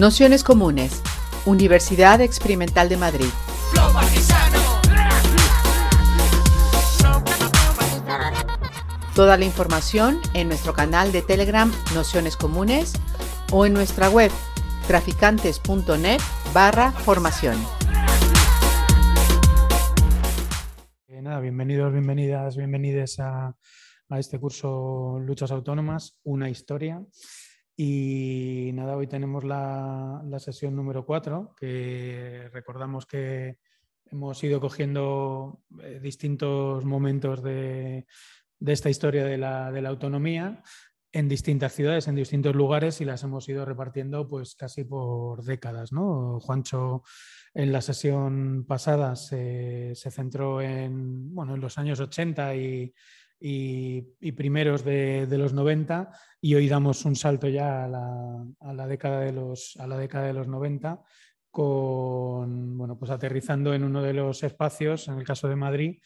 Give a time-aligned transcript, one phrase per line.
[0.00, 1.02] Nociones Comunes,
[1.44, 3.26] Universidad Experimental de Madrid.
[9.14, 12.94] Toda la información en nuestro canal de Telegram Nociones Comunes
[13.52, 14.30] o en nuestra web
[14.86, 16.20] traficantes.net
[16.54, 17.58] barra formación.
[21.08, 23.54] Eh, nada, bienvenidos, bienvenidas, bienvenides a,
[24.08, 27.04] a este curso Luchas Autónomas, una historia.
[27.82, 33.56] Y nada, hoy tenemos la, sesión número 4, que recordamos que
[34.10, 38.06] hemos ido cogiendo eh, distintos momentos de,
[38.60, 40.62] esta historia de la, autonomía
[41.10, 45.90] en distintas ciudades, en distintos lugares y las hemos ido repartiendo pues casi por décadas.
[45.90, 46.38] ¿no?
[46.38, 47.02] Juancho
[47.54, 52.92] en la sesión pasada se, centró en, bueno, en los años 80 y,
[53.40, 59.32] y, primeros de, los 90 y hoy damos un salto ya a la, década, de
[59.32, 61.02] los, a la década de los 90
[61.50, 65.98] con, bueno, pues aterrizando en uno de los espacios, en el caso de Madrid,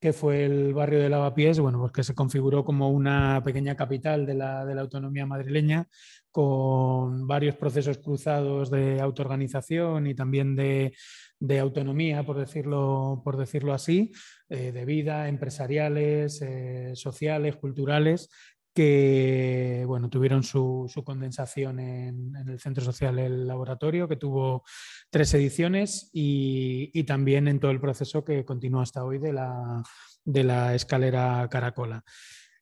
[0.00, 4.26] que fue el barrio de Lavapiés, bueno, pues que se configuró como una pequeña capital
[4.26, 5.88] de la, de la autonomía madrileña,
[6.30, 10.94] con varios procesos cruzados de autoorganización y también de,
[11.40, 14.12] de autonomía, por decirlo, por decirlo así,
[14.48, 18.28] eh, de vida, empresariales, eh, sociales, culturales,
[18.74, 24.62] que bueno, tuvieron su, condensación en, el Centro Social El Laboratorio, que tuvo
[25.10, 29.82] tres ediciones, y, también en todo el proceso que continúa hasta hoy de la,
[30.24, 32.04] de la escalera Caracola.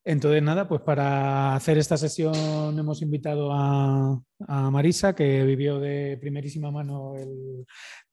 [0.04, 6.18] Entonces, nada, pues para hacer esta sesión hemos invitado a, a Marisa, que vivió de
[6.20, 7.66] primerísima mano el,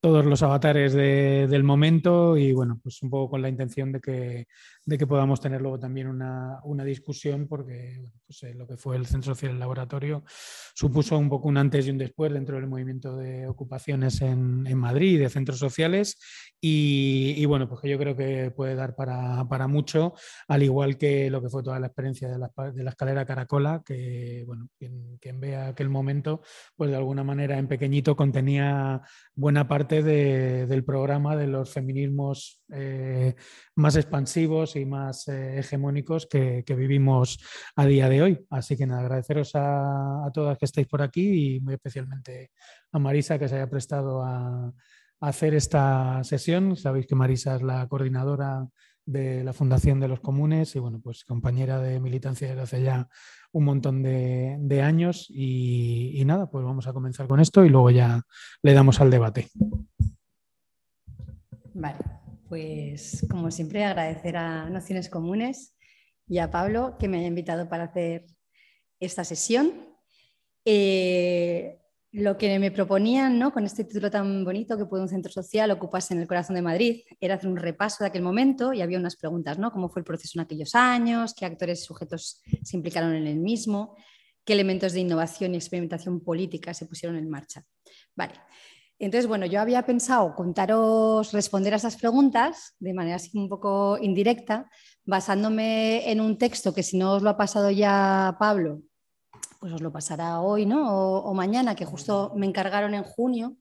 [0.03, 4.47] todos los avatares del momento y bueno, pues un poco con la intención de que,
[4.85, 9.05] de que podamos tener luego también una, discusión porque pues, eh, lo que fue el
[9.05, 10.25] Centro Social Laboratorio
[10.75, 14.77] supuso un poco un antes y un después dentro del movimiento de ocupaciones en, en
[14.77, 16.17] Madrid, de centros sociales
[16.65, 20.13] y, bueno, pues que yo creo que puede dar para, mucho,
[20.47, 23.81] al igual que lo que fue toda la experiencia de la, de la escalera Caracola,
[23.85, 26.12] que bueno, quien, quien vea aquel momento,
[26.75, 29.01] pues de alguna manera en pequeñito contenía
[29.33, 33.35] buena parte del programa de los feminismos eh,
[33.75, 37.39] más expansivos y más eh, hegemónicos que, vivimos
[37.75, 38.45] a día de hoy.
[38.49, 42.51] Así que nada, agradeceros a, todas que estáis por aquí y muy especialmente
[42.91, 44.73] a Marisa que se haya prestado a,
[45.21, 46.75] hacer esta sesión.
[46.75, 48.67] Sabéis que Marisa es la coordinadora
[49.05, 53.09] de la Fundación de los Comunes y bueno, pues compañera de militancia desde hace ya
[53.51, 58.23] un montón de, años y, nada, pues vamos a comenzar con esto y luego ya
[58.61, 59.49] le damos al debate.
[61.73, 61.99] Vale,
[62.49, 65.75] pues como siempre agradecer a Nociones Comunes
[66.27, 68.25] y a Pablo que me haya invitado para hacer
[68.99, 69.71] esta sesión.
[70.65, 71.82] Eh,
[72.13, 73.51] lo que me proponían ¿no?
[73.51, 76.61] con este título tan bonito que puede un centro social ocuparse en el corazón de
[76.61, 79.71] Madrid era hacer un repaso de aquel momento y había unas preguntas, ¿no?
[79.71, 81.33] ¿Cómo fue el proceso en aquellos años?
[81.33, 83.95] ¿Qué actores y sujetos se implicaron en el mismo?
[84.45, 87.65] ¿Qué elementos de innovación y experimentación política se pusieron en marcha?
[88.15, 88.33] Vale.
[88.99, 93.97] Entonces, bueno, yo había pensado contaros, responder a esas preguntas de manera así un poco
[93.99, 94.69] indirecta,
[95.03, 98.83] basándome en un texto que si no os lo ha pasado ya Pablo,
[99.63, 101.19] pues os lo pasará hoy ¿no?
[101.19, 103.55] o, mañana, que justo me encargaron en junio,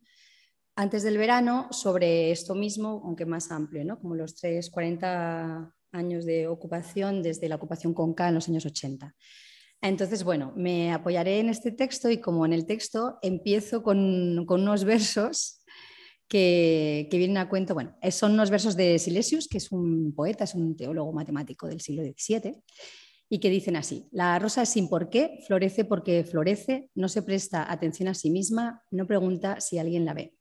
[0.75, 4.01] antes del verano, sobre esto mismo, aunque más amplio, ¿no?
[4.01, 8.67] como los 3, 40 años de ocupación desde la ocupación con K en los años
[8.67, 9.15] 80.
[9.81, 14.62] Entonces, bueno, me apoyaré en este texto y como en el texto empiezo con, con
[14.62, 15.62] unos versos
[16.27, 20.43] que, que, vienen a cuento, bueno, son unos versos de Silesius, que es un poeta,
[20.43, 22.61] es un teólogo matemático del siglo XVII,
[23.32, 27.22] y que dicen así, la rosa es sin por qué, florece porque florece, no se
[27.22, 30.37] presta atención a sí misma, no pregunta si alguien la ve.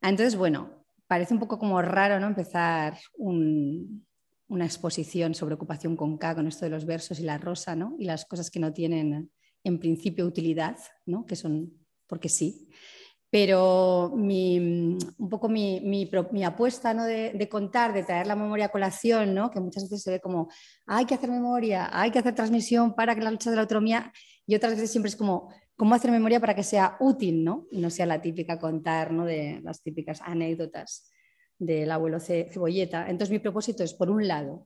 [0.00, 2.26] Entonces, bueno, parece un poco como raro ¿no?
[2.26, 7.76] empezar una exposición sobre ocupación con K, con esto de los versos y la rosa,
[7.76, 7.94] ¿no?
[7.98, 9.30] y las cosas que no tienen
[9.62, 11.26] en principio utilidad, ¿no?
[11.26, 11.74] que son
[12.06, 12.70] porque sí
[13.34, 16.08] pero un poco mi,
[16.46, 17.04] apuesta ¿no?
[17.04, 19.50] de, contar, de traer la memoria a colación, ¿no?
[19.50, 20.48] que muchas veces se ve como
[20.86, 24.12] hay que hacer memoria, hay que hacer transmisión para que la lucha de la autonomía,
[24.46, 27.66] y otras veces siempre es como cómo hacer memoria para que sea útil ¿no?
[27.72, 29.24] y no sea la típica contar ¿no?
[29.24, 31.10] de las típicas anécdotas
[31.58, 33.10] del abuelo cebolleta.
[33.10, 34.64] Entonces mi propósito es, por un lado,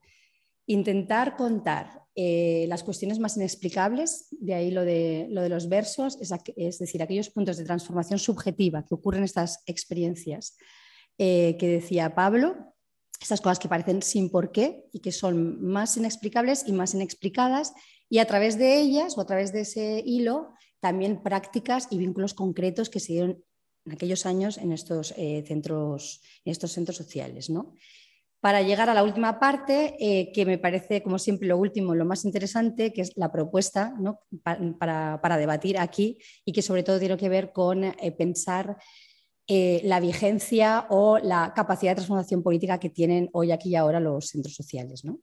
[0.66, 6.18] intentar contar eh, las cuestiones más inexplicables, de ahí lo de, lo de los versos,
[6.20, 10.56] es, decir, aquellos puntos de transformación subjetiva que ocurren en estas experiencias
[11.16, 12.74] eh, que decía Pablo,
[13.20, 17.72] estas cosas que parecen sin por qué y que son más inexplicables y más inexplicadas,
[18.10, 22.34] y a través de ellas o a través de ese hilo también prácticas y vínculos
[22.34, 23.44] concretos que se dieron
[23.84, 27.48] en aquellos años en estos, eh, centros, en estos centros sociales.
[27.48, 27.74] ¿no?
[28.40, 32.04] Para llegar a la última parte, eh, que me parece, como siempre, lo último, lo
[32.04, 33.94] más interesante, que es la propuesta
[34.78, 38.76] para, debatir aquí y que sobre todo tiene que ver con eh, pensar
[39.50, 44.26] la vigencia o la capacidad de transformación política que tienen hoy, aquí y ahora los
[44.26, 45.06] centros sociales.
[45.06, 45.20] ¿no?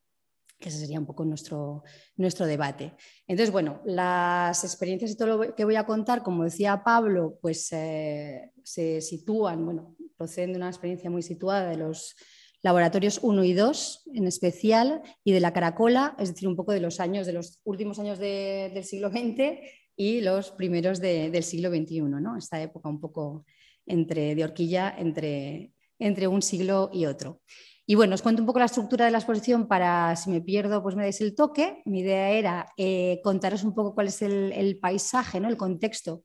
[0.60, 1.84] que ese sería un poco nuestro,
[2.18, 2.94] nuestro debate.
[3.28, 7.72] Entonces, bueno, las experiencias y todo lo que voy a contar, como decía Pablo, pues
[7.72, 12.16] eh, se sitúan, bueno, proceden de una experiencia muy situada de los
[12.62, 16.80] laboratorios 1 y 2 en especial y de la Caracola, es decir, un poco de
[16.80, 19.60] los años, de los últimos años del siglo XX
[19.96, 22.38] y los primeros del siglo XXI, ¿no?
[22.38, 23.46] Esta época un poco
[23.86, 27.42] entre, de horquilla entre, entre un siglo y otro.
[27.88, 30.82] Y bueno, os cuento un poco la estructura de la exposición para, si me pierdo,
[30.82, 31.84] pues me dais el toque.
[31.86, 35.50] Mi idea era eh, contaros un poco cuál es el, paisaje, ¿no?
[35.50, 36.24] el contexto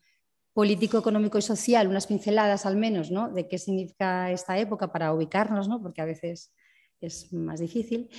[0.53, 3.31] político, económico y social, unas pinceladas al menos, ¿no?
[3.31, 5.81] de qué significa esta época para ubicarnos, ¿no?
[5.81, 6.53] porque a veces
[7.01, 8.11] es más difícil.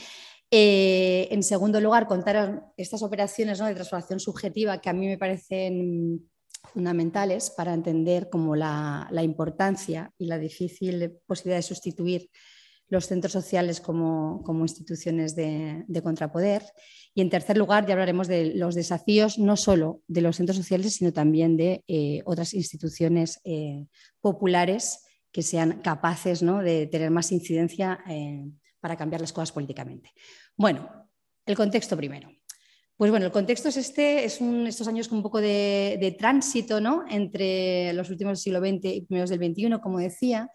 [0.50, 6.30] Eh, en segundo lugar, contar estas operaciones de transformación subjetiva que a mí me parecen
[6.74, 12.30] fundamentales para entender como la, la importancia y la difícil posibilidad de sustituir
[12.92, 16.62] los centros sociales como, instituciones de, contrapoder.
[17.16, 20.96] Y en tercer lugar, ya hablaremos de los desafíos no solo de los centros sociales,
[20.96, 23.86] sino también de eh, otras instituciones eh,
[24.20, 28.44] populares que sean capaces de tener más incidencia eh,
[28.82, 30.12] para cambiar las cosas políticamente.
[30.58, 31.08] Bueno,
[31.46, 32.30] el contexto primero.
[32.98, 36.82] Pues bueno, el contexto es este, es estos años con un poco de, de tránsito
[36.82, 37.06] ¿no?
[37.10, 40.52] entre los últimos del siglo XX y primeros del XXI, como decía,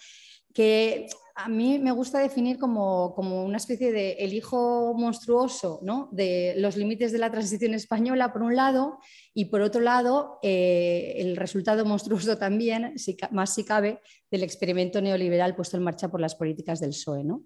[0.53, 1.07] que
[1.39, 6.09] a mí me gusta definir como, una especie de el hijo monstruoso ¿no?
[6.11, 8.99] de los límites de la transición española, por un lado,
[9.35, 12.95] y por otro lado, eh, el resultado monstruoso también,
[13.33, 14.01] más si cabe,
[14.31, 17.45] del experimento neoliberal puesto en marcha por las políticas del PSOE, ¿no?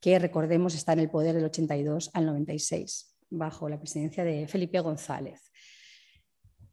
[0.00, 4.80] que recordemos está en el poder del 82 al 96, bajo la presidencia de Felipe
[4.80, 5.50] González.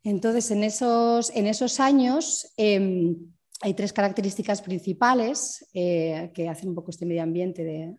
[0.03, 2.53] Entonces, en esos, en esos años...
[2.57, 7.95] Em, hay tres características principales eh, que hacen un poco este medio ambiente de,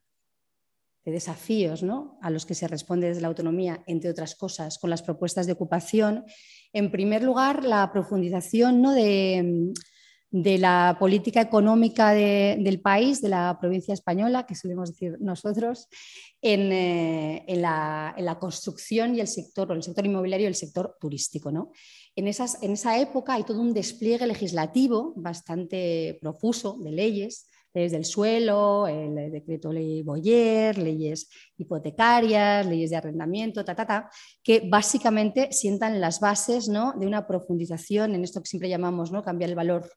[1.04, 1.82] desafíos
[2.20, 5.54] a los que se responde desde la autonomía, entre otras cosas, con las propuestas de
[5.54, 6.26] ocupación.
[6.74, 8.92] En primer lugar, la profundización ¿no?
[8.92, 9.72] de,
[10.30, 15.88] la política económica del país, de la provincia española, que solemos decir nosotros,
[16.42, 21.50] en, eh, la, construcción y el sector, el sector inmobiliario y el sector turístico.
[21.50, 21.72] ¿no?
[22.14, 28.86] en, esa época hay todo un despliegue legislativo bastante profuso de leyes, leyes del suelo,
[28.86, 34.10] el decreto ley Boyer, leyes hipotecarias, leyes de arrendamiento, ta, ta, ta,
[34.42, 36.94] que básicamente sientan las bases ¿no?
[36.98, 39.22] de una profundización en esto que siempre llamamos ¿no?
[39.22, 39.90] cambiar el valor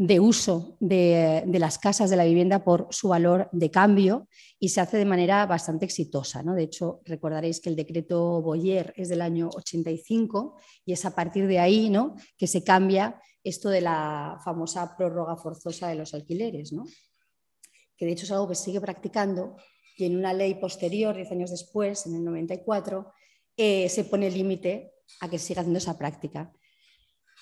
[0.00, 4.80] de uso de, las casas de la vivienda por su valor de cambio y se
[4.80, 6.42] hace de manera bastante exitosa.
[6.42, 6.54] ¿no?
[6.54, 10.56] De hecho, recordaréis que el decreto Boyer es del año 85
[10.86, 12.16] y es a partir de ahí ¿no?
[12.38, 16.84] que se cambia esto de la famosa prórroga forzosa de los alquileres, ¿no?
[17.94, 19.56] que de hecho es algo que sigue practicando
[19.98, 23.12] y en una ley posterior, 10 años después, en el 94,
[23.54, 26.50] eh, se pone límite a que siga haciendo esa práctica.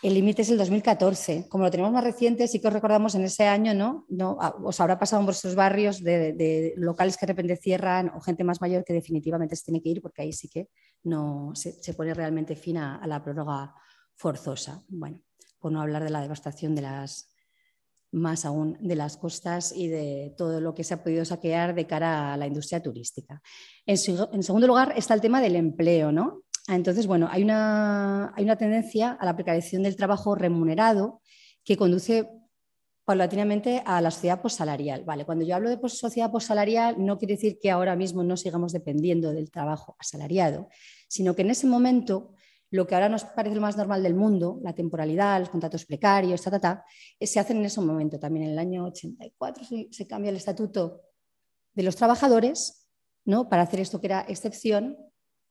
[0.00, 1.48] El límite es el 2014.
[1.48, 4.06] Como lo tenemos más reciente, sí que os recordamos en ese año, ¿no?
[4.08, 8.44] no os habrá pasado en vuestros barrios de, locales que de repente cierran o gente
[8.44, 10.68] más mayor que definitivamente se tiene que ir porque ahí sí que
[11.02, 13.74] no se, pone realmente fin a, la prórroga
[14.14, 14.84] forzosa.
[14.88, 15.20] Bueno,
[15.58, 17.34] por no hablar de la devastación de las
[18.10, 21.86] más aún de las costas y de todo lo que se ha podido saquear de
[21.86, 23.42] cara a la industria turística.
[23.84, 23.96] En,
[24.32, 26.44] en segundo lugar está el tema del empleo, ¿no?
[26.68, 31.22] Ah, entonces, bueno, hay una, tendencia a la precarización del trabajo remunerado
[31.64, 32.28] que conduce
[33.06, 35.02] paulatinamente a la sociedad postsalarial.
[35.04, 38.72] Vale, cuando yo hablo de sociedad postsalarial no quiere decir que ahora mismo no sigamos
[38.72, 40.68] dependiendo del trabajo asalariado,
[41.08, 42.34] sino que en ese momento
[42.70, 46.42] lo que ahora nos parece lo más normal del mundo, la temporalidad, los contratos precarios,
[46.42, 46.84] ta, ta, ta,
[47.18, 48.20] se hacen en ese momento.
[48.20, 51.00] También en el año 84 se, se cambia el estatuto
[51.72, 52.86] de los trabajadores
[53.24, 53.48] ¿no?
[53.48, 54.98] para hacer esto que era excepción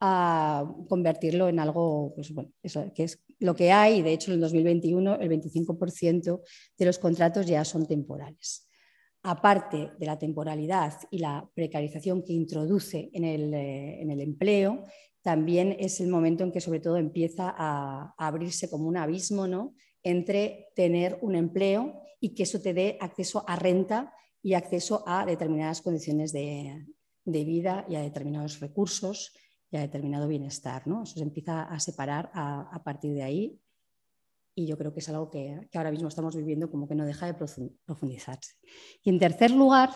[0.00, 2.52] a convertirlo en algo, pues bueno,
[2.94, 6.40] que es lo que hay, de hecho en el 2021 el 25%
[6.76, 8.68] de los contratos ya son temporales.
[9.22, 14.84] Aparte de la temporalidad y la precarización que introduce en el, eh, en el empleo,
[15.22, 19.74] también es el momento en que sobre todo empieza a, abrirse como un abismo ¿no?
[20.02, 24.12] entre tener un empleo y que eso te dé acceso a renta
[24.42, 26.86] y acceso a determinadas condiciones de,
[27.24, 29.32] de vida y a determinados recursos
[29.70, 30.86] y a determinado bienestar.
[30.86, 31.02] ¿no?
[31.02, 33.60] Eso se empieza a separar a, partir de ahí
[34.54, 37.26] y yo creo que es algo que, ahora mismo estamos viviendo como que no deja
[37.26, 38.54] de profundizarse.
[39.02, 39.90] Y en tercer lugar,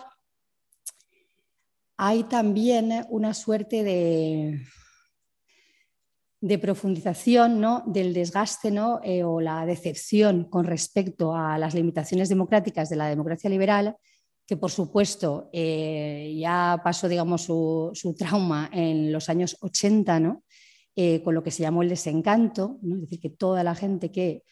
[1.97, 4.61] hay también una suerte de,
[6.39, 7.83] de profundización ¿no?
[7.85, 8.99] del desgaste ¿no?
[9.03, 13.97] Eh, o la decepción con respecto a las limitaciones democráticas de la democracia liberal,
[14.45, 20.43] que por supuesto eh, ya pasó digamos, su, su, trauma en los años 80, ¿no?
[20.95, 24.43] Eh, con lo que se llamó el desencanto, es decir, que toda la gente que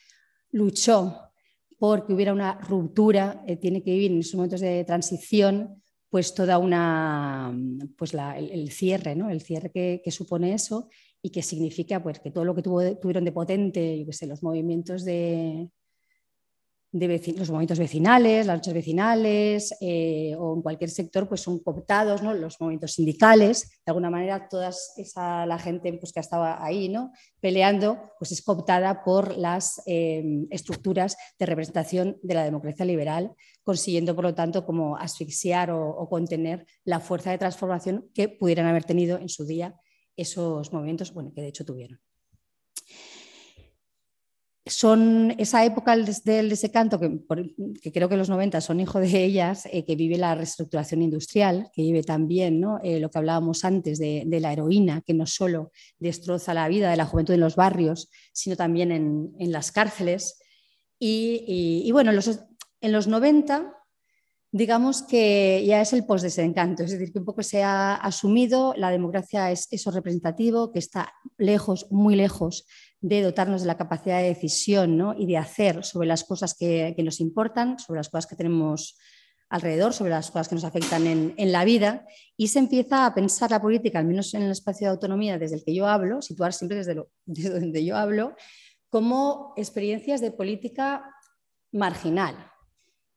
[0.51, 1.31] luchó
[1.77, 6.57] porque hubiera una ruptura eh, tiene que vivir en esos momentos de transición, pues toda
[6.57, 7.55] una,
[7.98, 9.29] pues el, cierre, ¿no?
[9.29, 10.89] el cierre que, supone eso
[11.21, 15.05] y que significa pues, que todo lo que tuvieron de potente, yo sé, los movimientos
[15.05, 15.69] de,
[16.91, 22.21] de los movimientos vecinales, las luchas vecinales eh, o en cualquier sector, pues son cooptados,
[22.21, 22.33] ¿no?
[22.33, 27.13] los movimientos sindicales, de alguna manera toda esa, la gente pues, que estaba ahí ¿no?
[27.39, 33.31] peleando, pues es cooptada por las eh, estructuras de representación de la democracia liberal,
[33.63, 38.65] consiguiendo por lo tanto como asfixiar o, o contener la fuerza de transformación que pudieran
[38.65, 39.75] haber tenido en su día
[40.17, 42.01] esos movimientos, bueno, que de hecho tuvieron
[44.72, 49.84] son esa época del desecanto, que, creo que los 90 son hijo de ellas, eh,
[49.86, 54.54] que vive la reestructuración industrial, que vive también eh, lo que hablábamos antes de, la
[54.54, 58.92] heroína, que no solo destroza la vida de la juventud en los barrios, sino también
[58.92, 60.40] en, las cárceles.
[61.00, 63.78] Y, bueno, en los 90
[64.54, 68.92] digamos que ya es el post-desencanto, es decir, que un poco se ha asumido, la
[68.92, 72.66] democracia es eso representativo, que está lejos, muy lejos
[73.01, 77.20] de dotarnos de la capacidad de decisión y de hacer sobre las cosas que, nos
[77.20, 78.98] importan, sobre las cosas que tenemos
[79.50, 82.05] alrededor, sobre las cosas que nos afectan en, la vida,
[82.38, 85.55] y se empieza a pensar la política, al menos en el espacio de autonomía desde
[85.55, 88.36] el que yo hablo, situar siempre desde, lo, desde donde yo hablo,
[88.89, 91.03] como experiencias de política
[91.72, 92.36] marginal,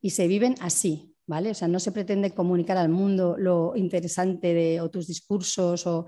[0.00, 1.50] y se viven así, ¿vale?
[1.50, 6.06] O sea, no se pretende comunicar al mundo lo interesante de o tus discursos o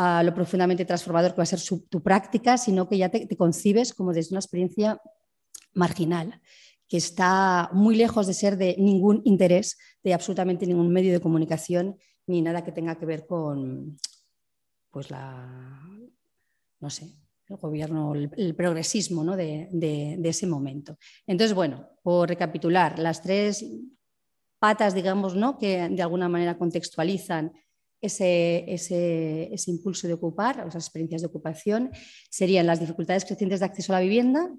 [0.00, 3.92] a lo profundamente transformador que va a ser tu práctica, sino que ya te, concibes
[3.92, 5.02] como desde una experiencia
[5.74, 6.40] marginal,
[6.86, 11.96] que está muy lejos de ser de ningún interés de absolutamente ningún medio de comunicación
[12.28, 13.98] ni nada que tenga que ver con
[14.92, 15.82] pues la
[16.78, 17.12] no sé
[17.48, 19.34] el gobierno, el, progresismo ¿no?
[19.34, 20.98] de, de, ese momento.
[21.26, 23.64] Entonces, bueno, por recapitular, las tres
[24.58, 25.56] patas, digamos, ¿no?
[25.56, 27.50] que de alguna manera contextualizan
[28.00, 31.90] ese, ese, ese, impulso de ocupar, esas experiencias de ocupación,
[32.30, 34.50] serían las dificultades crecientes de acceso a la vivienda,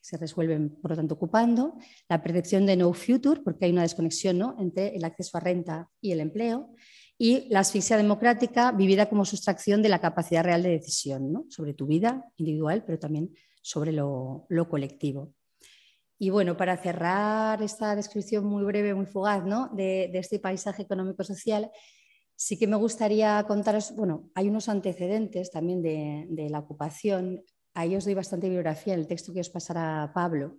[0.00, 1.76] que se resuelven, por lo tanto, ocupando,
[2.08, 4.56] la percepción de no future, porque hay una desconexión ¿no?
[4.58, 6.74] entre el acceso a renta y el empleo,
[7.16, 11.46] y la asfixia democrática vivida como sustracción de la capacidad real de decisión ¿no?
[11.48, 15.34] sobre tu vida individual, pero también sobre lo, lo colectivo.
[16.20, 19.68] Y bueno, para cerrar esta descripción muy breve, muy fugaz ¿no?
[19.74, 21.70] de, de este paisaje económico-social,
[22.40, 27.42] Sí que me gustaría contaros, bueno, hay unos antecedentes también de, la ocupación.
[27.74, 30.56] Ahí os doy bastante bibliografía en el texto que os pasará Pablo.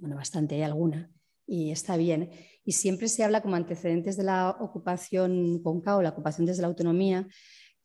[0.00, 1.12] Bueno, bastante, hay alguna,
[1.46, 2.30] y está bien.
[2.64, 6.68] Y siempre se habla como antecedentes de la ocupación CONCA o la ocupación desde la
[6.68, 7.28] autonomía,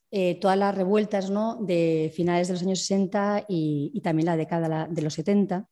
[0.09, 1.59] eh, todas las revueltas ¿no?
[1.61, 5.69] de finales de los años 60 y, y también la década de los 70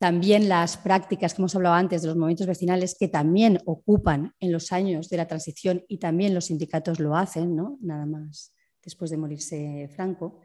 [0.00, 4.50] también las prácticas que hemos hablado antes de los movimientos vecinales que también ocupan en
[4.50, 7.76] los años de la transición y también los sindicatos lo hacen, ¿no?
[7.82, 10.40] nada más después de morirse Franco.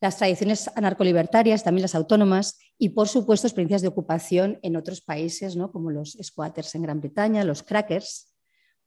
[0.00, 5.56] Las tradiciones anarcolibertarias, también las autónomas y, por supuesto, experiencias de ocupación en otros países,
[5.56, 5.70] ¿no?
[5.70, 8.34] como los squatters en Gran Bretaña, los crackers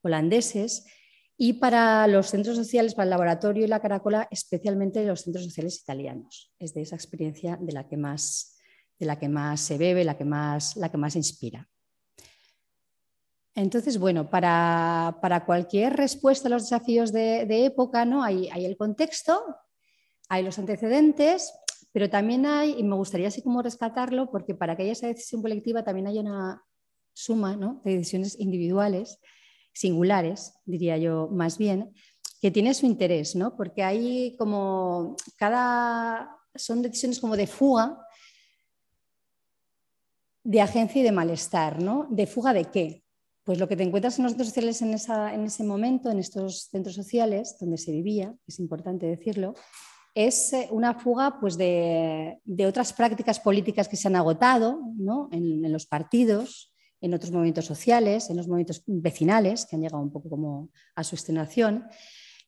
[0.01, 0.87] holandeses
[1.37, 5.79] y para los centros sociales, para el laboratorio y la caracola, especialmente los centros sociales
[5.79, 6.51] italianos.
[6.57, 8.55] Es de esa experiencia de la que más
[8.99, 11.67] de la que más se bebe, la que más, la que más inspira.
[13.55, 18.23] Entonces, bueno, para, cualquier respuesta a los desafíos de, época, ¿no?
[18.23, 19.41] Hay, hay, el contexto,
[20.27, 21.51] hay los antecedentes,
[21.91, 25.41] pero también hay, y me gustaría así como rescatarlo, porque para que haya esa decisión
[25.41, 26.61] colectiva también hay una
[27.13, 29.19] suma de decisiones individuales,
[29.73, 31.93] singulares, diría yo más bien,
[32.41, 33.57] que tiene su interés, ¿no?
[33.57, 37.99] porque hay como cada, son decisiones como de fuga
[40.49, 42.07] de agencia y de malestar, ¿no?
[42.09, 43.03] ¿De fuga de qué?
[43.43, 46.95] Pues lo que te encuentras en los centros sociales en, ese momento, en estos centros
[46.95, 49.53] sociales donde se vivía, es importante decirlo,
[50.15, 55.29] es eh, una fuga pues, de, otras prácticas políticas que se han agotado ¿no?
[55.31, 60.11] en, los partidos, en otros movimientos sociales, en los movimientos vecinales, que han llegado un
[60.11, 61.85] poco como a su extenuación,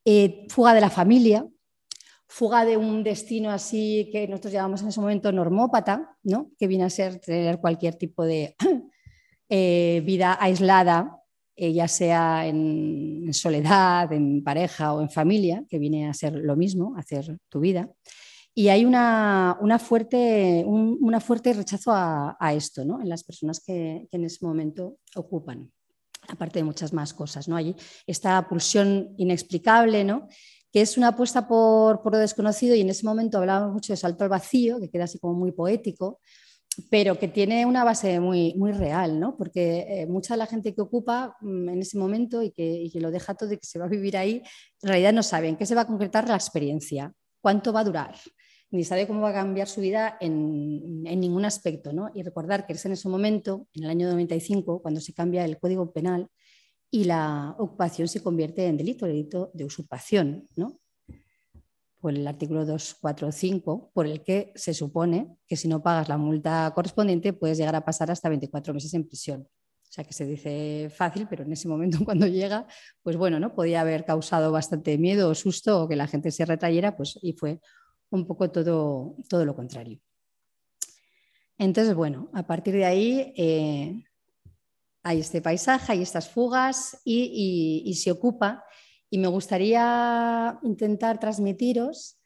[0.06, 1.48] eh, fuga de la familia,
[2.32, 6.50] fuga de un destino así que nosotros llamamos en ese momento normópata, ¿no?
[6.58, 8.56] que viene a ser tener cualquier tipo de
[9.50, 11.18] eh, vida aislada,
[11.58, 16.56] eh, ya sea en, soledad, en pareja o en familia, que viene a ser lo
[16.56, 17.90] mismo, hacer tu vida.
[18.56, 23.02] Y hay una, fuerte, un una fuerte rechazo a, esto ¿no?
[23.02, 25.70] en las personas que, en ese momento ocupan,
[26.30, 27.50] aparte de muchas más cosas.
[27.50, 27.58] ¿no?
[27.58, 27.76] Hay
[28.08, 30.30] esta pulsión inexplicable ¿no?
[30.72, 34.24] Que es una apuesta por, lo desconocido y en ese momento hablábamos mucho de salto
[34.24, 36.20] al vacío, que queda así como muy poético,
[36.90, 39.36] pero que tiene una base muy, muy real, ¿no?
[39.36, 43.12] porque eh, mucha de la gente que ocupa mm, en ese momento y que, lo
[43.12, 44.42] deja todo y que se va a vivir ahí,
[44.82, 48.16] en realidad no saben qué se va a concretar la experiencia, cuánto va a durar,
[48.70, 51.92] ni sabe cómo va a cambiar su vida en, en ningún aspecto.
[51.92, 52.10] ¿no?
[52.14, 55.60] Y recordar que es en ese momento, en el año 95, cuando se cambia el
[55.60, 56.30] Código Penal,
[56.92, 60.82] y la ocupación se convierte en delito, delito de usurpación, ¿no?
[62.02, 66.72] por el artículo 245, por el que se supone que si no pagas la multa
[66.74, 69.42] correspondiente puedes llegar a pasar hasta 24 meses en prisión.
[69.44, 72.66] O sea que se dice fácil, pero en ese momento cuando llega,
[73.04, 73.54] pues bueno, ¿no?
[73.54, 77.34] Podía haber causado bastante miedo o susto o que la gente se retrayera, pues y
[77.34, 77.60] fue
[78.10, 80.00] un poco todo, todo lo contrario.
[81.60, 84.04] Entonces, bueno, a partir de ahí eh,
[85.04, 88.64] hay este paisaje, hay estas fugas y, se ocupa.
[89.10, 92.18] Y me gustaría intentar transmitiros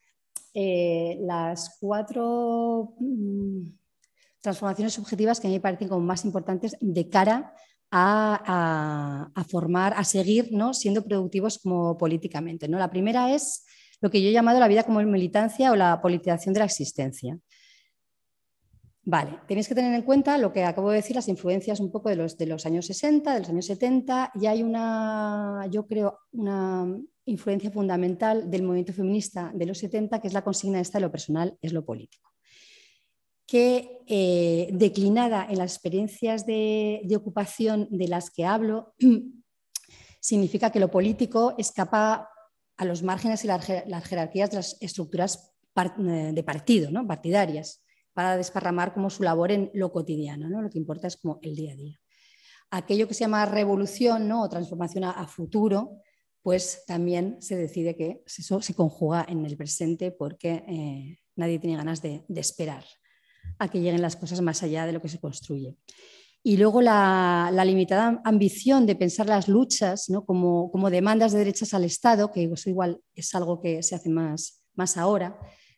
[0.54, 3.70] eh, las cuatro mm,
[4.42, 7.54] transformaciones subjetivas que a mí me parecen como más importantes de cara
[7.92, 10.74] a, formar, a seguir ¿no?
[10.74, 12.68] siendo productivos como políticamente.
[12.68, 12.78] ¿no?
[12.78, 13.66] La primera es
[14.02, 17.40] lo que yo he llamado la vida como militancia o la politización de la existencia.
[19.08, 22.10] Vale, tenéis que tener en cuenta lo que acabo de decir, las influencias un poco
[22.10, 26.22] de los, de los años 60, de los años 70, y hay una, yo creo,
[26.32, 26.88] una
[27.26, 31.12] influencia fundamental del movimiento feminista de los 70, que es la consigna esta de lo
[31.12, 32.32] personal es lo político,
[33.46, 38.96] que eh, declinada en las experiencias de, ocupación de las que hablo,
[40.20, 42.28] significa que lo político escapa
[42.76, 47.06] a los márgenes y las, jerarquías de las estructuras eh, de partido, ¿no?
[47.06, 47.85] partidarias
[48.16, 50.62] para desparramar como su labor en lo cotidiano, ¿no?
[50.62, 52.00] lo que importa es como el día a día.
[52.72, 54.42] Aquello que se llama revolución ¿no?
[54.42, 56.00] o transformación a, futuro,
[56.42, 61.76] pues también se decide que eso se conjuga en el presente porque eh, nadie tiene
[61.76, 62.86] ganas de, esperar
[63.60, 65.76] a que lleguen las cosas más allá de lo que se construye.
[66.42, 70.26] Y luego la, limitada ambición de pensar las luchas ¿no?
[70.26, 74.10] como, como, demandas de derechas al Estado, que eso igual es algo que se hace
[74.10, 75.38] más, más ahora,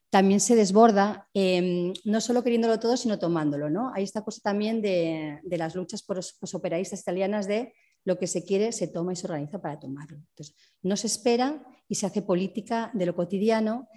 [0.10, 3.70] también se desborda, em, no solo queriéndolo todo, sino tomándolo.
[3.70, 3.92] ¿no?
[3.94, 7.74] Hay esta cosa también de, las luchas por los operaístas italianas de
[8.08, 10.18] lo que se quiere, se toma y se organiza para tomarlo.
[10.18, 13.90] Entonces, no se espera y se hace política de lo cotidiano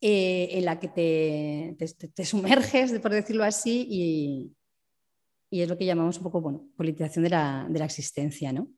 [0.00, 4.52] eh, en la que te, sumerges, por decirlo así, y,
[5.52, 8.52] es lo que llamamos un poco bueno, politización de la, de la existencia.
[8.52, 8.68] ¿no?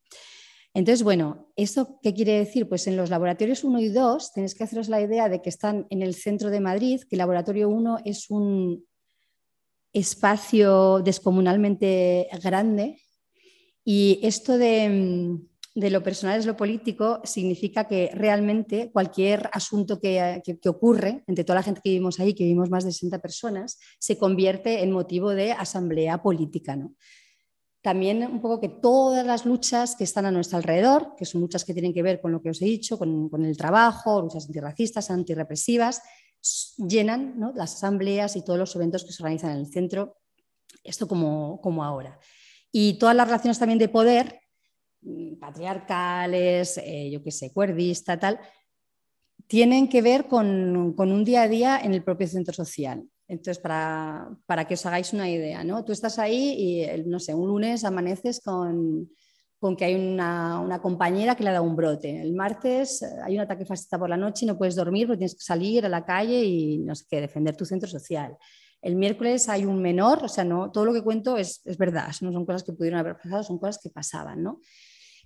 [0.74, 2.68] Entonces, bueno, ¿esto qué quiere decir?
[2.68, 5.86] Pues en los laboratorios 1 y 2 tenéis que haceros la idea de que están
[5.88, 8.84] en el centro de Madrid, que el laboratorio 1 es un
[9.92, 12.98] espacio descomunalmente grande
[13.84, 15.38] y esto de,
[15.74, 21.60] lo personal es lo político significa que realmente cualquier asunto que, que, ocurre entre toda
[21.60, 25.30] la gente que vivimos ahí, que vivimos más de 60 personas, se convierte en motivo
[25.30, 26.74] de asamblea política.
[26.74, 26.94] ¿no?
[27.84, 31.66] También un poco que todas las luchas que están a nuestro alrededor, que son luchas
[31.66, 35.10] que tienen que ver con lo que os he dicho, con, el trabajo, luchas antirracistas,
[35.10, 36.00] antirrepresivas,
[36.78, 40.16] llenan las asambleas y todos los eventos que se organizan en el centro,
[40.82, 42.18] esto como, ahora.
[42.72, 44.40] Y todas las relaciones también de poder,
[45.02, 48.40] mm, patriarcales, eh, yo qué sé, cuerdista, tal,
[49.46, 53.06] tienen que ver con, un día a día en el propio centro social.
[53.26, 55.84] Entonces, para, que os hagáis una idea, ¿no?
[55.84, 59.08] Tú estás ahí y, no sé, un lunes amaneces con,
[59.78, 62.20] que hay una, compañera que le ha dado un brote.
[62.20, 65.18] El martes eh, hay un ataque fascista por la noche y no puedes dormir porque
[65.18, 68.36] tienes que salir a la calle y, no sé qué, defender tu centro social.
[68.82, 72.30] El miércoles hay un menor, o sea, no, todo lo que cuento es, verdad, no
[72.30, 74.60] son cosas que pudieron haber pasado, son cosas que pasaban, ¿no?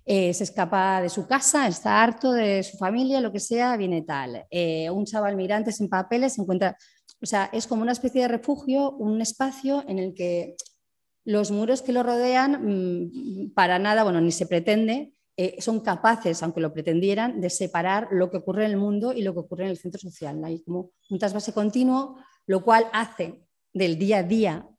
[0.05, 4.03] Eh, se escapa de su casa, está harto de su familia, lo que sea, viene
[4.03, 4.45] tal.
[4.49, 6.77] Eh, un chaval migrante sin papeles se encuentra
[7.21, 10.55] o sea, es como una especie de refugio, un espacio en el que
[11.25, 16.41] los muros que lo rodean, mm, para nada, bueno, ni se pretende, eh, son capaces,
[16.43, 19.65] aunque lo pretendieran, de separar lo que ocurre en el mundo y lo que ocurre
[19.65, 20.43] en el centro social.
[20.43, 23.41] Hay como un trasvase continuo, lo cual hace
[23.73, 24.69] del día a día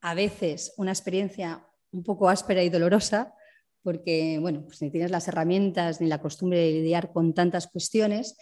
[0.00, 3.34] a veces una experiencia un poco áspera y dolorosa,
[3.82, 8.36] porque bueno, pues ni tienes las herramientas ni la costumbre de lidiar con tantas cuestiones,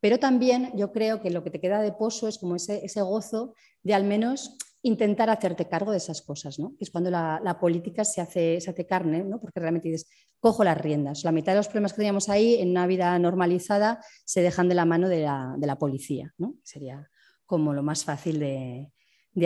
[0.00, 3.02] Pero también yo creo que lo que te queda de pozo es como ese, ese
[3.02, 6.74] gozo de al menos intentar hacerte cargo de esas cosas, ¿no?
[6.78, 9.40] Es cuando la, política se hace, se hace carne, ¿no?
[9.40, 10.08] Porque realmente dices,
[10.38, 11.24] cojo las riendas.
[11.24, 14.74] La mitad de los problemas que teníamos ahí en una vida normalizada se dejan de
[14.74, 16.54] la mano de la, policía, ¿no?
[16.62, 17.10] Sería
[17.44, 18.92] como lo más fácil de,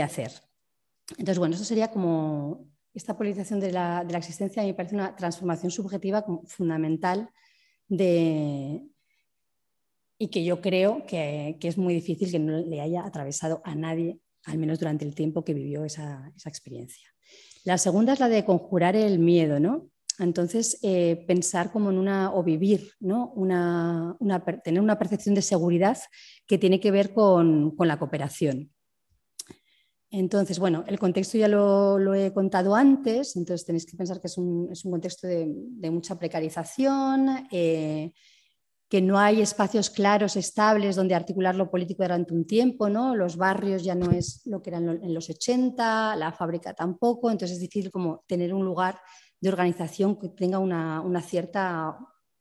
[0.02, 0.32] hacer.
[1.10, 5.16] Entonces, bueno, eso sería como esta politización de la, existencia, a mí me parece una
[5.16, 7.30] transformación subjetiva fundamental
[7.88, 8.82] de,
[10.22, 13.74] y que yo creo que, que, es muy difícil que no le haya atravesado a
[13.74, 17.08] nadie al menos durante el tiempo que vivió esa, experiencia.
[17.64, 19.88] La segunda es la de conjurar el miedo, ¿no?
[20.18, 23.32] Entonces, eh, pensar como en una, o vivir, ¿no?
[23.34, 24.16] Una,
[24.62, 25.98] tener una percepción de seguridad
[26.46, 28.70] que tiene que ver con, la cooperación.
[30.10, 34.36] Entonces, bueno, el contexto ya lo, he contado antes, entonces tenéis que pensar que es
[34.36, 38.12] un, contexto de, mucha precarización, eh,
[38.92, 43.16] que no hay espacios claros, estables, donde articular lo político durante un tiempo, ¿no?
[43.16, 47.56] Los barrios ya no es lo que eran en los 80, la fábrica tampoco, entonces
[47.56, 49.00] es difícil como tener un lugar
[49.40, 51.96] de organización que tenga una, cierta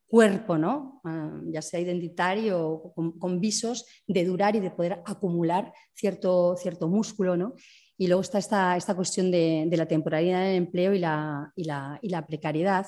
[0.05, 0.99] cuerpo, ¿no?
[1.05, 6.89] Ah, ya sea identitario o con, visos de durar y de poder acumular cierto, cierto
[6.89, 7.53] músculo, ¿no?
[7.97, 11.97] Y luego está esta, esta cuestión de, la temporalidad del empleo y la, y la,
[12.01, 12.87] y la precariedad.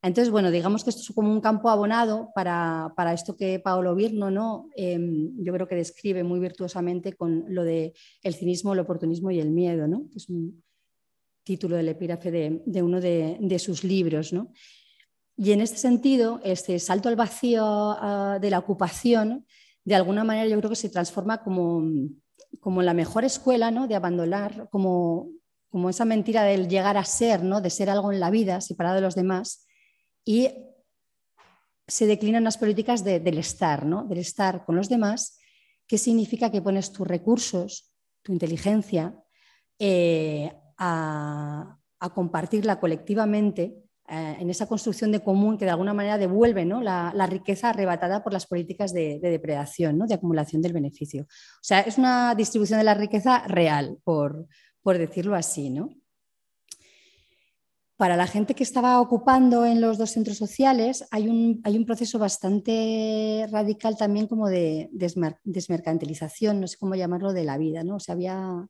[0.00, 4.30] Entonces, bueno, digamos que esto es como un campo abonado para, esto que Paolo Virno,
[4.30, 4.68] ¿no?
[4.76, 9.40] Em, yo creo que describe muy virtuosamente con lo de el cinismo, el oportunismo y
[9.40, 10.08] el miedo, ¿no?
[10.14, 10.62] es un
[11.48, 14.52] título del epígrafe de, uno de, sus libros, ¿no?
[15.34, 19.46] Y en este sentido, este salto al vacío ah, de la ocupación,
[19.82, 21.82] de alguna manera yo creo que se transforma como,
[22.60, 23.88] como la mejor escuela, ¿no?
[23.88, 25.30] De abandonar como,
[25.70, 27.62] como esa mentira del llegar a ser, ¿no?
[27.62, 29.66] De ser algo en la vida, separado de los demás,
[30.24, 30.48] y
[31.86, 34.04] se declinan las políticas del estar, ¿no?
[34.04, 35.38] del estar con los demás,
[35.86, 37.90] que significa que pones tus recursos,
[38.22, 39.14] tu inteligencia,
[39.78, 41.74] eh, a,
[42.14, 43.74] compartirla colectivamente
[44.08, 48.32] eh, en esa construcción de común que de alguna manera devuelve la, riqueza arrebatada por
[48.32, 51.22] las políticas de, depredación, de acumulación del beneficio.
[51.22, 54.46] O sea, es una distribución de la riqueza real, por,
[54.82, 55.70] por decirlo así.
[55.70, 55.90] ¿no?
[57.98, 61.84] Para la gente que estaba ocupando en los dos centros sociales hay un, hay un
[61.84, 67.82] proceso bastante radical también como de desmercantilización, no sé cómo llamarlo, de la vida.
[67.82, 67.96] ¿no?
[67.96, 68.68] O había,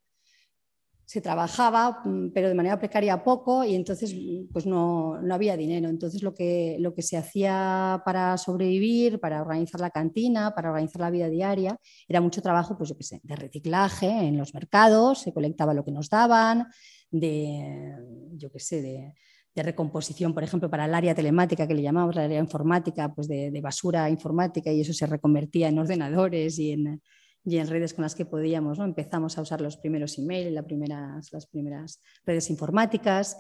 [1.05, 5.59] se trabajaba, mm, pero de manera precaria poco y entonces mm, pues no, no, había
[5.59, 5.91] dinero.
[5.91, 11.03] Entonces lo que, lo que se hacía para sobrevivir, para organizar la cantina, para organizar
[11.03, 15.21] la vida diaria, era mucho trabajo, pues yo qué sé, de reciclaje en los mercados,
[15.21, 16.69] se colectaba lo que nos daban,
[17.11, 17.95] de,
[18.33, 19.15] yo qué sé, de,
[19.61, 23.61] recomposición, por ejemplo, para el área telemática que le llamamos, la área informática, pues de,
[23.61, 27.03] basura informática y eso se reconvertía en ordenadores y en,
[27.45, 28.79] en redes con las que podíamos.
[28.79, 28.85] ¿no?
[28.85, 33.37] Empezamos a usar los primeros emails, las primeras, las primeras redes informáticas.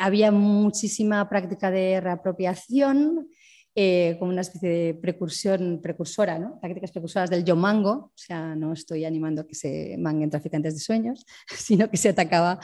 [0.00, 3.28] había muchísima práctica de reapropiación
[3.80, 6.58] eh, como una especie de precursión, precursora, ¿no?
[6.60, 10.74] tácticas precursoras del yo mango, o sea, no estoy animando a que se manguen traficantes
[10.74, 11.24] de sueños,
[11.56, 12.58] sino que se atacaba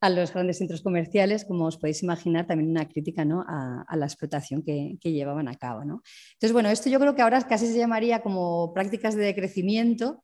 [0.00, 3.44] a los grandes centros comerciales, como os podéis imaginar, también una crítica ¿no?
[3.48, 5.84] a, la explotación que, llevaban a cabo.
[5.84, 6.02] ¿no?
[6.34, 10.22] Entonces, bueno, esto yo creo que ahora casi se llamaría como prácticas de crecimiento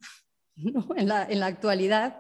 [0.97, 2.19] en, la, en actualidad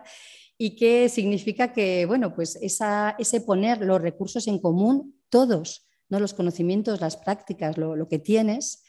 [0.58, 6.20] y que significa que, bueno, pues ese poner los recursos en común, todos, ¿no?
[6.20, 8.84] los conocimientos, las prácticas, lo, que tienes,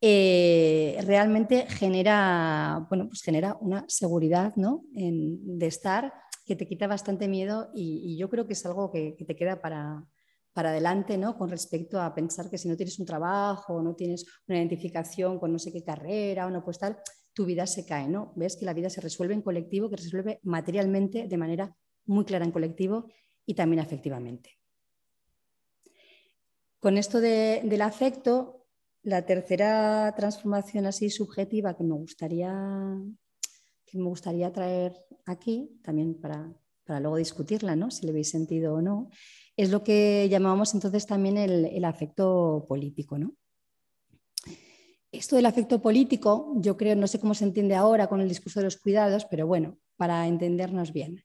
[0.00, 4.84] eh, realmente genera, bueno, pues genera una seguridad ¿no?
[4.92, 6.12] de estar
[6.44, 10.04] que te quita bastante miedo y, yo creo que es algo que, te queda para,
[10.52, 11.36] para adelante ¿no?
[11.36, 15.52] con respecto a pensar que si no tienes un trabajo, no tienes una identificación con
[15.52, 16.62] no sé qué carrera o no
[17.34, 18.32] tu vida se cae, ¿no?
[18.36, 22.24] Ves que la vida se resuelve en colectivo, que se resuelve materialmente de manera muy
[22.24, 23.10] clara en colectivo
[23.44, 24.58] y también afectivamente.
[26.84, 28.66] Con esto del afecto,
[29.02, 32.52] la tercera transformación así subjetiva que me gustaría,
[33.86, 34.92] que me gustaría traer
[35.24, 36.52] aquí, también para,
[37.00, 37.90] luego discutirla, ¿no?
[37.90, 39.08] si le veis sentido o no,
[39.56, 43.16] es lo que llamábamos entonces también el, afecto político.
[43.16, 43.34] ¿no?
[45.10, 48.60] Esto del afecto político, yo creo, no sé cómo se entiende ahora con el discurso
[48.60, 51.24] de los cuidados, pero bueno, para entendernos bien.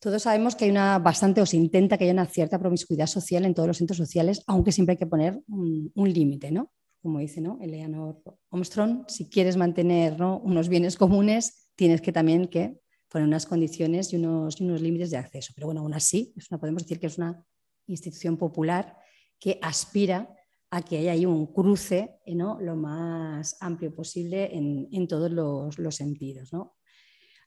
[0.00, 3.44] Todos sabemos que hay una bastante, o se intenta que haya una cierta promiscuidad social
[3.44, 6.72] en todos los centros sociales, aunque siempre hay que poner un, límite, ¿no?
[7.02, 7.58] Como dice ¿no?
[7.60, 14.12] Eleanor Armstrong, si quieres mantener unos bienes comunes, tienes que también que poner unas condiciones
[14.12, 15.52] y unos, unos límites de acceso.
[15.54, 17.44] Pero bueno, aún así, es podemos decir que es una
[17.86, 18.96] institución popular
[19.38, 20.34] que aspira
[20.70, 22.58] a que haya ahí un cruce ¿no?
[22.60, 26.52] lo más amplio posible en, todos los, sentidos.
[26.52, 26.76] ¿no?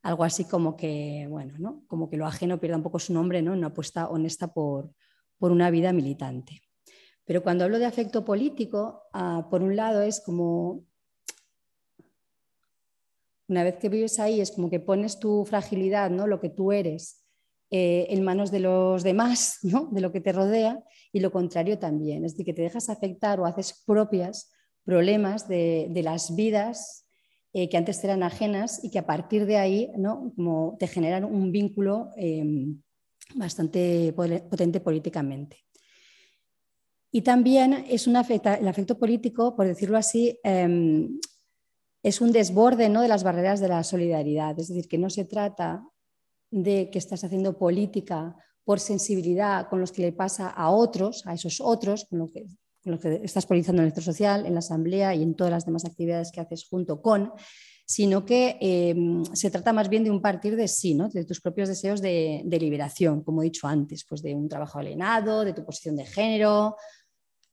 [0.04, 1.84] Algo así como que, bueno, ¿no?
[1.88, 3.54] como que lo ajeno pierda un poco su nombre, ¿no?
[3.54, 4.94] una apuesta honesta por,
[5.40, 6.62] por una vida militante.
[7.26, 10.86] Pero cuando hablo de afecto político, ah, por un lado es como,
[13.48, 16.28] una vez que vives ahí, es como que pones tu fragilidad, ¿no?
[16.28, 17.24] lo que tú eres,
[17.72, 19.88] eh, en manos de los demás, ¿no?
[19.92, 23.40] de lo que te rodea, y lo contrario también, es decir, que te dejas afectar
[23.40, 24.52] o haces propias
[24.84, 27.03] problemas de, las vidas
[27.56, 30.34] eh, que antes eran ajenas y que a partir de ahí ¿no?
[30.36, 32.82] como te generan un vínculo em,
[33.36, 35.58] bastante potente políticamente.
[37.12, 41.20] Y también es un el afecto político, por decirlo así, em,
[42.02, 43.02] es un desborde ¿no?
[43.02, 44.60] de las barreras de la solidaridad.
[44.60, 45.84] Es decir, que no se trata
[46.50, 51.36] de que estás haciendo política por sensibilidad con los que le pasa a otros, a
[51.36, 52.46] esos otros, con los que,
[52.84, 55.86] que estás politizando en el centro social, en la asamblea y en todas las demás
[55.86, 57.32] actividades que haces junto con,
[57.86, 61.10] sino que em, se trata más bien de un partir de sí, ¿no?
[61.10, 64.80] de tus propios deseos de, de, liberación, como he dicho antes, pues de un trabajo
[64.80, 66.78] alienado, de tu posición de género,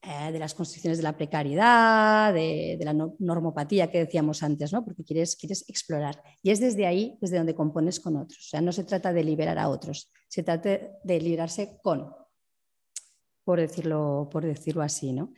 [0.03, 4.83] eh, de las constricciones de la precariedad, de, la normopatía que decíamos antes, ¿no?
[4.83, 6.23] porque quieres, quieres explorar.
[6.43, 8.47] Y es desde ahí, desde donde compones con otros.
[8.47, 12.15] O sea, no se trata de liberar a otros, se trata de liberarse con,
[13.45, 15.13] por decirlo, por decirlo así.
[15.13, 15.33] ¿no?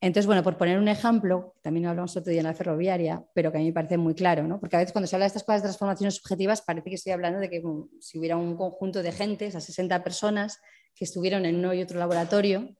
[0.00, 3.58] Entonces, bueno, por poner un ejemplo, también hablamos otro día en la ferroviaria, pero que
[3.58, 4.58] a mí me parece muy claro, ¿no?
[4.60, 7.12] porque a veces cuando se habla de estas cosas de transformaciones subjetivas parece que estoy
[7.12, 7.62] hablando de que
[8.00, 10.60] si hubiera un conjunto de gente, esas 60 personas
[10.94, 12.76] que estuvieron en uno y otro laboratorio,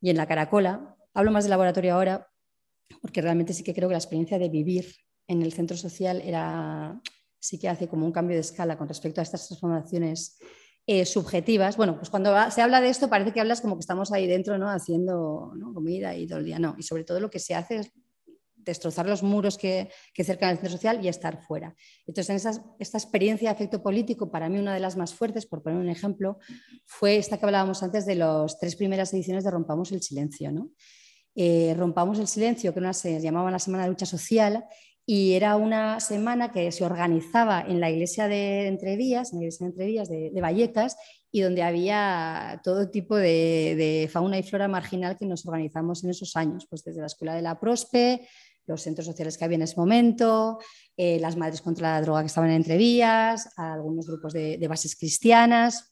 [0.00, 0.96] y en la Caracola.
[1.14, 2.28] Hablo más de laboratorio ahora
[3.02, 4.94] porque realmente sí que creo que la experiencia de vivir
[5.26, 7.00] en el centro social era,
[7.38, 10.38] sí que hace como un cambio de escala con respecto a estas transformaciones
[10.90, 11.76] eh, subjetivas.
[11.76, 14.56] Bueno, pues cuando se habla de esto parece que hablas como que estamos ahí dentro,
[14.56, 14.70] ¿no?
[14.70, 16.58] Haciendo comida y todo el día.
[16.58, 17.92] No, y sobre todo lo que se hace es
[18.56, 21.76] destrozar los muros que, que cercan el centro social y estar fuera.
[22.06, 25.62] Entonces, en esta experiencia de afecto político, para mí una de las más fuertes, por
[25.62, 26.38] poner un ejemplo,
[26.86, 30.50] fue esta que hablábamos antes de las tres primeras ediciones de Rompamos el Silencio.
[30.52, 30.70] ¿no?
[31.34, 34.64] Eh, Rompamos el Silencio, que una se llamaba la Semana de Lucha Social,
[35.10, 39.64] y era una semana que se organizaba en la iglesia de Entrevías, en la iglesia
[39.64, 40.98] de Entrevías de, de Vallecas,
[41.32, 46.10] y donde había todo tipo de, de, fauna y flora marginal que nos organizamos en
[46.10, 48.28] esos años, pues desde la Escuela de la Prospe,
[48.66, 50.58] los centros sociales que había en ese momento,
[50.94, 55.90] eh, las madres contra la droga que estaban en entrevías, algunos grupos de, bases cristianas,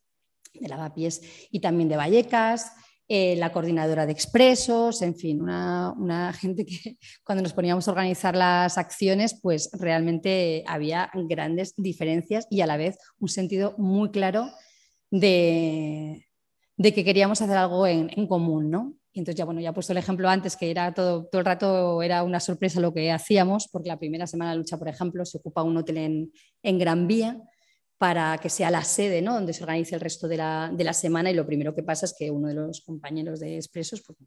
[0.52, 2.70] de lavapiés y también de Vallecas,
[3.08, 8.34] eh, la coordinadora de expresos, en fin, una, gente que cuando nos poníamos a organizar
[8.34, 14.50] las acciones, pues realmente había grandes diferencias y a la vez un sentido muy claro
[15.10, 16.26] de,
[16.82, 18.94] que queríamos hacer algo en, en común, ¿no?
[19.12, 21.46] Y entonces ya, bueno, ya he puesto el ejemplo antes que era todo, todo el
[21.46, 25.24] rato era una sorpresa lo que hacíamos, porque la primera semana de lucha, por ejemplo,
[25.24, 27.40] se ocupa un hotel en, en Gran Vía
[27.98, 29.35] para que sea la sede ¿no?
[29.35, 32.06] donde se organice el resto de la, de la, semana y lo primero que pasa
[32.06, 34.18] es que uno de los compañeros de Expresos pues,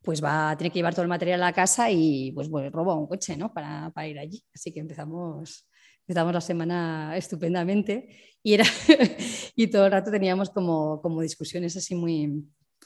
[0.00, 2.70] pues va a tener que llevar todo el material a la casa y pues bueno,
[2.70, 3.52] roba un coche ¿no?
[3.52, 4.42] para, para ir allí.
[4.54, 5.68] Así que empezamos,
[6.06, 8.08] empezamos la semana estupendamente
[8.42, 8.64] y, era
[9.56, 12.44] y todo el rato teníamos como, como discusiones así muy,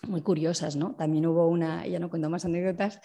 [0.08, 0.94] muy curiosas, ¿no?
[0.96, 3.00] También hubo una, ya no cuento más anécdotas,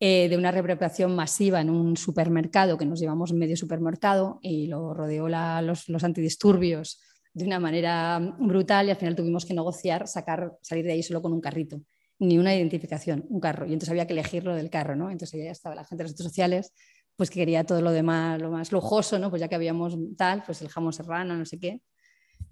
[0.00, 4.94] eh, de una repreparación masiva en un supermercado que nos llevamos medio supermercado y lo
[4.94, 7.00] rodeó los, los, antidisturbios
[7.34, 11.22] de una manera brutal y al final tuvimos que negociar, sacar, salir de ahí solo
[11.22, 11.80] con un carrito,
[12.18, 13.64] ni una identificación, un carro.
[13.66, 15.10] Y entonces había que elegirlo del carro, ¿no?
[15.10, 16.72] Entonces ya estaba la gente de los centros sociales,
[17.16, 19.30] pues que quería todo lo demás, lo más lujoso, ¿no?
[19.30, 21.80] Pues ya que habíamos tal, pues el jamón serrano, no sé qué.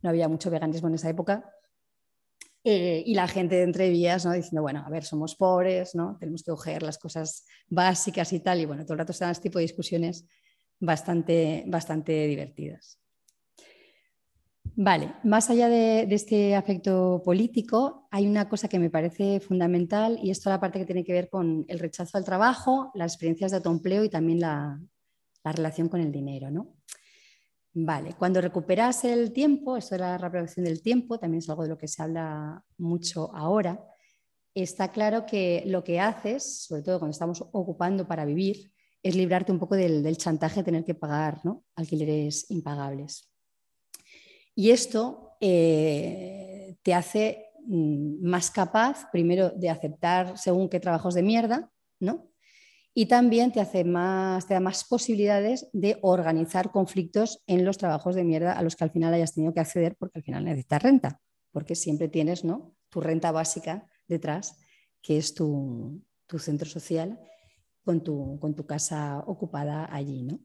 [0.02, 1.44] No había mucho veganismo en esa época
[2.62, 4.32] eh, y la gente de entrevías ¿no?
[4.32, 6.16] diciendo, bueno, a ver, somos pobres, ¿no?
[6.18, 8.60] tenemos que coger las cosas básicas y tal.
[8.60, 10.26] Y bueno, todo el rato están este tipo de discusiones
[10.78, 12.98] bastante, bastante divertidas.
[14.76, 20.30] Vale, más allá de, este afecto político, hay una cosa que me parece fundamental y
[20.30, 23.50] esto es la parte que tiene que ver con el rechazo al trabajo, las experiencias
[23.50, 24.80] de autoempleo y también la,
[25.44, 26.50] la relación con el dinero.
[26.50, 26.76] ¿no?
[27.72, 31.68] Vale, cuando recuperas el tiempo, esto de la reproducción del tiempo, también es algo de
[31.68, 33.84] lo que se habla mucho ahora,
[34.54, 39.52] está claro que lo que haces, sobre todo cuando estamos ocupando para vivir, es librarte
[39.52, 41.40] un poco del, chantaje de tener que pagar
[41.76, 43.30] alquileres impagables.
[44.54, 51.22] Y esto eh, te hace mm, más capaz, primero, de aceptar según qué trabajos de
[51.22, 52.29] mierda, ¿no?
[52.94, 58.14] Y también te, hace más, te da más posibilidades de organizar conflictos en los trabajos
[58.14, 60.82] de mierda a los que al final hayas tenido que acceder porque al final necesitas
[60.82, 61.20] renta,
[61.52, 62.74] porque siempre tienes ¿no?
[62.88, 64.58] tu renta básica detrás,
[65.02, 67.20] que es tu, tu centro social
[67.84, 70.24] con tu, con tu casa ocupada allí.
[70.24, 70.40] ¿no?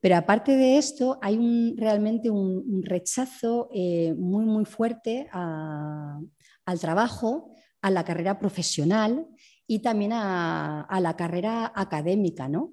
[0.00, 7.50] Pero aparte de esto, hay un, realmente un, rechazo eh, muy, muy fuerte al trabajo,
[7.80, 9.26] a la carrera profesional
[9.66, 12.48] y también a, la carrera académica.
[12.48, 12.72] ¿no?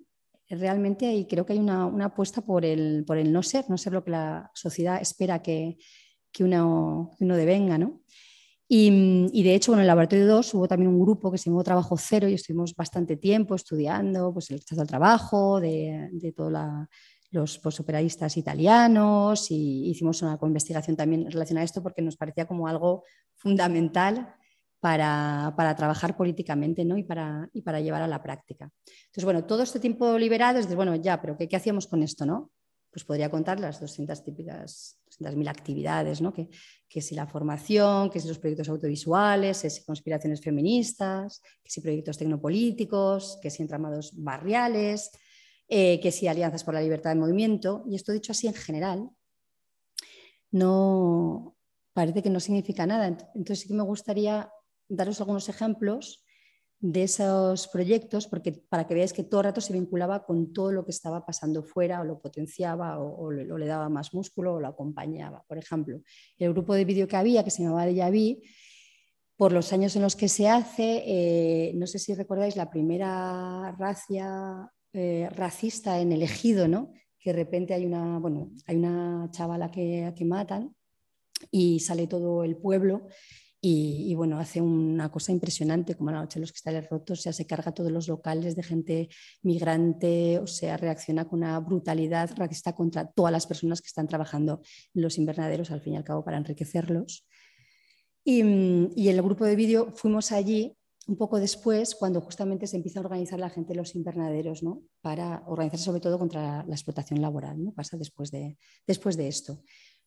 [0.49, 4.03] Realmente creo que hay una, apuesta por el, por el, no ser, no ser lo
[4.03, 5.77] que la sociedad espera que,
[6.31, 7.77] que, uno, que uno devenga.
[7.77, 8.01] ¿no?
[8.67, 11.95] Y, de hecho, en el laboratorio 2 hubo también un grupo que se llamó Trabajo
[11.97, 16.53] Cero y estuvimos bastante tiempo estudiando pues, el rechazo al trabajo, de, de todos
[17.31, 22.67] los postoperaístas italianos y hicimos una investigación también relacionada a esto porque nos parecía como
[22.67, 23.03] algo
[23.35, 24.33] fundamental
[24.83, 26.97] para, para trabajar políticamente ¿no?
[26.97, 28.69] y, para, y para llevar a la práctica.
[29.05, 32.03] Entonces, bueno, todo este tiempo liberado es de, bueno, ya, pero ¿qué, qué hacíamos con
[32.03, 32.25] esto?
[32.25, 32.51] ¿no?
[32.91, 36.33] pues podría contar las 200 típicas, 200.000 actividades, ¿no?
[36.33, 36.49] que,
[36.89, 41.79] que, si la formación, que si los proyectos audiovisuales, que si conspiraciones feministas, que si
[41.79, 45.11] proyectos tecnopolíticos, que si entramados barriales,
[45.69, 47.85] eh, que si alianzas por la libertad de movimiento.
[47.87, 49.09] Y esto dicho así en general,
[50.51, 51.55] no
[51.93, 53.07] parece que no significa nada.
[53.07, 54.51] Entonces sí que me gustaría
[54.87, 56.23] daros algunos ejemplos
[56.79, 60.83] de esos proyectos, porque para que veáis que todo rato se vinculaba con todo lo
[60.83, 65.45] que estaba pasando fuera, o lo potenciaba, o, le, daba más músculo, o lo acompañaba.
[65.47, 66.01] Por ejemplo,
[66.37, 68.43] el grupo de vídeo que había, que se llamaba De Vi,
[69.37, 73.73] por los años en los que se hace, eh, no sé si recordáis la primera
[73.79, 76.91] racia eh, racista en el ejido, ¿no?
[77.23, 80.75] que de repente hay una, bueno, hay una chavala que, que matan
[81.49, 83.07] y sale todo el pueblo
[83.65, 87.31] y, bueno, hace una cosa impresionante, como la noche de los cristales rotos, o sea,
[87.31, 89.09] se carga todos los locales de gente
[89.41, 94.61] migrante, o sea, reacciona con una brutalidad racista contra todas las personas que están trabajando
[94.93, 97.25] en los invernaderos, al fin y al cabo, para enriquecerlos.
[98.25, 100.75] Y, y en el grupo de vídeo fuimos allí
[101.07, 104.83] un poco después, cuando justamente se empieza a organizar la gente en los invernaderos, ¿no?
[105.01, 107.73] para organizarse sobre todo contra la, explotación laboral, ¿no?
[107.73, 109.63] pasa después de, después de esto.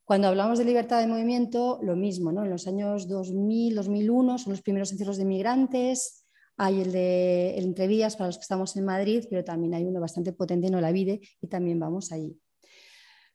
[0.06, 2.44] Cuando hablamos de libertad de movimiento, lo mismo, ¿no?
[2.44, 8.14] En los años 2000, 2001 son los primeros encierros de migrantes, hay el de Entrevías
[8.14, 11.48] para los que estamos en Madrid, pero también hay uno bastante potente en Olavide y
[11.48, 12.40] también vamos allí.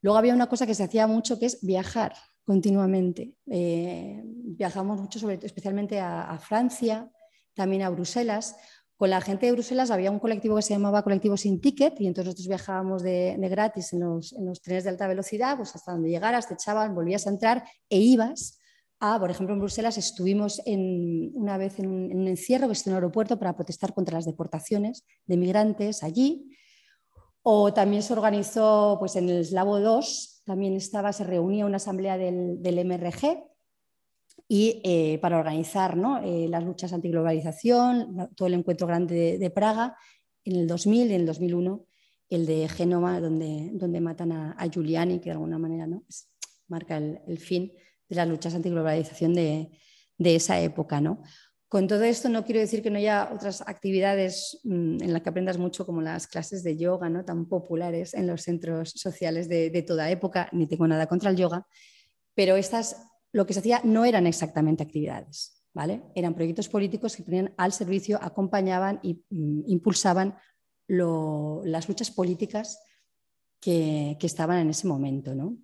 [0.02, 2.14] Luego había una cosa que se hacía mucho que es viajar
[2.46, 3.36] continuamente.
[3.48, 7.12] Eh, viajamos mucho, especialmente a Francia,
[7.54, 8.56] también a Bruselas,
[9.02, 12.06] con la gente de Bruselas había un colectivo que se llamaba Colectivo Sin Ticket y
[12.06, 16.48] entonces nosotros viajábamos de, gratis en los, trenes de alta velocidad, pues hasta donde llegaras,
[16.48, 18.60] te echaban, volvías a entrar e ibas
[19.00, 23.40] a, por ejemplo, en Bruselas estuvimos una vez en un, encierro que es en aeropuerto
[23.40, 26.56] para protestar contra las deportaciones de migrantes allí.
[27.42, 32.20] O también se organizó pues, en el Eslavo 2, también estaba, se reunía una asamblea
[32.20, 33.51] del, del MRG
[34.54, 39.96] y eh, para organizar eh, las luchas antiglobalización, todo el encuentro grande de, Praga
[40.44, 41.86] en el 2000 y en el 2001
[42.28, 46.04] el de Génova, donde, donde matan a, Giuliani, que de alguna manera ¿no?
[46.68, 47.72] Marca el, fin
[48.10, 49.72] de las luchas antiglobalización de,
[50.18, 51.00] de esa época.
[51.00, 51.24] ¿no?
[51.70, 55.30] Con todo esto no quiero decir que no haya otras actividades mm, en las que
[55.30, 57.24] aprendas mucho como las clases de yoga, ¿no?
[57.24, 61.38] tan populares en los centros sociales de, de toda época, ni tengo nada contra el
[61.38, 61.66] yoga,
[62.36, 66.04] pero estas lo que se hacía no eran exactamente actividades, ¿vale?
[66.15, 70.36] Eran proyectos políticos que ponían al servicio, acompañaban e impulsaban
[70.88, 72.80] las luchas políticas
[73.60, 75.58] que, estaban en ese momento, ¿no?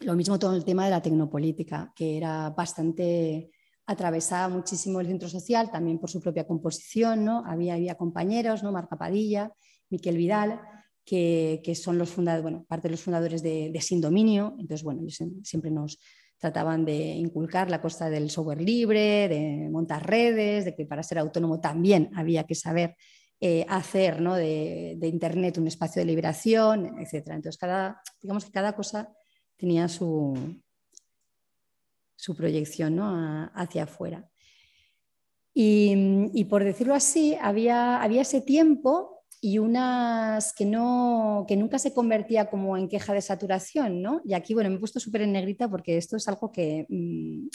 [0.00, 3.50] Lo mismo todo el tema de la tecnopolítica, que era bastante
[3.84, 7.44] atravesaba muchísimo el centro social, también por su propia composición, ¿no?
[7.44, 8.72] Había, había compañeros, ¿no?
[8.72, 9.52] Marca Padilla,
[9.90, 10.60] Miquel Vidal,
[11.04, 15.02] que, son los fundadores, bueno, parte de los fundadores de, de Sin Dominio, entonces, bueno,
[15.02, 15.98] ellos siempre nos,
[16.42, 21.20] trataban de inculcar la costa del software libre, de montar redes, de que para ser
[21.20, 22.96] autónomo también había que saber
[23.40, 27.28] eh, hacer de, Internet un espacio de liberación, etc.
[27.28, 29.14] Entonces, cada, digamos que cada cosa
[29.56, 30.34] tenía su,
[32.16, 32.98] su proyección
[33.54, 34.28] hacia afuera.
[35.54, 41.92] Y, por decirlo así, había, había ese tiempo y unas que, no, que nunca se
[41.92, 44.22] convertía como en queja de saturación, ¿no?
[44.24, 47.48] Y aquí, bueno, me he puesto súper en negrita porque esto es algo que, mm,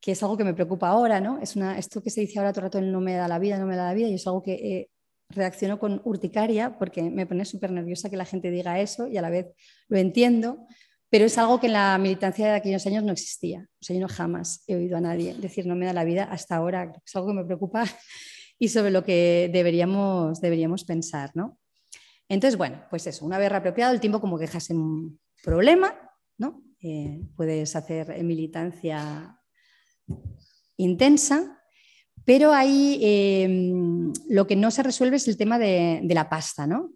[0.00, 1.38] que es algo que me preocupa ahora, ¿no?
[1.40, 3.58] Es una, esto que se dice ahora todo el rato, no me da la vida,
[3.58, 4.90] no me da la vida, y es algo que eh,
[5.28, 9.22] reacciono con urticaria porque me pone súper nerviosa que la gente diga eso y a
[9.22, 9.46] la vez
[9.86, 10.66] lo entiendo,
[11.10, 13.68] pero es algo que en la militancia de aquellos años no existía.
[13.80, 16.24] O sea, yo no jamás he oído a nadie decir no me da la vida
[16.24, 16.92] hasta ahora.
[17.06, 17.84] Es algo que me preocupa
[18.58, 21.30] y sobre lo que deberíamos, deberíamos pensar.
[21.34, 21.58] ¿no?
[22.28, 25.94] Entonces, bueno, pues eso, una vez apropiado el tiempo como quejas en un problema,
[26.36, 26.62] ¿no?
[26.80, 29.36] Eh, puedes hacer militancia
[30.76, 31.54] intensa,
[32.24, 36.92] Pero ahí em, lo que no se resuelve es el tema de, la pasta, ¿no?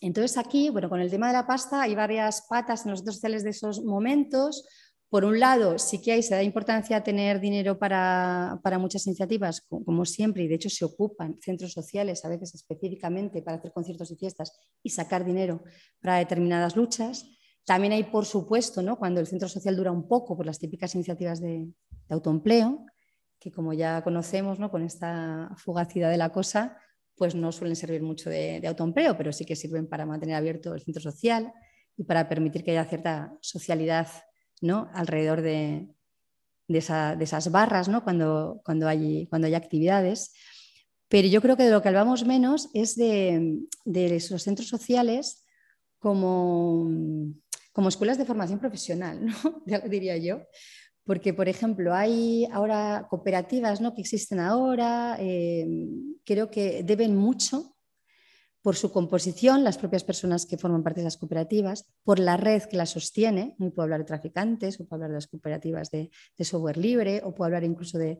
[0.00, 3.16] Entonces aquí, bueno, con el tema de la pasta hay varias patas en los centros
[3.16, 4.66] sociales de esos momentos.
[5.10, 9.62] Por un lado, sí que hay, se da importancia a tener dinero para, muchas iniciativas,
[9.62, 14.10] como, siempre, y de hecho se ocupan centros sociales a veces específicamente para hacer conciertos
[14.10, 14.52] y fiestas
[14.82, 15.62] y sacar dinero
[16.00, 17.24] para determinadas luchas.
[17.64, 18.98] También hay, por supuesto, ¿no?
[18.98, 21.66] cuando el centro social dura un poco por las típicas iniciativas de
[22.10, 22.84] autoempleo,
[23.38, 24.70] que como ya conocemos, ¿no?
[24.70, 26.76] con esta fugacidad de la cosa,
[27.18, 30.80] pues no suelen servir mucho de, autoempleo, pero sí que sirven para mantener abierto el
[30.80, 31.52] centro social
[31.96, 34.06] y para permitir que haya cierta socialidad
[34.62, 34.88] ¿no?
[34.92, 35.88] alrededor de,
[36.68, 38.04] esas barras ¿no?
[38.04, 40.32] cuando, cuando, hay, cuando hay actividades.
[41.08, 45.44] Pero yo creo que de lo que hablamos menos es de, de esos centros sociales
[45.98, 46.90] como,
[47.72, 49.62] como escuelas de formación profesional, ¿no?
[49.88, 50.42] diría yo
[51.08, 53.94] porque, por ejemplo, hay ahora cooperativas ¿no?
[53.94, 55.66] que existen ahora, eh,
[56.22, 57.77] creo que deben mucho
[58.62, 62.62] por su composición, las propias personas que forman parte de las cooperativas, por la red
[62.64, 66.10] que las sostiene, no puedo hablar de traficantes, o puedo hablar de las cooperativas de,
[66.40, 68.18] software libre, o puedo hablar incluso de,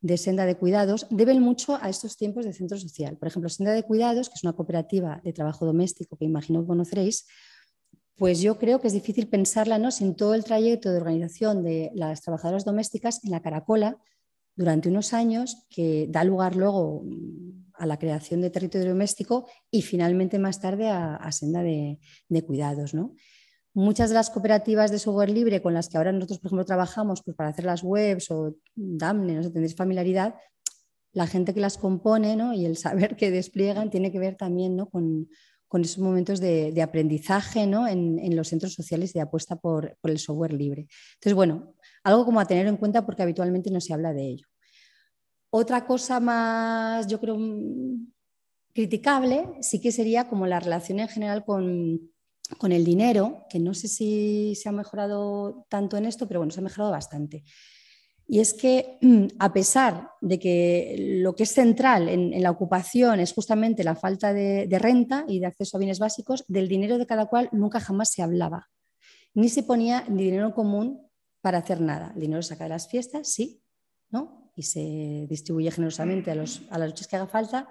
[0.00, 3.16] de, Senda de Cuidados, deben mucho a estos tiempos de centro social.
[3.16, 6.68] Por ejemplo, Senda de Cuidados, que es una cooperativa de trabajo doméstico que imagino que
[6.68, 7.26] conoceréis,
[8.18, 9.90] pues yo creo que es difícil pensarla ¿no?
[9.92, 13.96] sin todo el trayecto de organización de las trabajadoras domésticas en la Caracola
[14.56, 17.04] durante unos años, que da lugar luego
[17.78, 21.98] a la creación de territorio doméstico y finalmente más tarde a, senda de,
[22.46, 22.94] cuidados.
[23.74, 27.22] Muchas de las cooperativas de software libre con las que ahora nosotros, por ejemplo, trabajamos
[27.22, 30.34] pues, para hacer las webs o Damne, no sé, tendréis familiaridad,
[31.12, 34.88] la gente que las compone y el saber que despliegan tiene que ver también ¿no?
[34.88, 35.28] con,
[35.82, 40.86] esos momentos de, aprendizaje en, los centros sociales de apuesta por, el software libre.
[41.14, 41.74] Entonces, bueno,
[42.04, 44.46] algo como a tener en cuenta porque habitualmente no se habla de ello.
[45.50, 47.38] Otra cosa más, yo creo,
[48.74, 52.12] criticable, sí que sería como la relación en general con,
[52.58, 56.52] con el dinero, que no sé si se ha mejorado tanto en esto, pero bueno,
[56.52, 57.44] se ha mejorado bastante.
[58.30, 58.98] Y es que
[59.38, 64.32] a pesar de que lo que es central en, la ocupación es justamente la falta
[64.32, 68.10] de, renta y de acceso a bienes básicos, del dinero de cada cual nunca jamás
[68.10, 68.68] se hablaba.
[69.34, 71.08] Ni se ponía dinero común
[71.40, 72.12] para hacer nada.
[72.14, 73.62] El dinero se saca de las fiestas, sí,
[74.10, 74.37] ¿no?
[74.58, 77.68] Y se distribuye generosamente a, los, a las luchas que haga falta.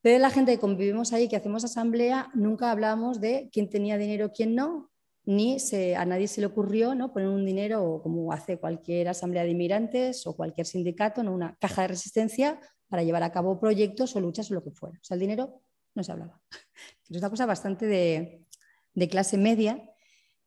[0.00, 4.32] Pero la gente que convivimos ahí, que hacemos asamblea, nunca hablamos de quién tenía dinero,
[4.32, 4.92] quién no,
[5.24, 5.56] ni
[5.96, 7.12] a nadie se le ocurrió ¿no?
[7.12, 11.32] poner un dinero, como hace cualquier asamblea de inmigrantes o cualquier sindicato, ¿no?
[11.32, 14.96] una caja de resistencia para llevar a cabo proyectos o luchas o lo que fuera.
[15.00, 15.60] O sea, el dinero
[15.94, 16.40] no se hablaba.
[17.10, 19.91] Es una cosa bastante de, clase media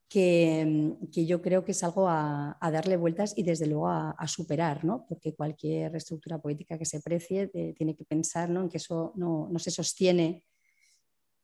[0.07, 5.05] que, yo creo que es algo a, darle vueltas y desde luego a, superar, ¿no?
[5.07, 8.61] porque cualquier estructura política que se precie eh, tiene que pensar ¿no?
[8.61, 10.43] en que eso no, se sostiene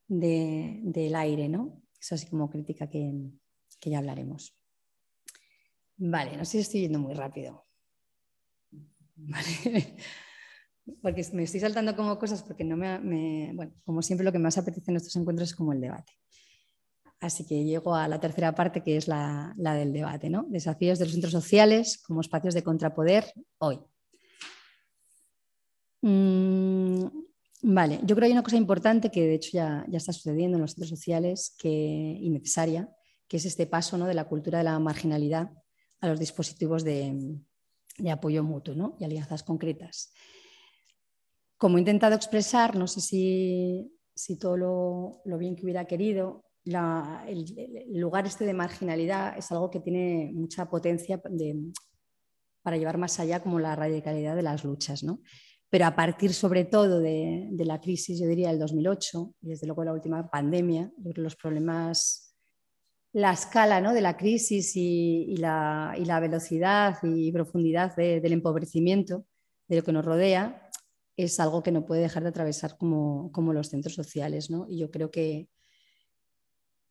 [0.07, 1.49] del aire.
[1.49, 1.82] ¿no?
[1.99, 3.12] Eso así como crítica que,
[3.84, 4.55] ya hablaremos.
[5.97, 7.66] Vale, no sé si estoy yendo muy rápido.
[11.01, 14.57] Porque me estoy saltando como cosas porque no me, bueno, como siempre lo que más
[14.57, 16.12] apetece en estos encuentros es como el debate.
[17.22, 20.45] Así que llego a la tercera parte que es la, del debate, ¿no?
[20.49, 23.80] Desafíos de los centros sociales como espacios de contrapoder hoy.
[26.01, 27.05] Mm,
[27.63, 30.61] Vale, yo creo que hay una cosa importante que de hecho ya, está sucediendo en
[30.61, 32.89] los centros sociales que, y necesaria,
[33.28, 34.07] que es este paso ¿no?
[34.07, 35.51] de la cultura de la marginalidad
[35.99, 37.38] a los dispositivos de,
[38.11, 40.11] apoyo mutuo y alianzas concretas.
[41.57, 44.57] Como he intentado expresar, no sé si, todo
[45.24, 50.70] lo, bien que hubiera querido, el, lugar este de marginalidad es algo que tiene mucha
[50.70, 51.22] potencia
[52.62, 55.03] para llevar más allá como la radicalidad de las luchas.
[55.03, 55.22] ¿no?
[55.72, 59.86] pero a partir sobre todo de, la crisis, yo diría, del 2008, y desde luego
[59.86, 62.36] la última pandemia, los problemas,
[63.14, 63.93] la escala ¿no?
[63.93, 69.26] de la crisis y, la, velocidad y profundidad del empobrecimiento
[69.70, 70.70] de lo que nos rodea,
[71.16, 74.49] es algo que no puede dejar de atravesar como, como los centros sociales.
[74.49, 74.66] ¿no?
[74.68, 75.47] Y yo creo que,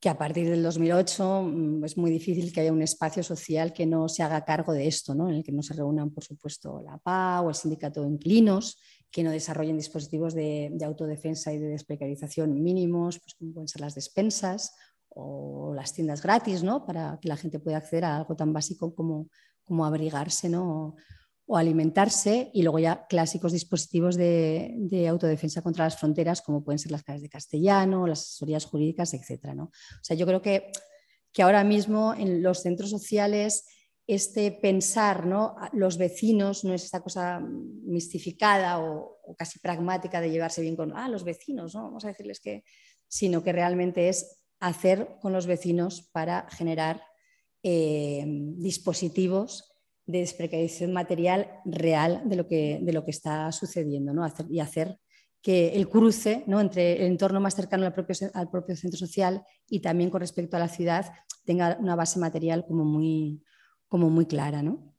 [0.00, 3.84] que a partir del 2008 mm, es muy difícil que haya un espacio social que
[3.84, 5.28] no se haga cargo de esto, ¿no?
[5.28, 8.80] en el que no se reúnan, por supuesto, la PA o el sindicato de inquilinos,
[9.10, 13.94] que no desarrollen dispositivos de, autodefensa y de desprecarización mínimos, pues como pueden ser las
[13.94, 14.74] despensas
[15.10, 16.86] o las tiendas gratis, ¿no?
[16.86, 19.28] para que la gente pueda acceder a algo tan básico como,
[19.64, 20.96] como abrigarse ¿no?
[21.52, 26.92] O alimentarse y luego ya clásicos dispositivos de, autodefensa contra las fronteras como pueden ser
[26.92, 29.46] las claves de castellano, las asesorías jurídicas, etc.
[29.56, 29.64] ¿no?
[29.64, 30.70] O sea, yo creo que,
[31.32, 33.64] que ahora mismo en los centros sociales
[34.06, 35.56] este pensar, ¿no?
[35.72, 41.08] Los vecinos no es esta cosa mistificada o, casi pragmática de llevarse bien con ah,
[41.08, 41.82] los vecinos, ¿no?
[41.82, 42.62] Vamos a decirles que,
[43.08, 47.02] sino que realmente es hacer con los vecinos para generar
[47.64, 49.69] eh, dispositivos
[50.10, 54.26] de desprecarización material real de lo que, de lo que está sucediendo ¿no?
[54.48, 54.98] y hacer
[55.42, 56.60] que el cruce ¿no?
[56.60, 60.56] entre el entorno más cercano al propio, al propio centro social y también con respecto
[60.56, 61.12] a la ciudad
[61.44, 63.42] tenga una base material como muy,
[63.88, 64.62] como muy clara.
[64.62, 64.94] ¿no?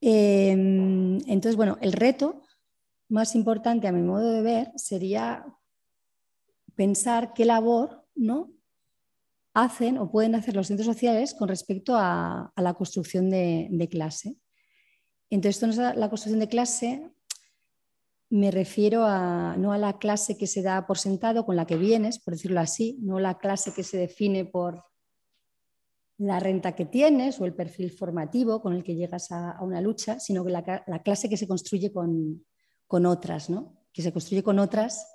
[0.00, 2.42] Em, entonces, bueno, el reto
[3.08, 5.44] más importante a mi modo de ver sería
[6.76, 8.52] pensar qué labor ¿no?
[9.54, 14.36] Hacen o pueden hacer los centros sociales con respecto a, la construcción de, clase.
[15.28, 17.10] Entonces, la construcción de clase
[18.30, 21.76] me refiero a, no a la clase que se da por sentado con la que
[21.76, 24.84] vienes, por decirlo así, no la clase que se define por
[26.20, 30.20] la renta que tienes o el perfil formativo con el que llegas a, una lucha,
[30.20, 32.44] sino que la, clase que se construye con,
[32.88, 33.74] otras, ¿no?
[33.92, 35.06] que se construye con otras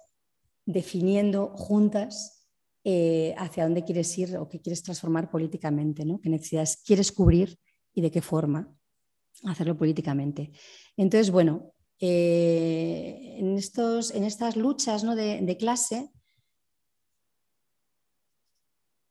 [0.65, 2.44] definiendo juntas
[2.87, 6.21] eh, hacia dónde quieres ir o qué quieres transformar políticamente, ¿no?
[6.21, 7.57] qué necesidades quieres cubrir
[7.95, 8.71] y de qué forma
[9.43, 10.51] hacerlo políticamente.
[10.95, 16.11] Entonces, bueno, eh, en, estos, en, estas luchas de, clase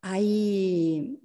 [0.03, 1.19] hay,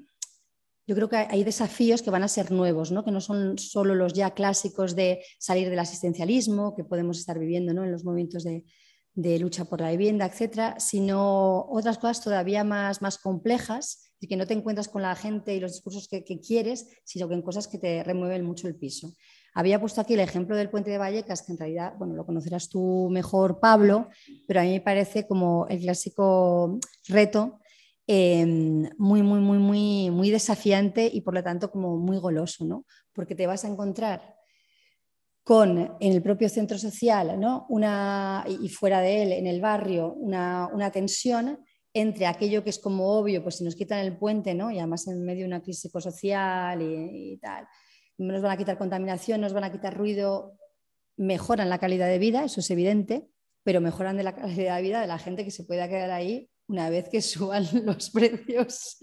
[0.88, 3.06] yo creo que hay desafíos que van a ser nuevos, ¿no?
[3.06, 7.72] que no son solo los ya clásicos de salir del asistencialismo que podemos estar viviendo
[7.72, 8.66] en los momentos de,
[9.40, 14.46] lucha por la vivienda, etcétera, sino otras cosas todavía más, más complejas y que no
[14.46, 17.78] te encuentras con la gente y los discursos que, quieres, sino que en cosas que
[17.78, 19.14] te remueven mucho el piso.
[19.54, 22.70] Había puesto aquí el ejemplo del puente de Vallecas, que en realidad, bueno, lo conocerás
[22.70, 24.10] tú mejor, Pablo,
[24.48, 27.60] pero a mí me parece como el clásico reto
[28.08, 32.86] em, muy, muy, muy, muy, muy desafiante y por lo tanto como muy goloso, ¿no?
[33.14, 34.39] Porque te vas a encontrar
[35.50, 37.66] con en el propio centro social ¿no?
[38.62, 43.42] y fuera de él, en el barrio, una, tensión entre aquello que es como obvio,
[43.42, 44.70] pues si nos quitan el puente, ¿no?
[44.70, 47.68] y además en medio de una crisis psicosocial y, y tal,
[48.20, 50.56] nos van a quitar contaminación, nos van a quitar ruido,
[51.18, 53.28] mejoran la calidad de vida, eso es evidente,
[53.64, 56.92] pero mejoran la calidad de vida de la gente que se pueda quedar ahí una
[56.92, 59.00] vez que suban los precios,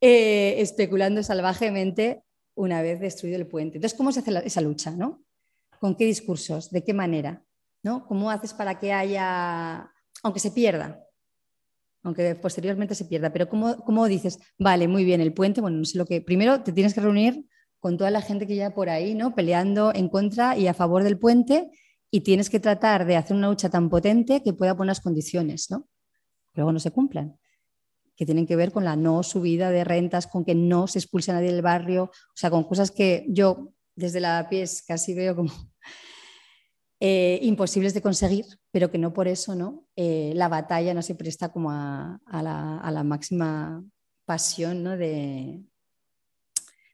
[0.00, 2.22] eh, especulando salvajemente
[2.54, 3.78] una vez destruido el puente.
[3.78, 4.92] Entonces, ¿cómo se hace esa lucha?
[4.92, 5.24] ¿no?
[5.80, 6.70] ¿Con qué discursos?
[6.70, 7.44] ¿De qué manera?
[7.84, 8.06] ¿no?
[8.06, 9.92] ¿Cómo haces para que haya,
[10.24, 11.06] aunque se pierda,
[12.02, 15.84] aunque posteriormente se pierda, pero ¿cómo, cómo dices, vale, muy bien, el puente, bueno, no
[15.84, 17.46] sé lo que, primero te tienes que reunir
[17.78, 19.34] con toda la gente que ya por ahí, ¿no?
[19.34, 21.70] Peleando en contra y a favor del puente
[22.10, 25.70] y tienes que tratar de hacer una lucha tan potente que pueda poner las condiciones,
[25.70, 25.86] ¿no?
[26.54, 27.38] Luego no se cumplan,
[28.16, 31.30] que tienen que ver con la no subida de rentas, con que no se expulse
[31.30, 35.36] a nadie del barrio, o sea, con cosas que yo desde la pies casi veo
[35.36, 35.52] como
[37.00, 39.86] eh, imposibles de conseguir, pero que no por eso ¿no?
[39.96, 43.84] Eh, la batalla no se presta como a, la, máxima
[44.24, 44.96] pasión ¿no?
[44.96, 45.62] de,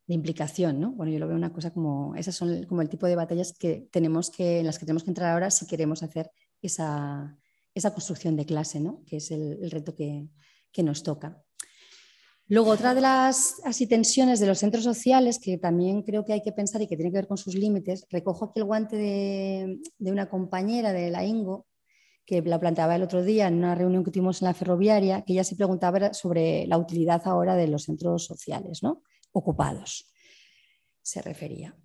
[0.06, 0.90] implicación, ¿no?
[0.90, 3.88] Bueno, yo lo veo una cosa como, esas son como el tipo de batallas que
[3.92, 7.38] tenemos que, en las que tenemos que entrar ahora si queremos hacer esa,
[7.74, 9.04] esa construcción de clase, ¿no?
[9.06, 10.28] Que es el, reto que,
[10.72, 11.40] que, nos toca.
[12.50, 16.50] Luego, otra de las tensiones de los centros sociales que también creo que hay que
[16.50, 20.10] pensar y que tiene que ver con sus límites, recojo aquí el guante de, de
[20.10, 21.68] una compañera de la INGO,
[22.26, 25.34] que la planteaba el otro día en una reunión que tuvimos en la ferroviaria, que
[25.34, 29.04] ella se preguntaba sobre la utilidad ahora de los centros sociales, ¿no?
[29.30, 30.12] ocupados,
[31.02, 31.76] se refería.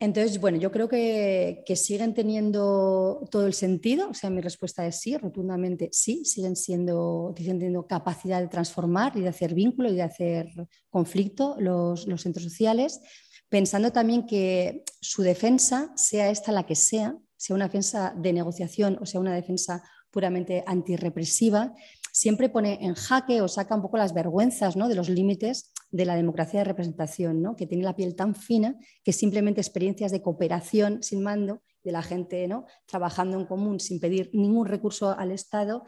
[0.00, 5.00] Entonces, bueno, yo creo que, siguen teniendo todo el sentido, o sea, mi respuesta es
[5.00, 10.02] sí, rotundamente sí, siguen siendo, teniendo capacidad de transformar y de hacer vínculo y de
[10.02, 10.46] hacer
[10.88, 13.00] conflicto los, los centros sociales,
[13.48, 18.98] pensando también que su defensa, sea esta la que sea, sea una defensa de negociación
[19.00, 21.74] o sea una defensa puramente antirrepresiva,
[22.18, 24.88] siempre pone en jaque o saca un poco las vergüenzas ¿no?
[24.88, 27.54] de los límites de la democracia de representación, ¿no?
[27.54, 32.02] que tiene la piel tan fina que simplemente experiencias de cooperación sin mando de la
[32.02, 32.66] gente ¿no?
[32.86, 35.84] trabajando en común sin pedir ningún recurso al Estado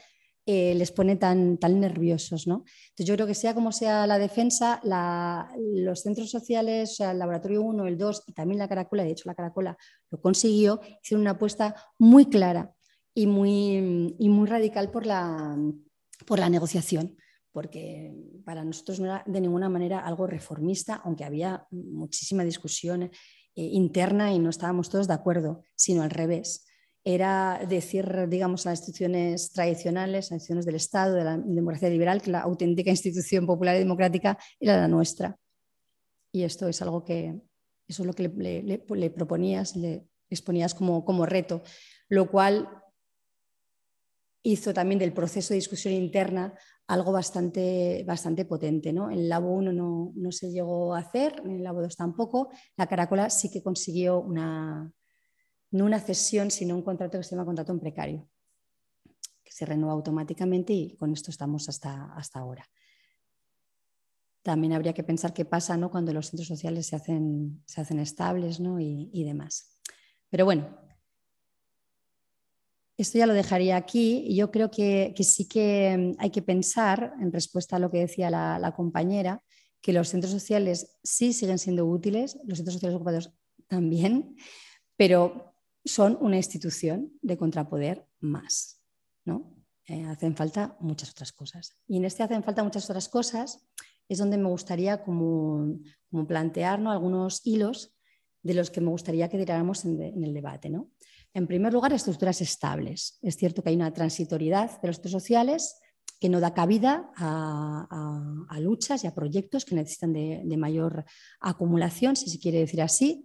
[0.47, 2.47] eh, les pone tan, tan nerviosos.
[2.47, 2.63] ¿no?
[2.91, 7.87] Entonces yo creo que sea como sea la defensa, los centros sociales, el Laboratorio 1,
[7.89, 9.77] el 2 y también la Caracola, de hecho la Caracola
[10.13, 12.73] lo consiguió, hicieron una apuesta muy clara
[13.13, 15.57] y muy, y muy radical por la,
[16.27, 17.17] por la negociación,
[17.53, 18.15] porque
[18.45, 23.11] para nosotros no era de ninguna manera algo reformista, aunque había muchísima discusión eh,
[23.55, 26.67] interna y no estábamos todos de acuerdo, sino al revés.
[27.03, 31.89] Era decir, digamos, a las instituciones tradicionales, a las instituciones del Estado, de la democracia
[31.89, 35.37] liberal, que la auténtica institución popular y democrática era la nuestra.
[36.31, 37.41] Y esto es algo que,
[37.89, 41.63] eso es lo que le, proponías, le exponías como, como reto,
[42.09, 42.69] lo cual
[44.43, 46.55] hizo también del proceso de discusión interna
[46.87, 48.93] algo bastante, bastante potente.
[48.93, 49.11] ¿no?
[49.11, 52.51] En el Labo 1 no, se llegó a hacer, en el Labo 2 tampoco.
[52.77, 54.91] La Caracola sí que consiguió una,
[55.71, 58.29] no una cesión, sino un contrato que se llama contrato en precario,
[59.45, 62.67] que se renueva automáticamente y con esto estamos hasta, hasta ahora.
[64.43, 65.91] También habría que pensar qué pasa ¿no?
[65.91, 68.81] cuando los centros sociales se hacen, se hacen estables ¿no?
[68.81, 69.79] y, y demás.
[70.31, 70.77] Pero bueno,
[73.03, 77.15] esto ya lo dejaría aquí y yo creo que, sí que mm, hay que pensar,
[77.21, 79.43] en respuesta a lo que decía la, compañera,
[79.81, 83.33] que los centros sociales sí siguen siendo útiles, los centros sociales ocupados
[83.67, 84.37] también,
[84.97, 88.83] pero son una institución de contrapoder más.
[89.25, 89.57] ¿no?
[89.87, 91.77] Eh, hacen falta muchas otras cosas.
[91.87, 93.67] Y en este hacen falta muchas otras cosas
[94.09, 95.79] es donde me gustaría como,
[96.11, 97.97] como plantear algunos hilos
[98.43, 100.69] de los que me gustaría que tiráramos en, en el debate.
[100.69, 100.91] ¿no?
[101.33, 103.19] En primer lugar, estructuras estables.
[103.23, 105.81] Es cierto que hay una transitoriedad de los sociales
[106.21, 111.05] que no da cabida a, luchas y a proyectos que necesitan de, mayor
[111.41, 113.25] acumulación, si se quiere decir así,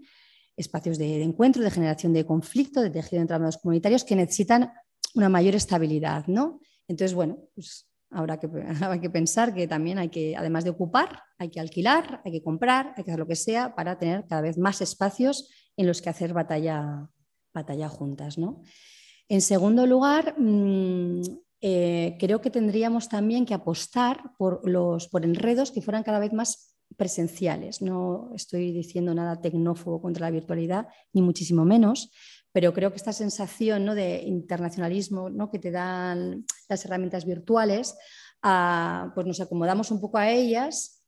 [0.55, 4.71] espacios de, encuentro, de generación de conflicto, de tejido entre los comunitarios que necesitan
[5.13, 6.25] una mayor estabilidad.
[6.27, 6.61] ¿no?
[6.87, 8.15] Entonces, bueno, pues que,
[8.81, 12.43] habrá que pensar que también hay que, además de ocupar, hay que alquilar, hay que
[12.43, 16.01] comprar, hay que hacer lo que sea para tener cada vez más espacios en los
[16.01, 17.09] que hacer batalla,
[17.55, 18.37] batalla juntas.
[18.37, 18.61] ¿no?
[19.27, 21.21] En segundo lugar, mm,
[21.61, 26.31] eh, creo que tendríamos también que apostar por, los, por enredos que fueran cada vez
[26.33, 27.81] más presenciales.
[27.81, 32.11] No estoy diciendo nada tecnófobo contra la virtualidad, ni muchísimo menos,
[32.51, 33.95] pero creo que esta sensación ¿no?
[33.95, 35.49] de internacionalismo ¿no?
[35.49, 37.97] que te dan las herramientas virtuales,
[38.43, 41.03] ah, pues nos acomodamos un poco a ellas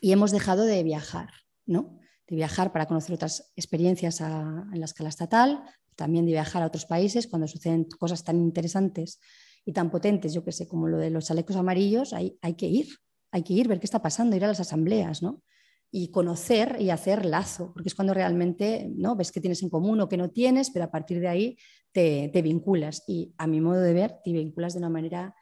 [0.00, 1.30] y hemos dejado de viajar.
[1.66, 1.97] ¿no?
[2.28, 5.62] De viajar para conocer otras experiencias en la escala estatal,
[5.96, 9.20] también de viajar a otros países cuando suceden cosas tan interesantes
[9.64, 12.66] y tan potentes, yo que sé, como lo de los chalecos amarillos, hay, hay que
[12.66, 12.86] ir,
[13.32, 15.42] hay que ir, ver qué está pasando, ir a las asambleas, ¿no?
[15.90, 19.16] Y conocer y hacer lazo, porque es cuando realmente ¿no?
[19.16, 21.58] ves que tienes en común o que no tienes, pero a partir de ahí
[21.92, 23.04] te, te vinculas.
[23.06, 25.34] Y a mi modo de ver, te vinculas de una manera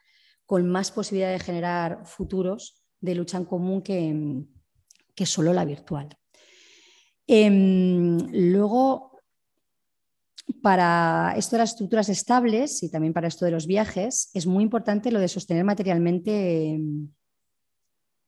[0.45, 4.45] con más posibilidad de generar futuros de lucha en común que,
[5.15, 6.17] que solo la virtual.
[7.27, 9.21] Em, luego,
[10.63, 14.63] para esto de las estructuras estables y también para esto de los viajes, es muy
[14.63, 17.09] importante lo de sostener materialmente em,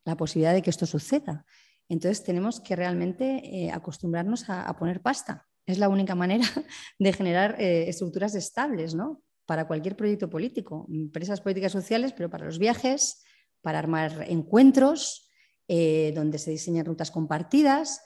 [0.05, 1.45] la posibilidad de que esto suceda.
[1.89, 5.47] Entonces tenemos que realmente eh, acostumbrarnos a, poner pasta.
[5.65, 6.47] Es la única manera
[6.99, 9.23] de generar eh, estructuras estables ¿no?
[9.47, 13.23] para cualquier proyecto político, empresas políticas sociales, pero para los viajes,
[13.63, 15.29] para armar encuentros
[15.69, 18.01] eh, donde se diseñan rutas compartidas,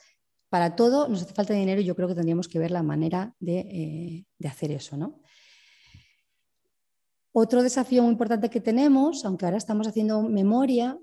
[0.53, 3.35] para todo nos hace falta dinero y yo creo que tendríamos que ver la manera
[3.41, 3.61] de,
[4.41, 4.99] eh, hacer eso.
[4.99, 5.19] ¿no?
[7.33, 10.99] Otro desafío muy importante que tenemos, aunque ahora estamos haciendo memoria,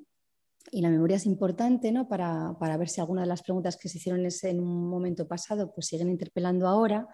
[0.72, 2.08] y la memoria es importante ¿no?
[2.08, 5.88] para, ver si alguna de las preguntas que se hicieron en un momento pasado pues
[5.88, 7.08] siguen interpelando ahora,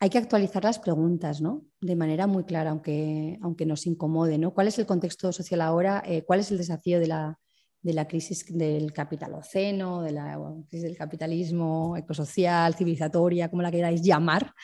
[0.00, 1.66] hay que actualizar las preguntas ¿no?
[1.82, 4.38] de manera muy clara, aunque, aunque nos incomode.
[4.38, 4.54] ¿no?
[4.54, 6.02] ¿Cuál es el contexto social ahora?
[6.06, 7.38] Eh, ¿Cuál es el desafío de la,
[7.82, 14.02] de la crisis del capitaloceno, de la crisis del capitalismo ecosocial, civilizatoria, como la queráis
[14.02, 14.54] llamar,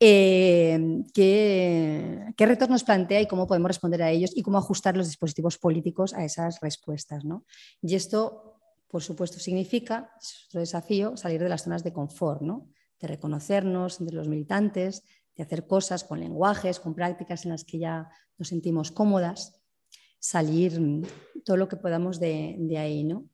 [0.00, 5.08] eh, ¿qué, retos nos plantea y cómo podemos responder a ellos y cómo ajustar los
[5.08, 7.24] dispositivos políticos a esas respuestas.
[7.82, 12.68] Y esto, por supuesto, significa, es otro desafío, salir de las zonas de confort, ¿no?
[13.00, 15.04] de reconocernos entre los militantes,
[15.36, 18.08] de hacer cosas con lenguajes, con prácticas en las que ya
[18.38, 19.57] nos sentimos cómodas
[20.18, 21.06] salir
[21.44, 23.28] todo lo que podamos de, ahí, ¿no?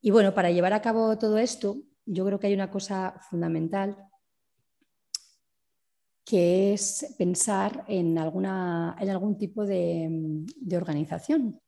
[0.00, 3.96] Y bueno, para llevar a cabo todo esto, yo creo que hay una cosa fundamental
[6.24, 11.60] que es pensar en, alguna, en algún tipo de, organización.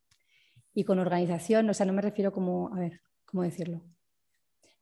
[0.73, 3.83] Y con organización, o sea, no me refiero como, a ver, ¿cómo decirlo?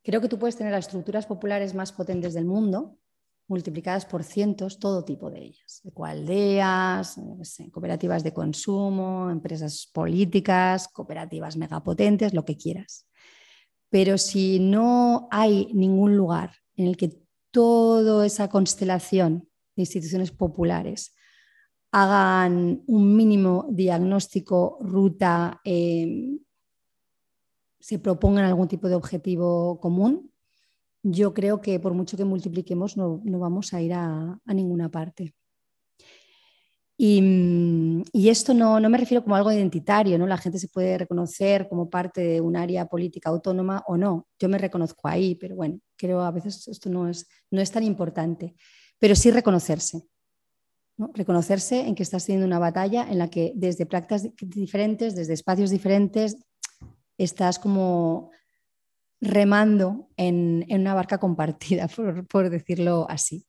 [0.04, 2.98] Creo que tú puedes tener las estructuras populares más potentes del mundo,
[3.52, 7.20] multiplicadas por cientos, todo tipo de ellas, ecoaldeas,
[7.70, 13.10] cooperativas de consumo, empresas políticas, cooperativas megapotentes, lo que quieras.
[13.89, 17.20] Pero si no hay ningún lugar en el que
[17.52, 21.14] toda esa constelación de instituciones populares
[21.91, 26.38] hagan un mínimo diagnóstico, ruta, eh,
[27.82, 30.31] se propongan algún tipo de objetivo común,
[31.04, 35.34] yo creo que por mucho que multipliquemos no, vamos a ir a, ninguna parte.
[36.97, 40.28] Y, esto no, no, me refiero como algo identitario, ¿no?
[40.28, 44.28] La gente se puede reconocer como parte de un área política autónoma o no.
[44.39, 47.84] Yo me reconozco ahí, pero bueno, creo a veces esto no es, no es tan
[47.84, 48.54] importante.
[48.99, 50.04] Pero sí reconocerse.
[50.97, 51.10] ¿no?
[51.16, 55.72] Reconocerse en que estás teniendo una batalla en la que desde prácticas diferentes, desde espacios
[55.72, 56.38] diferentes,
[57.18, 58.30] estás como
[59.22, 61.88] remando en, una barca compartida,
[62.30, 63.45] por, decirlo así.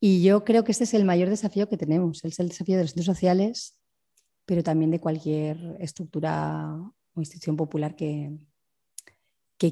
[0.00, 2.84] Y yo creo que este es el mayor desafío que tenemos, es el desafío de
[2.84, 3.78] los centros sociales,
[4.46, 6.72] pero también de cualquier estructura
[7.14, 8.38] o institución popular que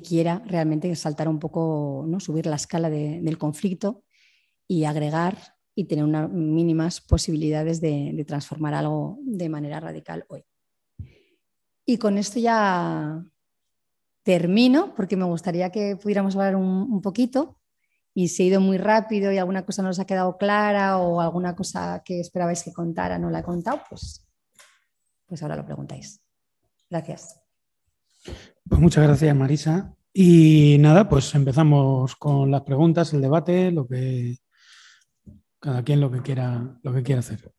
[0.03, 2.19] quiera realmente saltar un poco, ¿no?
[2.19, 4.03] subir la escala del conflicto
[4.67, 10.45] y agregar y tener unas mínimas posibilidades de, transformar algo de manera radical hoy.
[11.85, 13.23] Y con esto ya
[14.27, 17.61] termino, porque me gustaría que pudiéramos hablar un, poquito
[18.13, 21.21] y si he ido muy rápido y alguna cosa no os ha quedado clara o
[21.21, 24.27] alguna cosa que esperabais que contara no la he contado, pues,
[25.27, 26.21] pues ahora lo preguntáis.
[26.91, 27.41] Gracias.
[28.69, 29.95] Pues muchas gracias, Marisa.
[30.13, 34.39] Y nada, pues empezamos con las preguntas, el debate, lo que
[35.61, 37.53] cada quien lo que quiera, lo que quiera hacer.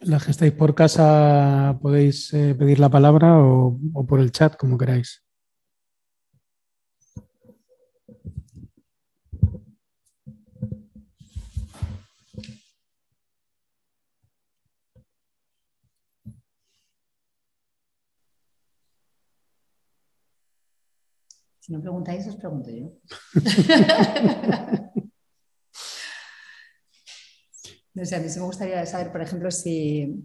[0.00, 4.56] Las que estáis por casa podéis eh, pedir la palabra o, o por el chat,
[4.56, 5.22] como queráis.
[21.60, 22.90] Si no preguntáis, os pregunto yo.
[27.94, 30.24] No sé, a mí sí me gustaría saber, por ejemplo, si...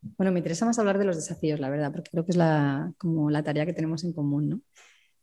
[0.00, 2.92] Bueno, me interesa más hablar de los desafíos, la verdad, porque creo que es la,
[2.98, 4.60] como la tarea que tenemos en común, ¿no?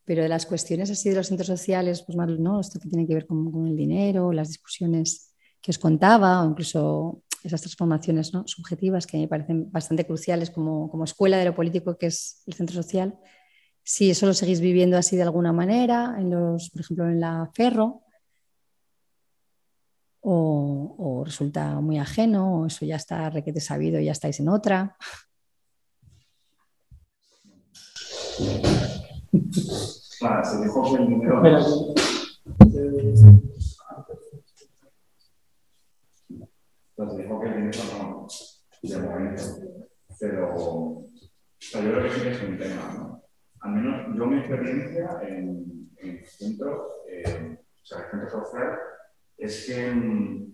[0.05, 2.61] Pero de las cuestiones así de los centros sociales, pues más, ¿no?
[2.61, 6.49] Esto que tiene que ver con, con el dinero, las discusiones que os contaba, o
[6.49, 8.47] incluso esas transformaciones ¿no?
[8.47, 12.53] subjetivas que me parecen bastante cruciales como, como escuela de lo político que es el
[12.53, 13.17] centro social.
[13.83, 17.49] Si eso lo seguís viviendo así de alguna manera, en los, por ejemplo, en la
[17.53, 18.03] Ferro,
[20.21, 24.95] o, resulta muy ajeno, o eso ya está requete sabido y ya estáis en otra.
[30.19, 31.43] Claro, se dijo que el dinero.
[36.95, 38.27] Se dijo que el dinero no,
[38.81, 39.43] de momento.
[40.19, 41.09] Pero o
[41.57, 43.23] sea, yo creo que sí que es un tema, ¿no?
[43.61, 48.79] Al menos yo mi experiencia en, en el centro, eh, o sea, el centro social,
[49.39, 50.53] es que, mm,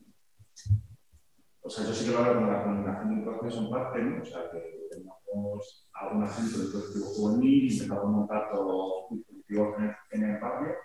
[1.61, 4.21] o sea, yo sí que lo hago con la combinación del proceso en parte, ¿no?
[4.21, 9.75] O sea, que tenemos algún ejemplo del colectivo juvenil, intentamos montar todos los dispositivos
[10.11, 10.75] en el, barrio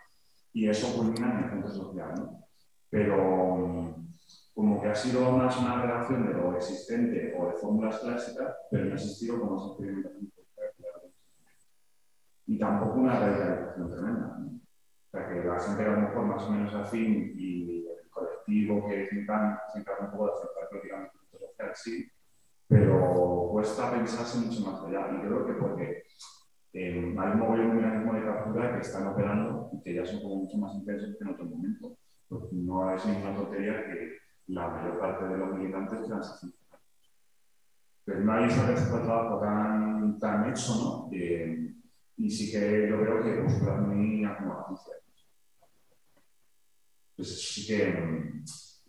[0.53, 2.45] y eso culmina en el centro social, ¿no?
[2.89, 4.09] Pero mm,
[4.55, 8.87] como que ha sido más una relación de lo existente o de fórmulas clásicas, pero
[8.87, 10.33] no ha existido como esa experimentación
[12.51, 14.39] y tampoco una radicalización tremenda.
[14.41, 14.47] ¿no?
[14.49, 17.87] O sea, que la gente a lo mejor más o menos así y
[18.51, 19.63] colectivo que se encarga,
[20.01, 22.11] un poco de aceptar prácticamente el social, sí,
[22.69, 25.11] pero cuesta pensarse mucho más allá.
[25.13, 26.03] Y creo que porque
[26.73, 30.59] eh, hay un mogollón de captura que están operando y que ya son como mucho
[30.59, 31.97] más intensos que en otro momento.
[32.53, 36.21] No es ninguna tontería que la mayor parte de los militantes sean.
[38.05, 41.09] Pero no hay ese trabajo tan, tan hecho, ¿no?
[41.13, 41.75] Eh,
[42.17, 44.87] y sí que yo creo que posturas muy acomodadas
[47.21, 48.43] pues sí que.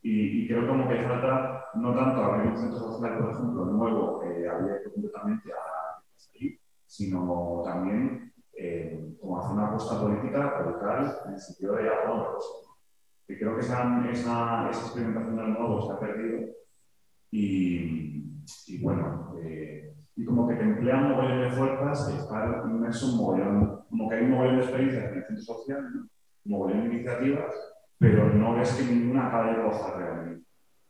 [0.04, 4.48] Y, creo como que falta no tanto abrir un centro social, por ejemplo, nuevo, eh,
[4.48, 11.40] abierto completamente a salir, sino también eh, como hacer una apuesta política radical en el
[11.40, 12.40] sentido de algo.
[13.28, 16.50] Que creo que esa, esa, esa experimentación del nuevo se ha perdido
[17.30, 18.26] y,
[18.68, 23.18] y bueno, eh, y como que te emplea un mogollón de fuerzas, estar inmerso un
[23.18, 25.86] mogollón, como que hay un mogollón de experiencias en el centro social,
[26.46, 27.71] un mogollón de iniciativas
[28.02, 30.48] pero no ves que ninguna de gozar realmente.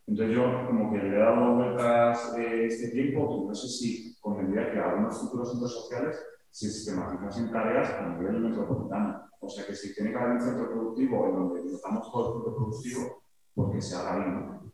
[0.07, 4.71] Entonces yo como que le he dado vueltas eh, este tiempo no sé si convendría
[4.71, 6.17] que algunos futuros centros sociales
[6.49, 9.29] se sistematizasen tareas a nivel metropolitano.
[9.41, 12.33] O sea que si tiene que haber un centro productivo en donde estamos todo el
[12.33, 13.23] centro productivo,
[13.55, 14.71] porque se haga bien.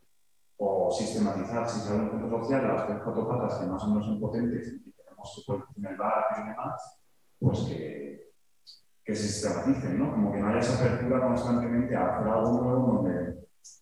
[0.57, 4.05] O sistematizar, si se un centro social, las tres cuatro patas que más o menos
[4.05, 6.99] son potentes y que tenemos que en el bar y demás,
[7.39, 8.16] pues que,
[9.07, 10.11] que se sistematicen, ¿no?
[10.11, 13.37] Como que no haya esa apertura constantemente a hacer algo nuevo donde,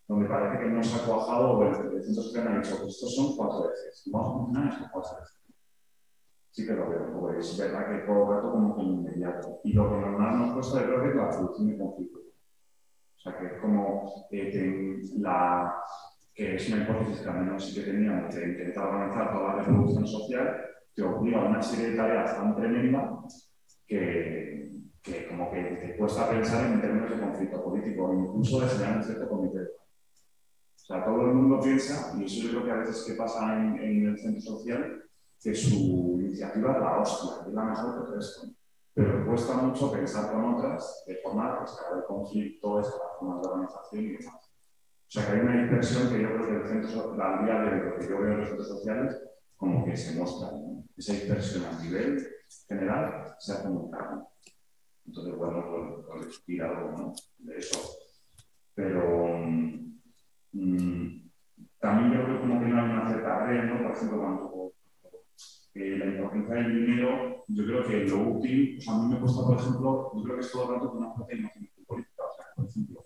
[0.08, 3.36] donde parece que no se ha cuajado o el, centro social ha dicho, estos son
[3.36, 5.42] cuatro veces, vamos a funcionar estos cuatro veces.
[6.52, 9.62] Sí que lo veo, pues es verdad que todo el rato como que inmediato.
[9.64, 12.22] Y lo que normal nos cuesta de creo que es la solución de conflictos.
[12.22, 15.76] O sea, que es como eh, que, la,
[16.36, 19.64] que es una hipótesis que al menos sí que teníamos de intentar organizar toda la
[19.64, 23.52] revolución social, te obliga a una serie de tareas tan tremendas
[23.88, 24.65] que,
[25.06, 29.04] que como que te cuesta pensar en términos de conflicto político, incluso de señalar un
[29.04, 29.60] cierto comité.
[29.60, 33.56] O sea, todo el mundo piensa, y eso yo creo que a veces que pasa
[33.56, 35.04] en, en el centro social,
[35.40, 38.48] que su iniciativa es la hostia, es la mejor que el resto.
[38.96, 43.48] Pero cuesta mucho pensar con otras de forma que escalar el conflicto, escalar formas de
[43.48, 44.36] organización y demás.
[44.36, 47.86] O sea que hay una dispersión que yo creo que el centro, la día de
[47.86, 49.22] lo que yo veo en los centros sociales,
[49.56, 50.50] como que se muestra.
[50.98, 52.26] Esa dispersión a nivel
[52.68, 54.30] general se hace muy claro.
[55.06, 57.14] Entonces, bueno, pues, pues discutir algo ¿no?
[57.40, 57.80] de eso.
[58.74, 59.28] Pero
[60.52, 61.30] mmm,
[61.80, 63.84] también yo creo como que no hay una cierta red, ¿no?
[63.84, 64.74] Por ejemplo, cuando
[65.76, 69.20] eh, la importancia del dinero, yo creo que lo útil, o sea, a mí me
[69.20, 72.24] cuesta, por ejemplo, yo creo que es todo el rato con una de inocencia política.
[72.24, 73.04] O sea, por ejemplo,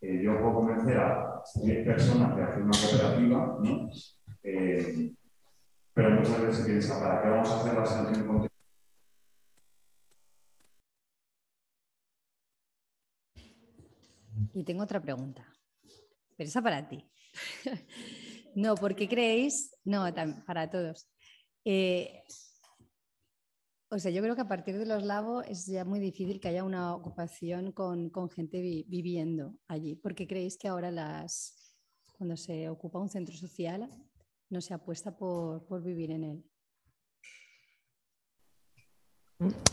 [0.00, 3.90] eh, yo puedo convencer a 10 personas de hacer una cooperativa, ¿no?
[4.42, 5.12] Eh,
[5.92, 8.26] pero muchas veces se piensa, ¿para qué vamos a hacer la sanción
[14.54, 15.46] Y tengo otra pregunta,
[16.36, 17.04] pero esa para ti.
[18.54, 19.74] no, ¿por qué creéis?
[19.84, 20.04] No,
[20.46, 21.08] para todos.
[21.64, 22.22] Eh,
[23.88, 26.48] o sea, yo creo que a partir de los lagos es ya muy difícil que
[26.48, 31.76] haya una ocupación con, gente viviendo allí, porque creéis que ahora las,
[32.18, 33.88] cuando se ocupa un centro social
[34.50, 36.44] no se apuesta por, vivir en él.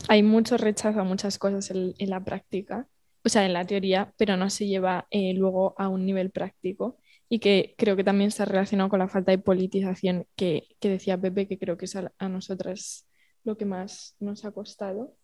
[0.08, 2.88] Hay mucho rechazo a muchas cosas en, la práctica,
[3.24, 6.98] o sea, en la teoría, pero no se lleva eh, luego a un nivel práctico
[7.28, 11.48] y que creo que también está relacionado con la falta de politización que, decía Pepe,
[11.48, 13.08] que creo que es a, nosotras
[13.42, 15.16] lo que más nos ha costado.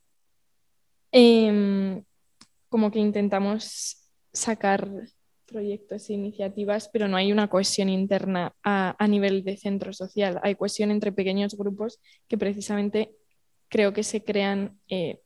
[1.12, 2.02] Em,
[2.68, 4.88] como que intentamos sacar
[5.46, 10.40] proyectos e iniciativas, pero no hay una cohesión interna a, nivel de centro social.
[10.42, 13.10] Hay cohesión entre pequeños grupos que precisamente
[13.68, 15.20] creo que se crean eh,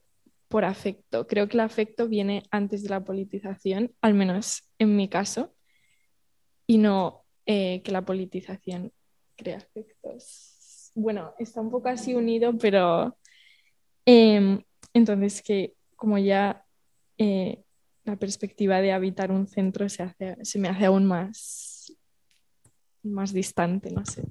[0.55, 1.27] por afecto.
[1.27, 5.53] Creo que el afecto viene antes de la politización, al menos en mi caso
[6.65, 8.93] y no eh, que la politización
[9.35, 10.93] crea efectos.
[10.95, 13.19] Bueno, está un poco así unido, pero
[14.07, 16.65] em, entonces que como ya
[17.19, 17.65] eh,
[18.05, 21.93] la perspectiva de habitar un centro se, hace, se me hace aún más,
[23.03, 24.23] más distante, no sé.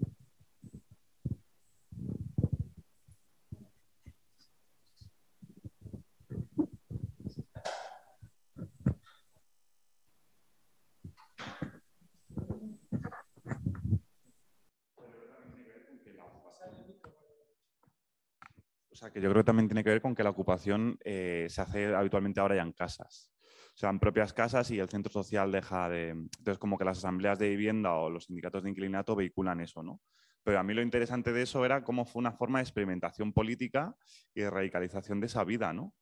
[19.12, 21.94] Que yo creo que también tiene que ver con que la ocupación eh, se hace
[21.94, 23.32] habitualmente ahora ya en casas.
[23.76, 26.10] O sea, en propias casas y el centro social deja de...
[26.10, 30.00] Entonces, como que las asambleas de vivienda o los sindicatos de inclinato vehiculan eso, ¿no?
[30.44, 33.96] Pero a mí lo interesante de eso era cómo fue una forma de experimentación política
[34.36, 35.96] y de radicalización de esa vida, ¿no?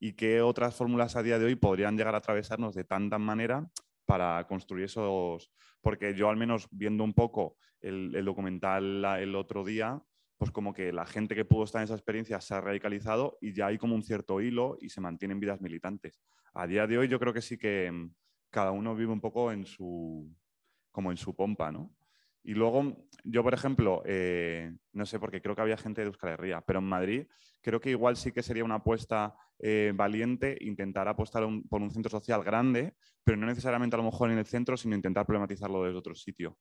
[0.00, 3.68] Y qué otras fórmulas a día de hoy podrían llegar a atravesarnos de tanta manera
[4.06, 5.52] para construir esos...
[5.82, 10.00] Porque yo al menos viendo un poco el, el documental el otro día,
[10.38, 13.52] pues como que la gente que pudo estar en esa experiencia se ha radicalizado y
[13.52, 16.20] ya hay como un cierto hilo y se mantienen vidas militantes.
[16.54, 18.14] A día de hoy yo creo que sí que mm,
[18.50, 20.32] cada uno vive un poco en su,
[20.92, 21.92] como en su pompa, ¿no?
[22.44, 26.30] Y luego, yo, por ejemplo, eh, no sé, porque creo que había gente de Euskal
[26.30, 27.26] Herria, pero en Madrid
[27.60, 32.10] creo que igual sí que sería una apuesta eh, valiente intentar apostar por un centro
[32.10, 35.98] social grande, pero no necesariamente a lo mejor en el centro, sino intentar problematizarlo desde
[35.98, 36.56] otro sitio.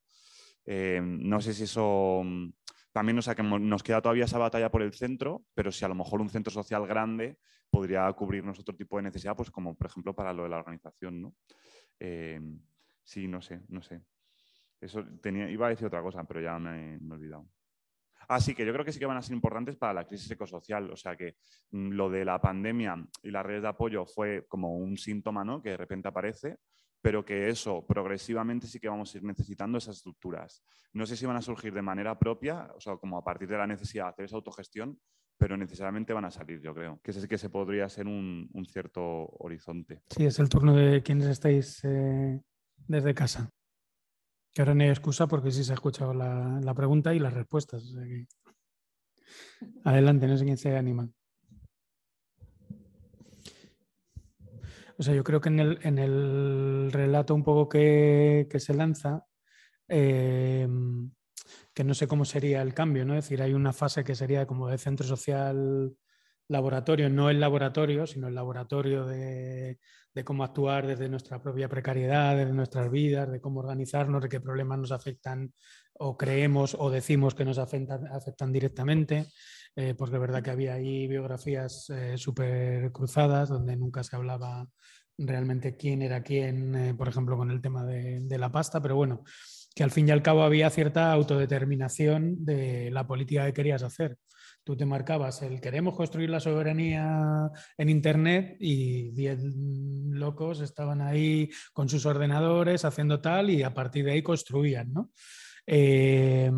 [0.65, 2.49] Eh, no sé si eso mm,
[2.97, 5.87] también, o sea, que nos queda todavía esa batalla por el centro, pero si a
[5.87, 7.37] lo mejor un centro social grande
[7.69, 11.21] podría cubrirnos otro tipo de necesidad, pues como por ejemplo para lo de la organización,
[11.21, 11.35] ¿no?
[11.99, 12.41] Eh,
[13.03, 14.01] sí, no sé, no sé.
[14.81, 17.47] Eso tenía, iba a decir otra cosa, pero ya me, he olvidado.
[18.29, 20.31] Ah, sí, que yo creo que sí que van a ser importantes para la crisis
[20.31, 20.89] ecosocial.
[20.89, 21.35] O sea que
[21.69, 25.61] mm, lo de la pandemia y las redes de apoyo fue como un síntoma, ¿no?
[25.61, 26.57] Que de repente aparece,
[27.01, 30.63] pero que eso progresivamente sí que vamos a ir necesitando esas estructuras.
[30.93, 33.57] No sé si van a surgir de manera propia, o sea, como a partir de
[33.57, 34.99] la necesidad de hacer esa autogestión,
[35.37, 36.99] pero necesariamente van a salir, yo creo.
[37.03, 39.01] Que ese sí que se podría ser un, cierto
[39.39, 40.01] horizonte.
[40.09, 42.41] Sí, es el turno de quienes estáis eh,
[42.87, 43.51] desde casa.
[44.53, 47.93] Que ahora no hay excusa porque sí se ha escuchado la, pregunta y las respuestas.
[49.83, 51.07] Adelante, no sé quién se anima.
[54.97, 59.25] O sea, yo creo que en el, relato un poco que, se lanza,
[59.87, 61.11] em,
[61.73, 63.15] que no sé cómo sería el cambio, ¿no?
[63.15, 65.95] Es decir, hay una fase que sería como de centro social
[66.47, 69.77] laboratorio, no el laboratorio, sino el laboratorio de,
[70.25, 74.79] cómo actuar desde nuestra propia precariedad, desde nuestras vidas, de cómo organizarnos, de qué problemas
[74.79, 75.53] nos afectan
[75.93, 79.27] o creemos o decimos que nos afectan, afectan directamente,
[79.79, 84.67] eh, porque es verdad que había ahí biografías eh, súper cruzadas donde nunca se hablaba
[85.19, 89.23] realmente quién era quién, eh, por ejemplo, con el tema de, la pasta, pero bueno,
[89.75, 94.17] que al fin y al cabo había cierta autodeterminación de la política que querías hacer
[94.63, 99.39] tú te marcabas el queremos construir la soberanía en Internet y 10
[100.09, 105.11] locos estaban ahí con sus ordenadores haciendo tal y a partir de ahí construían, ¿no?
[105.67, 106.51] Eh,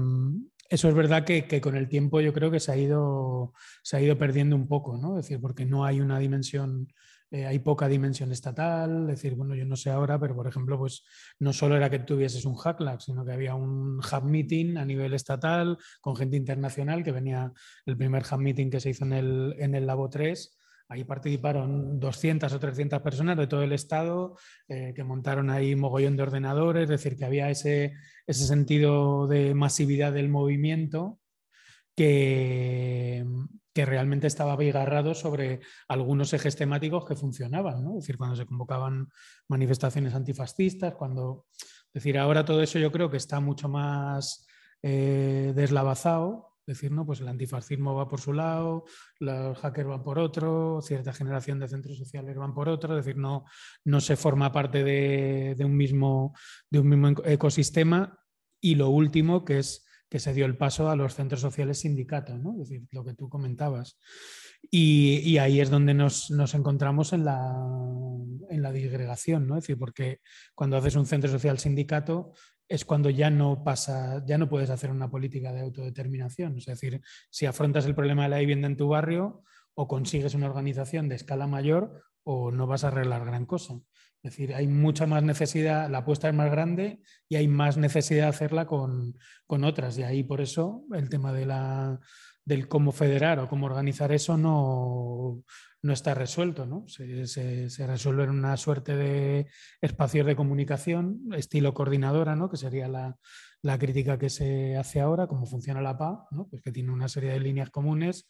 [0.70, 3.54] eso es verdad que, que, con el tiempo yo creo que se ha ido,
[3.84, 5.18] se ha ido perdiendo un poco, ¿no?
[5.20, 6.88] Es decir, porque no hay una dimensión
[7.32, 10.80] eh, hay poca dimensión estatal, es decir, bueno, yo no sé ahora, pero por ejemplo,
[10.80, 11.04] pues
[11.38, 15.14] no solo era que tuvieses un HackLab, sino que había un hub meeting a nivel
[15.14, 17.52] estatal con gente internacional, que venía
[17.86, 20.58] el primer hub meeting que se hizo en el, en el Labo 3.
[20.90, 24.38] Ahí participaron 200 o 300 personas de todo el estado
[24.68, 27.94] eh, que montaron ahí mogollón de ordenadores, es decir, que había ese,
[28.26, 31.20] ese sentido de masividad del movimiento
[31.96, 33.24] que,
[33.74, 37.92] que realmente estaba abigarrado sobre algunos ejes temáticos que funcionaban, ¿no?
[37.92, 39.08] Es decir, cuando se convocaban
[39.48, 41.46] manifestaciones antifascistas, cuando...
[41.54, 44.48] Es decir, ahora todo eso yo creo que está mucho más
[44.84, 47.06] eh, deslavazado, es decir, ¿no?
[47.06, 48.86] Pues el antifascismo va por su lado,
[49.20, 53.20] los hackers van por otro, cierta generación de centros sociales van por otro, es decir,
[53.20, 53.46] no,
[53.84, 56.34] no se forma parte de, un mismo,
[56.70, 58.18] de un mismo ecosistema.
[58.62, 62.40] Y lo último, que es que se dio el paso a los centros sociales sindicatos,
[62.40, 62.54] ¿no?
[62.54, 63.98] es decir, lo que tú comentabas.
[64.72, 67.56] Y, ahí es donde nos, encontramos en la,
[68.50, 69.56] en la disgregación, ¿no?
[69.56, 70.20] decir, porque
[70.56, 72.34] cuando haces un centro social sindicato
[72.70, 76.56] es cuando ya no pasa, ya no puedes hacer una política de autodeterminación.
[76.58, 77.02] Es decir,
[77.32, 79.44] si afrontas el problema de la vivienda en tu barrio
[79.74, 83.74] o consigues una organización de escala mayor o no vas a arreglar gran cosa.
[84.22, 88.26] Es decir, hay mucha más necesidad, la apuesta es más grande y hay más necesidad
[88.26, 89.16] de hacerla con,
[89.48, 89.98] otras.
[89.98, 92.00] Y ahí por eso el tema de la,
[92.46, 95.44] del cómo federar o cómo organizar eso no,
[95.82, 96.66] no está resuelto.
[96.66, 96.86] ¿no?
[96.88, 99.48] Se, se, resuelve en una suerte de
[99.82, 102.50] espacios de comunicación, estilo coordinadora, ¿no?
[102.50, 103.18] que sería la,
[103.62, 106.48] la crítica que se hace ahora, cómo funciona la PA, ¿no?
[106.48, 108.28] pues que tiene una serie de líneas comunes,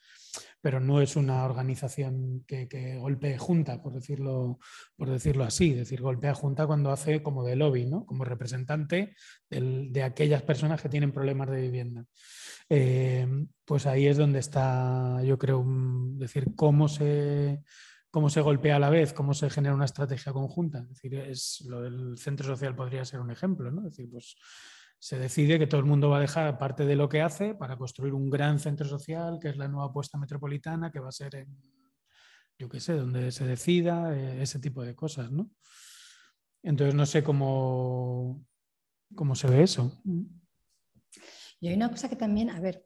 [0.62, 4.60] pero no es una organización que, que, golpee junta, por decirlo,
[4.96, 5.72] por decirlo así.
[5.72, 8.06] Es decir, golpea junta cuando hace como de lobby, ¿no?
[8.06, 9.16] como representante
[9.50, 12.06] de aquellas personas que tienen problemas de vivienda.
[12.68, 13.28] Eh,
[13.66, 15.64] pues ahí es donde está, yo creo,
[16.18, 17.62] decir, cómo se
[18.12, 20.80] cómo se golpea a la vez, cómo se genera una estrategia conjunta.
[20.80, 23.88] Es decir, es, lo del centro social podría ser un ejemplo, ¿no?
[23.88, 24.36] Es decir, pues
[25.00, 27.78] se decide que todo el mundo va a dejar parte de lo que hace para
[27.78, 31.36] construir un gran centro social, que es la nueva apuesta metropolitana, que va a ser
[31.36, 31.58] en,
[32.58, 35.50] yo qué sé, donde se decida, eh, ese tipo de cosas, ¿no?
[36.62, 38.46] Entonces no sé cómo,
[39.16, 40.02] cómo se ve eso.
[41.62, 42.86] Y hay una cosa que también, a ver,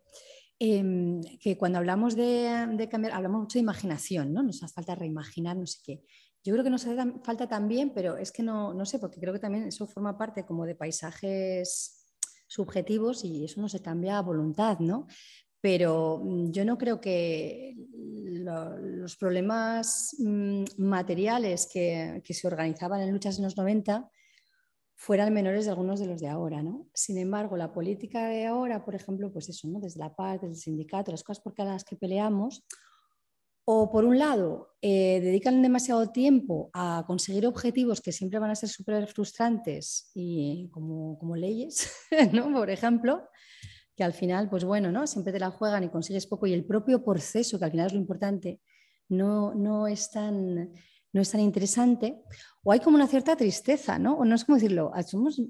[0.60, 4.44] em, que cuando hablamos de, cambiar, hablamos mucho de imaginación, ¿no?
[4.44, 6.04] Nos hace falta reimaginar, no sé qué.
[6.44, 9.34] Yo creo que nos hace falta también, pero es que no, no sé, porque creo
[9.34, 12.03] que también eso forma parte como de paisajes
[12.54, 15.08] subjetivos y eso no se cambia a voluntad, ¿no?
[15.60, 23.38] Pero mm, yo no creo que los problemas mm, materiales que, se organizaban en luchas
[23.38, 24.08] en los 90
[24.96, 26.88] fueran menores de algunos de los de ahora, ¿no?
[26.94, 29.80] Sin embargo, la política de ahora, por ejemplo, pues eso, ¿no?
[29.80, 32.64] Desde la paz, desde el sindicato, las cosas por las que peleamos,
[33.66, 38.56] o por un lado, eh, dedican demasiado tiempo a conseguir objetivos que siempre van a
[38.56, 41.90] ser súper frustrantes y como, como leyes,
[42.34, 42.52] ¿no?
[42.52, 43.24] por ejemplo,
[43.96, 45.08] que al final, pues bueno, ¿no?
[45.08, 47.94] siempre te la juegan y consigues poco y el propio proceso, que al final es
[47.94, 48.60] lo importante,
[49.08, 50.74] no, no, es, tan,
[51.14, 52.22] no es tan interesante,
[52.64, 54.18] o hay como una cierta tristeza, ¿no?
[54.18, 54.92] O no es como decirlo,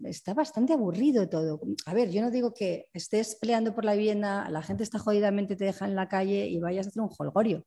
[0.03, 1.61] está bastante aburrido todo.
[1.85, 5.55] A ver, yo no digo que estés peleando por la vivienda, la gente está jodidamente,
[5.55, 7.65] te deja en la calle y vayas a hacer un holgorio.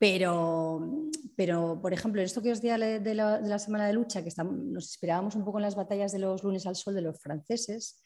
[0.00, 4.30] Pero, pero, por ejemplo, en esto que os decía de la, semana de lucha, que
[4.42, 8.02] nos esperábamos un poco en las batallas de los lunes al sol de los franceses,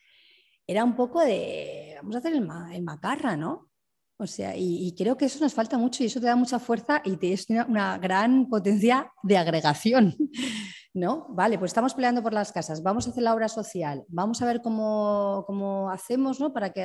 [0.66, 3.70] era un poco de, vamos a hacer el, macarra, ¿no?
[4.18, 7.00] O sea, y, creo que eso nos falta mucho y eso te da mucha fuerza
[7.04, 10.16] y te es una, gran potencia de agregación,
[10.94, 11.28] ¿no?
[11.28, 14.46] Vale, pues estamos peleando por las casas, vamos a hacer la obra social, vamos a
[14.46, 16.52] ver cómo, cómo hacemos, ¿no?
[16.52, 16.82] Para que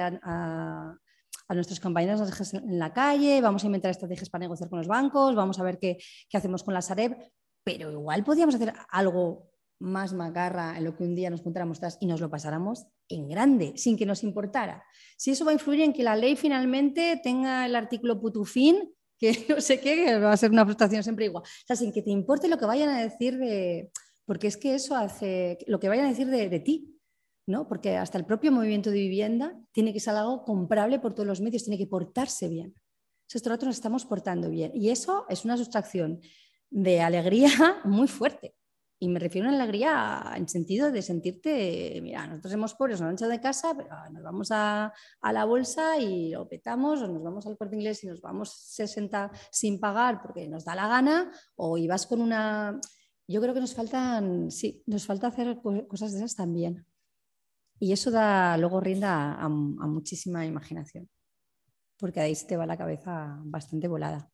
[1.55, 2.21] nuestros compañeros
[2.53, 5.79] en la calle, vamos a inventar estrategias para negociar con los bancos, vamos a ver
[5.79, 5.97] qué,
[6.33, 7.17] hacemos con la Sareb,
[7.63, 12.05] pero igual podríamos hacer algo más macarra en lo que un día nos juntáramos y
[12.05, 14.83] nos lo pasáramos en grande, sin que nos importara.
[15.17, 19.45] Si eso va a influir en que la ley finalmente tenga el artículo putufín que
[19.49, 21.43] no sé qué, que va a ser una frustración siempre igual.
[21.43, 23.91] O sea, sin que te importe lo que vayan a decir de...
[24.25, 26.98] Porque es que eso hace lo que vayan a decir de, de ti,
[27.49, 27.67] ¿no?
[27.67, 31.41] Porque hasta el propio movimiento de vivienda tiene que ser algo comprable por todos los
[31.41, 32.75] medios, tiene que portarse bien.
[33.27, 34.71] Entonces, nos estamos portando bien.
[34.73, 36.21] Y eso es una sustracción
[36.69, 37.49] de alegría
[37.83, 38.55] muy fuerte.
[39.01, 43.07] Y me refiero a una alegría en sentido de sentirte, mira, nosotros somos pobres, nos
[43.07, 47.07] han echado de casa, pero nos vamos a, a, la bolsa y lo petamos, o
[47.07, 50.87] nos vamos al corte inglés y nos vamos 60 sin pagar porque nos da la
[50.87, 52.79] gana, o ibas con una...
[53.27, 56.85] Yo creo que nos faltan, sí, nos falta hacer cosas de esas también.
[57.79, 61.09] Y eso da luego rienda a, a muchísima imaginación,
[61.97, 64.29] porque ahí se te va la cabeza bastante volada.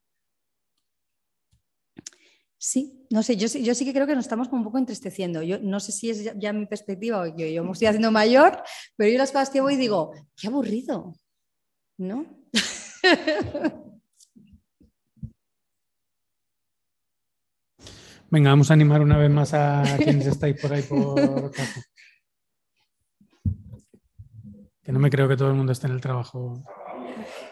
[2.57, 5.43] Sí, no sé, yo, yo, sí que creo que nos estamos como un poco entristeciendo.
[5.43, 8.11] Yo no sé si es ya, ya mi perspectiva o yo, yo, me estoy haciendo
[8.11, 8.63] mayor,
[8.95, 11.13] pero yo las cosas que voy digo, qué aburrido,
[11.99, 12.25] ¿no?
[18.31, 21.85] Venga, vamos a animar una vez más a quienes estáis por ahí por casa.
[24.85, 26.63] Que no me creo que todo el mundo esté en el trabajo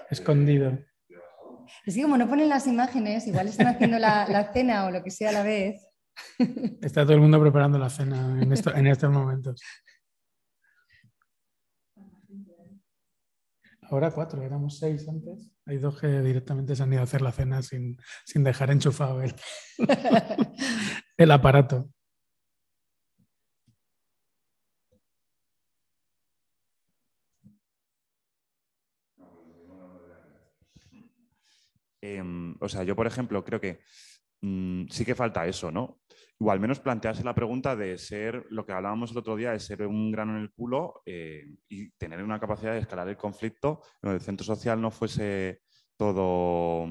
[0.10, 0.78] escondido.
[1.84, 5.04] Es que como no ponen las imágenes, igual están haciendo la, la cena o lo
[5.04, 5.82] que sea a la vez.
[6.82, 9.62] Está todo el mundo preparando la cena en, esto, en estos momentos.
[13.90, 15.52] Ahora cuatro, éramos seis antes.
[15.66, 19.22] Hay dos que directamente se han ido a hacer la cena sin, sin dejar enchufado
[19.24, 19.34] el,
[21.18, 21.93] el aparato.
[32.06, 32.22] Eh,
[32.60, 33.80] o sea, yo, por ejemplo, creo que
[34.42, 36.02] mmm, sí que falta eso, ¿no?
[36.38, 39.60] O al menos plantearse la pregunta de ser, lo que hablábamos el otro día, de
[39.62, 43.82] ser un grano en el culo eh, y tener una capacidad de escalar el conflicto,
[44.02, 45.62] donde el centro social no fuese
[45.96, 46.86] todo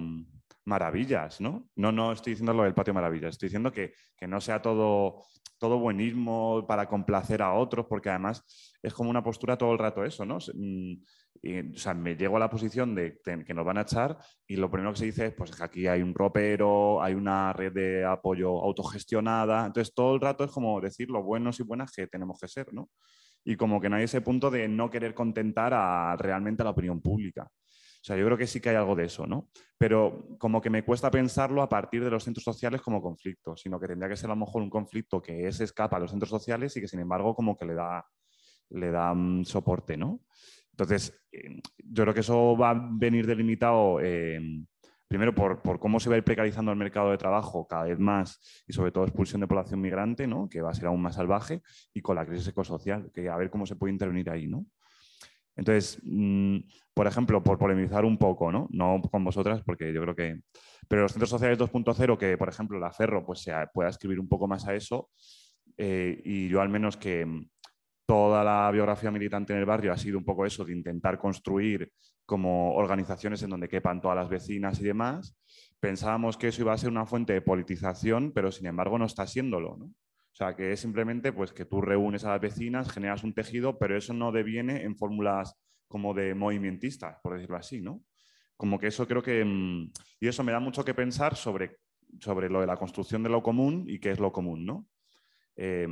[0.64, 1.68] maravillas, ¿no?
[1.76, 5.24] No, no estoy diciendo lo del patio maravillas, estoy diciendo que, que no sea todo,
[5.62, 8.44] todo buenismo para complacer a otros, porque además
[8.82, 10.38] es como una postura todo el rato eso, ¿no?
[10.52, 11.04] Y,
[11.44, 14.68] o sea, me llego a la posición de que nos van a echar y lo
[14.68, 18.04] primero que se dice es pues que aquí hay un ropero, hay una red de
[18.04, 19.66] apoyo autogestionada.
[19.66, 22.74] Entonces, todo el rato es como decir lo buenos y buenas que tenemos que ser,
[22.74, 22.90] ¿no?
[23.44, 26.70] Y como que no hay ese punto de no querer contentar a, realmente a la
[26.72, 27.48] opinión pública.
[28.02, 29.48] O sea, yo creo que sí que hay algo de eso, ¿no?
[29.78, 33.78] Pero como que me cuesta pensarlo a partir de los centros sociales como conflicto, sino
[33.78, 36.28] que tendría que ser a lo mejor un conflicto que es escapa a los centros
[36.28, 38.04] sociales y que sin embargo como que le da,
[38.70, 40.24] le da um, soporte, ¿no?
[40.72, 44.40] Entonces, eh, yo creo que eso va a venir delimitado eh,
[45.06, 48.00] primero por, por, cómo se va a ir precarizando el mercado de trabajo cada vez
[48.00, 50.48] más y sobre todo expulsión de población migrante, ¿no?
[50.48, 51.62] que va a ser aún más salvaje,
[51.94, 54.48] y con la crisis ecosocial, que a ver cómo se puede intervenir ahí.
[54.48, 54.66] ¿no?
[55.56, 56.58] Entonces, mmm,
[56.94, 58.68] por ejemplo, por polemizar un poco, ¿no?
[58.70, 60.40] no con vosotras, porque yo creo que...
[60.88, 64.28] Pero los centros sociales 2.0, que por ejemplo la Ferro pues, se pueda escribir un
[64.28, 65.10] poco más a eso,
[65.76, 67.26] eh, y yo al menos que
[68.06, 71.90] toda la biografía militante en el barrio ha sido un poco eso, de intentar construir
[72.26, 75.36] como organizaciones en donde quepan todas las vecinas y demás.
[75.80, 79.26] Pensábamos que eso iba a ser una fuente de politización, pero sin embargo no está
[79.26, 79.76] siéndolo.
[79.76, 79.90] ¿no?
[80.32, 83.78] O sea, que es simplemente pues, que tú reúnes a las vecinas, generas un tejido,
[83.78, 85.54] pero eso no deviene en fórmulas
[85.88, 88.02] como de movimientistas, por decirlo así, ¿no?
[88.56, 89.44] Como que eso creo que...
[90.20, 91.76] Y eso me da mucho que pensar sobre,
[92.18, 94.86] sobre lo de la construcción de lo común y qué es lo común, ¿no?
[95.54, 95.86] Eh,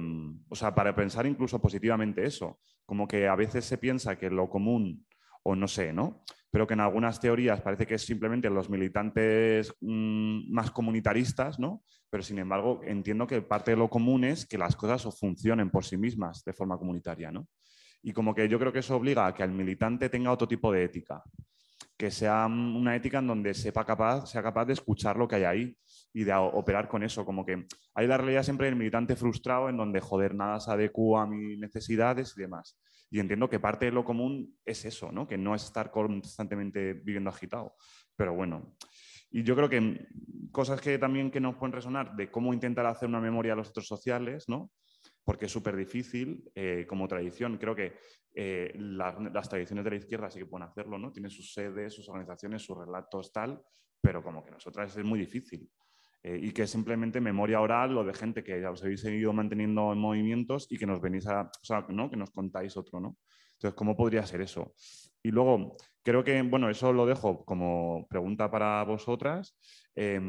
[0.48, 4.48] o sea, para pensar incluso positivamente eso, como que a veces se piensa que lo
[4.48, 5.06] común,
[5.42, 6.22] o no sé, ¿no?
[6.50, 11.82] Pero que en algunas teorías parece que es simplemente los militantes mmm, más comunitaristas, ¿no?
[12.10, 15.84] Pero sin embargo, entiendo que parte de lo común es que las cosas funcionen por
[15.84, 17.46] sí mismas de forma comunitaria, ¿no?
[18.02, 20.72] Y como que yo creo que eso obliga a que el militante tenga otro tipo
[20.72, 21.22] de ética,
[21.96, 25.44] que sea una ética en donde sepa capaz, sea capaz de escuchar lo que hay
[25.44, 25.76] ahí
[26.12, 27.24] y de operar con eso.
[27.26, 31.22] Como que hay la realidad siempre del militante frustrado en donde, joder, nada se adecua
[31.22, 32.78] a mis necesidades y demás.
[33.10, 35.26] Y entiendo que parte de lo común es eso, ¿no?
[35.26, 37.74] Que no es estar constantemente viviendo agitado.
[38.16, 38.76] Pero bueno,
[39.30, 40.06] y yo creo que
[40.52, 43.70] cosas que también que nos pueden resonar de cómo intentar hacer una memoria a los
[43.70, 44.70] otros sociales, ¿no?
[45.24, 47.58] porque es súper difícil eh, como tradición.
[47.58, 47.98] Creo que
[48.34, 51.12] eh, la, las tradiciones de la izquierda sí que pueden hacerlo, ¿no?
[51.12, 53.62] Tienen sus sedes, sus organizaciones, sus relatos, tal,
[54.00, 55.70] pero como que nosotras es muy difícil.
[56.22, 59.32] Eh, y que es simplemente memoria oral o de gente que ya os habéis seguido
[59.32, 62.10] manteniendo en movimientos y que nos venís a, o sea, ¿no?
[62.10, 63.16] que nos contáis otro, ¿no?
[63.54, 64.74] Entonces, ¿cómo podría ser eso?
[65.22, 69.56] Y luego, creo que, bueno, eso lo dejo como pregunta para vosotras.
[69.94, 70.20] Eh,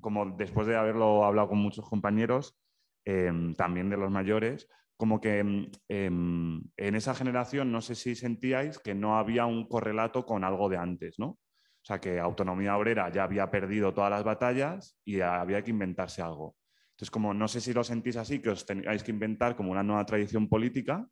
[0.00, 2.56] como después de haberlo hablado con muchos compañeros,
[3.04, 8.78] eh, también de los mayores, como que eh, en esa generación no sé si sentíais
[8.78, 11.38] que no había un correlato con algo de antes, ¿no?
[11.86, 16.20] O sea, que autonomía obrera ya había perdido todas las batallas y había que inventarse
[16.20, 16.56] algo.
[16.90, 19.84] Entonces, como no sé si lo sentís así, que os tengáis que inventar como una
[19.84, 21.06] nueva tradición política,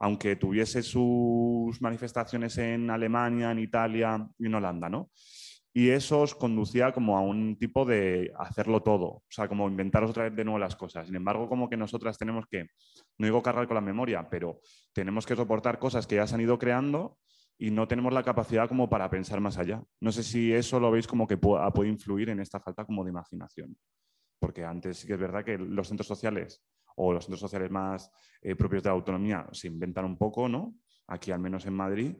[0.00, 5.12] aunque tuviese sus manifestaciones en Alemania, en Italia y en Holanda, ¿no?
[5.72, 10.10] Y eso os conducía como a un tipo de hacerlo todo, o sea, como inventaros
[10.10, 11.06] otra vez de nuevo las cosas.
[11.06, 12.66] Sin embargo, como que nosotras tenemos que,
[13.18, 14.58] no digo cargar con la memoria, pero
[14.92, 17.16] tenemos que soportar cosas que ya se han ido creando
[17.58, 19.82] y no tenemos la capacidad como para pensar más allá.
[20.00, 23.10] No sé si eso lo veis como que puede, influir en esta falta como de
[23.10, 23.76] imaginación.
[24.38, 26.62] Porque antes sí que es verdad que los centros sociales
[26.96, 28.10] o los centros sociales más
[28.42, 30.74] eh, propios de la autonomía se inventan un poco, ¿no?
[31.08, 32.16] Aquí al menos en Madrid,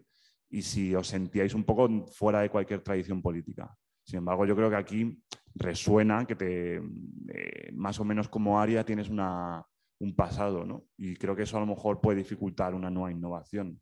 [0.49, 3.75] y si os sentíais un poco fuera de cualquier tradición política.
[4.05, 5.23] Sin embargo, yo creo que aquí
[5.55, 9.67] resuena que te, eh, más o menos como área tienes una,
[9.99, 10.85] un pasado, ¿no?
[10.97, 13.81] Y creo que eso a lo mejor puede dificultar una nueva innovación.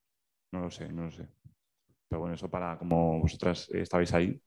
[0.53, 1.29] No lo sé, no lo sé.
[2.15, 4.41] Pero bueno, eso para como vosotras estabais ahí,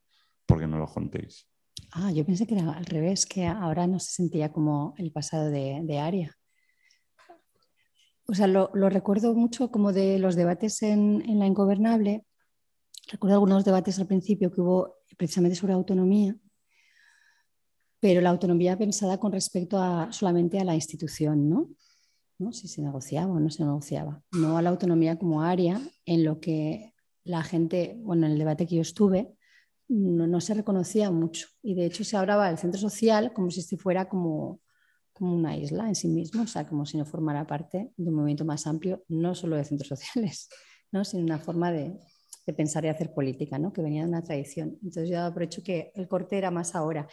[0.46, 1.46] porque no lo contéis.
[1.92, 5.50] Ah, yo pensé que era al revés, que ahora no se sentía como el pasado
[5.50, 6.34] de, de Aria.
[8.24, 12.24] O sea, lo, recuerdo mucho como de los debates en, en, la Ingobernable.
[13.12, 16.34] Recuerdo algunos debates al principio que hubo precisamente sobre autonomía,
[18.00, 21.68] pero la autonomía pensada con respecto a, solamente a la institución, ¿no?
[22.38, 22.50] ¿no?
[22.50, 24.22] Si se negociaba o no se negociaba.
[24.32, 26.94] No a la autonomía como área en lo que
[27.28, 29.34] la gente, bueno, en el debate que yo estuve,
[29.88, 31.48] no, se reconocía mucho.
[31.62, 34.60] Y de hecho se hablaba del centro social como si este fuera como,
[35.12, 38.14] como una isla en sí mismo, o sea, como si no formara parte de un
[38.14, 40.48] movimiento más amplio, no solo de centros sociales,
[40.90, 41.04] ¿no?
[41.04, 41.98] sino una forma de,
[42.46, 43.72] de pensar y hacer política, ¿no?
[43.72, 44.78] que venía de una tradición.
[44.82, 47.08] Entonces yo daba por hecho que el corte era más ahora.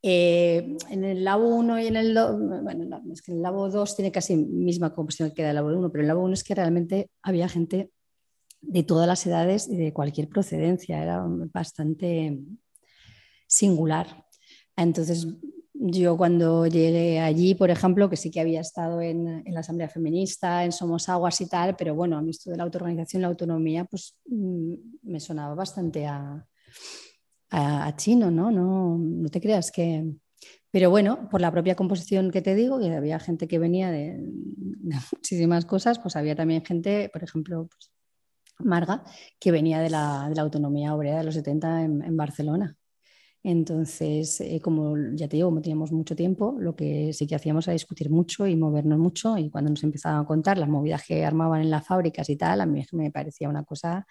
[0.00, 3.68] Eh, en el Labo 1 y en el 2, bueno, es que en el Labo
[3.68, 6.44] 2 tiene casi misma composición que el Labo 1, pero en el Labo 1 es
[6.44, 7.90] que realmente había gente
[8.60, 12.38] de todas las edades y de cualquier procedencia, era bastante
[13.46, 14.24] singular.
[14.76, 15.26] Entonces,
[15.80, 20.64] yo cuando llegué allí, por ejemplo, que sí que había estado en, la Asamblea Feminista,
[20.64, 23.84] en Somos Aguas y tal, pero bueno, a mí esto de la autoorganización, la autonomía,
[23.84, 26.44] pues mm, me sonaba bastante a,
[27.50, 28.50] a, chino, ¿no?
[28.50, 28.98] ¿no?
[28.98, 30.04] No te creas que...
[30.70, 34.20] Pero bueno, por la propia composición que te digo, que había gente que venía de,
[35.12, 37.90] muchísimas cosas, pues había también gente, por ejemplo, pues,
[38.58, 39.04] Marga,
[39.38, 42.76] que venía de la, de la, autonomía obrera de los 70 en, Barcelona.
[43.42, 47.66] Entonces, eh, como ya te digo, como teníamos mucho tiempo, lo que sí que hacíamos
[47.68, 49.38] era discutir mucho y movernos mucho.
[49.38, 52.60] Y cuando nos empezaban a contar las movidas que armaban en las fábricas y tal,
[52.60, 54.06] a mí me parecía una cosa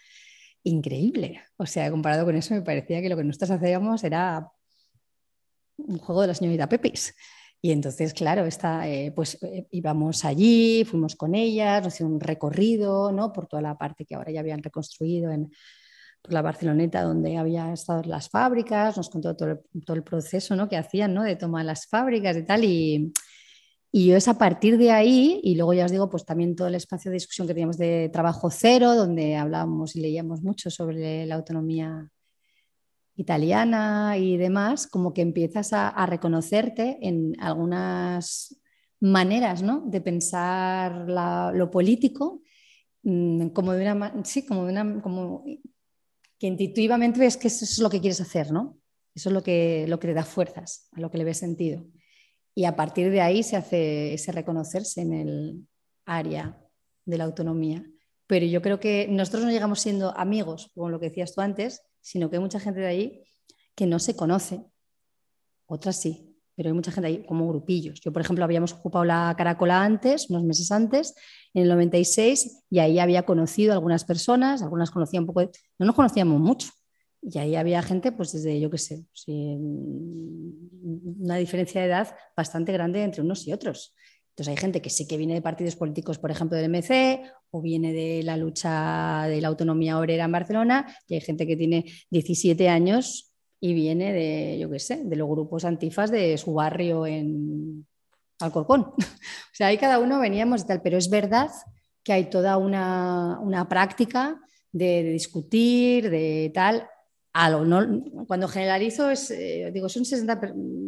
[0.63, 1.41] increíble.
[1.57, 4.51] O sea, comparado con eso, me parecía que lo que nosotros hacíamos era
[5.77, 7.13] un juego de la señorita Pepis.
[7.61, 12.19] Y entonces, claro, está, eh, pues eh, íbamos allí, fuimos con ellas, nos hicieron un
[12.19, 13.33] recorrido ¿no?
[13.33, 15.51] por toda la parte que ahora ya habían reconstruido en
[16.21, 20.67] por la Barceloneta, donde había estado las fábricas, nos contó todo todo el proceso ¿no?
[20.67, 21.23] que hacían ¿no?
[21.23, 22.63] de tomar las fábricas y tal.
[22.63, 23.13] Y,
[23.91, 26.75] y es a partir de ahí, y luego ya os digo, pues también todo el
[26.75, 31.35] espacio de discusión que teníamos de trabajo cero, donde hablábamos y leíamos mucho sobre la
[31.35, 32.09] autonomía
[33.17, 38.57] italiana y demás, como que empiezas a, reconocerte en algunas
[39.01, 39.81] maneras ¿no?
[39.85, 41.09] de pensar
[41.53, 42.41] lo político,
[43.03, 45.43] mm, como de una, sí, como de una, como
[46.39, 48.77] que intuitivamente ves que eso es lo que quieres hacer, ¿no?
[49.13, 51.83] Eso es lo que, lo que te da fuerzas, a lo que le ves sentido
[52.57, 55.67] y a partir de ahí se hace ese reconocerse en el
[56.07, 56.59] área
[57.05, 57.85] de la autonomía.
[58.25, 61.83] Pero yo creo que nosotros no llegamos siendo amigos, como lo que decías tú antes,
[62.07, 63.23] sino que hay mucha gente de ahí
[63.75, 64.63] que no se conoce.
[65.65, 67.99] Otras sí, pero hay mucha gente ahí como grupillos.
[67.99, 71.13] Yo, por ejemplo, habíamos ocupado la Caracola antes, unos meses antes,
[71.53, 75.95] en el 96, y ahí había conocido algunas personas, algunas conocían un poco, no nos
[75.95, 76.69] conocíamos mucho,
[77.21, 79.05] y ahí había gente, pues desde, yo qué sé,
[81.19, 83.93] una diferencia de edad bastante grande entre unos y otros.
[84.37, 87.59] Entonces hay gente que sí que viene de partidos políticos, por ejemplo, del MC, o
[87.59, 91.85] viene de la lucha de la autonomía obrera en Barcelona, y hay gente que tiene
[92.11, 97.07] 17 años y viene de, yo qué sé, de los grupos antifas de su barrio
[97.07, 97.87] en
[98.39, 98.81] Alcorcón.
[98.97, 101.49] o sea, ahí cada uno veníamos y tal, pero es verdad
[102.03, 104.39] que hay toda una, una práctica
[104.71, 106.87] de, de discutir, de tal,
[108.27, 110.39] cuando generalizo, es, eh, digo, son 60,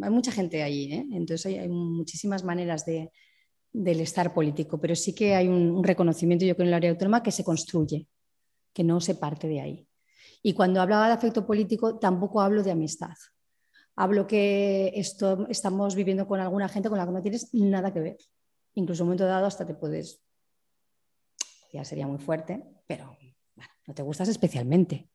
[0.02, 1.06] hay mucha gente allí, ¿eh?
[1.12, 3.10] entonces hay, muchísimas maneras de,
[3.72, 7.22] del estar político, pero sí que hay un, reconocimiento, yo creo, en el área autónoma
[7.22, 8.08] que se construye,
[8.72, 9.88] que no se parte de ahí.
[10.42, 13.14] Y cuando hablaba de afecto político, tampoco hablo de amistad.
[13.96, 18.00] Hablo que esto, estamos viviendo con alguna gente con la que no tienes nada que
[18.00, 18.16] ver.
[18.74, 20.22] Incluso en un momento dado hasta te puedes,
[21.72, 23.16] ya sería muy fuerte, pero
[23.86, 25.10] no te gustas especialmente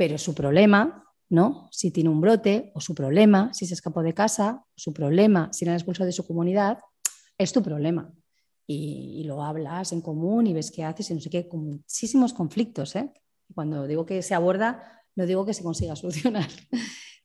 [0.00, 1.68] pero su problema, ¿no?
[1.70, 5.66] Si tiene un brote, o su problema, si se escapó de casa, su problema, si
[5.66, 6.78] le han expulsado de su comunidad,
[7.40, 8.12] es tu problema.
[8.66, 12.32] Y, lo hablas en común y ves qué haces y no sé qué, con muchísimos
[12.32, 12.94] conflictos.
[12.94, 13.10] ¿eh?
[13.54, 16.48] Cuando digo que se aborda, no digo que se consiga solucionar,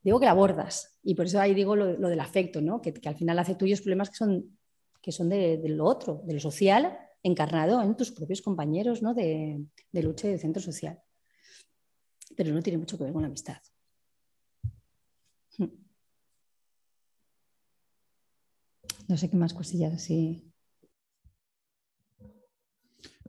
[0.02, 0.98] digo que la abordas.
[1.04, 2.82] Y por eso ahí digo lo, del afecto, ¿no?
[2.82, 4.58] que, al final hace tuyos problemas que son,
[5.02, 9.14] que son de, lo otro, de lo social, encarnado en tus propios compañeros ¿no?
[9.14, 11.00] de, de lucha y de centro social.
[12.36, 13.58] Pero no tiene mucho que ver con la amistad.
[19.08, 20.52] No sé qué más cosillas así.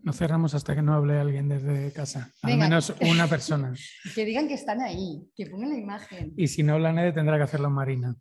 [0.02, 2.30] No cerramos hasta que no hable alguien desde casa.
[2.42, 3.74] Al menos una persona.
[4.14, 6.32] que digan que están ahí, que pongan la imagen.
[6.36, 8.16] Y si no habla nadie, tendrá que hacerlo Marina.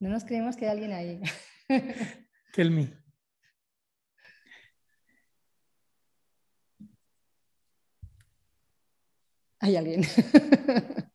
[0.00, 1.20] No nos creemos que hay alguien ahí.
[2.54, 2.90] Kelmi.
[9.60, 10.02] Hay alguien.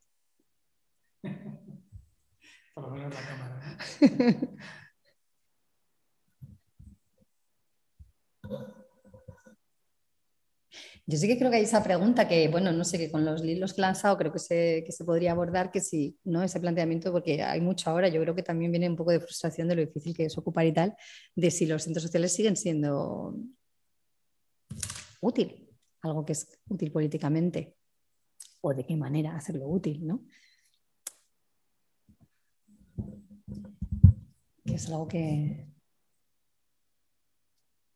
[2.73, 3.77] Por lo menos la cámara.
[11.09, 13.41] Yo sí que creo que hay esa pregunta que, bueno, no sé, que con los
[13.43, 16.43] libros que he lanzado creo que se, que se podría abordar, que sí, ¿no?
[16.43, 19.67] Ese planteamiento, porque hay mucho ahora, yo creo que también viene un poco de frustración
[19.67, 20.95] de lo difícil que es ocupar y tal,
[21.35, 23.35] de si los centros sociales siguen siendo
[25.21, 25.67] útil,
[26.01, 27.75] algo que es útil políticamente,
[28.61, 30.27] o de qué manera hacerlo útil, ¿no?
[34.63, 35.68] Que es algo que,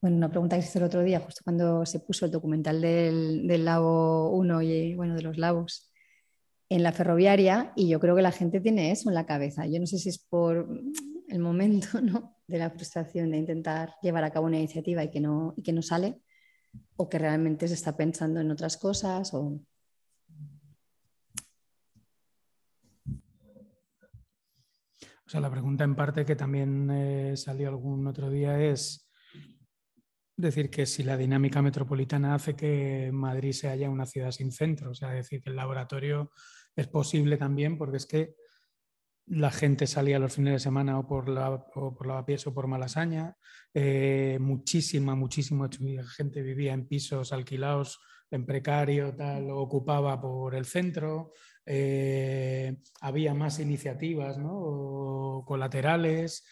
[0.04, 3.48] bueno, una pregunta que hice el otro día, justo cuando se puso el documental del,
[3.48, 5.94] del Labo 1 y bueno, de los Labos
[6.68, 9.66] en la ferroviaria, y yo creo que la gente tiene eso en la cabeza.
[9.66, 10.68] Yo no sé si es por
[11.30, 12.36] el momento ¿no?
[12.48, 15.72] de la frustración de intentar llevar a cabo una iniciativa y que no, y que
[15.72, 16.20] no sale,
[16.98, 19.34] o que realmente se está pensando en otras cosas.
[19.34, 19.62] O...
[25.26, 29.03] O sea, la pregunta en parte que también eh, salió algún otro día es
[30.36, 34.92] decir que si la dinámica metropolitana hace que Madrid se haya una ciudad sin centro,
[34.92, 36.32] o sea, decir que el laboratorio
[36.76, 38.36] es posible también porque es que
[39.28, 42.68] la gente salía los fines de semana o por, la, o por Lavapiés o por
[42.68, 43.38] Malasaña,
[43.74, 45.70] eh, muchísima, muchísima
[46.18, 48.00] gente vivía en pisos alquilados
[48.32, 51.34] en precario, tal, o ocupaba por el centro,
[51.66, 55.44] eh, había más iniciativas ¿no?
[55.46, 56.44] colaterales,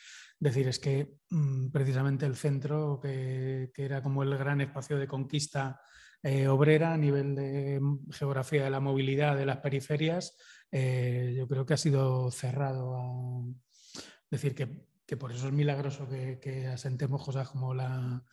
[0.41, 5.79] decir, es que mm, precisamente el centro, que, era como el gran espacio de conquista
[6.23, 10.35] eh, obrera a nivel de mm, geografía de la movilidad de las periferias,
[10.71, 12.95] eh, yo creo que ha sido cerrado.
[12.97, 13.43] A,
[14.31, 18.23] decir, que, por eso es milagroso que, asentemos cosas como la,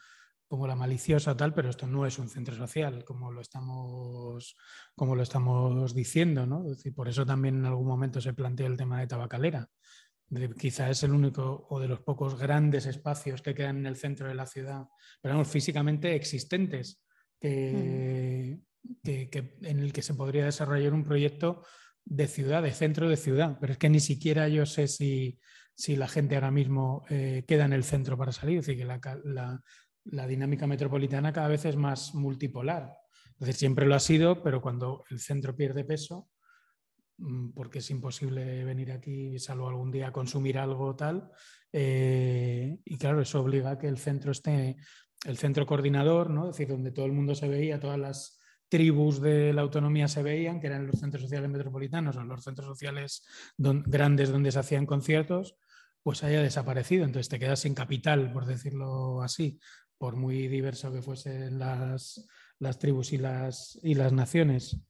[0.47, 4.57] como la maliciosa tal, pero esto no es un centro social, como lo estamos,
[4.95, 6.65] como lo estamos diciendo, ¿no?
[6.95, 9.69] por eso también en algún momento se plantea el tema de tabacalera
[10.59, 14.29] quizá es el único o de los pocos grandes espacios que quedan en el centro
[14.29, 14.87] de la ciudad,
[15.23, 17.03] pero físicamente existentes,
[17.41, 18.59] que,
[19.63, 21.63] en el que se podría desarrollar un proyecto
[22.05, 25.39] de ciudad, de centro de ciudad, pero es que ni siquiera yo sé si,
[25.75, 28.87] si la gente ahora mismo eh, queda en el centro para salir, es decir, que
[28.87, 29.63] la,
[30.05, 32.95] la, dinámica metropolitana cada vez es más multipolar.
[33.33, 36.29] Entonces siempre lo ha sido, pero cuando el centro pierde peso,
[37.55, 41.31] porque es imposible venir aquí, salvo algún día, consumir algo tal.
[41.73, 44.77] Eh, y claro, eso obliga a que el centro esté,
[45.25, 46.51] el centro coordinador, ¿no?
[46.51, 48.39] es decir, donde todo el mundo se veía, todas las
[48.69, 52.67] tribus de la autonomía se veían, que eran los centros sociales metropolitanos o los centros
[52.67, 53.27] sociales
[53.57, 55.57] grandes donde se hacían conciertos,
[56.03, 57.05] pues haya desaparecido.
[57.05, 59.59] Entonces te quedas sin capital, por decirlo así,
[59.97, 62.29] por muy diverso que fuesen las,
[62.59, 64.81] las tribus y las, y las naciones.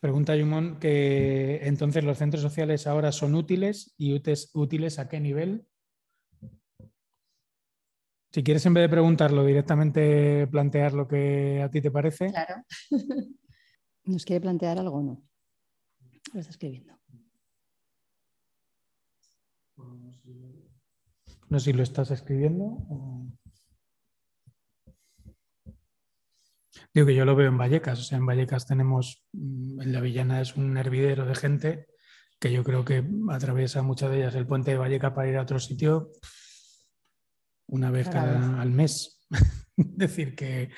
[0.00, 4.14] Pregunta Yumon que entonces los centros sociales ahora son útiles y
[4.54, 5.66] útiles a qué nivel.
[8.32, 12.30] Si quieres, en vez de preguntarlo, directamente plantear lo que a ti te parece.
[12.30, 12.64] Claro.
[14.04, 15.22] ¿Nos quiere plantear algo o no?
[16.32, 16.98] Lo está escribiendo.
[21.48, 22.64] No sé si lo estás escribiendo.
[22.64, 23.26] O...
[26.92, 30.00] Digo que yo lo veo en Vallecas, o sea, en Vallecas tenemos, mm, en la
[30.00, 31.86] Villana es un hervidero de gente
[32.40, 35.42] que yo creo que atraviesa muchas de ellas el puente de Vallecas para ir a
[35.42, 36.10] otro sitio
[37.68, 39.26] una vez cada, al mes.
[39.76, 40.70] es decir, que,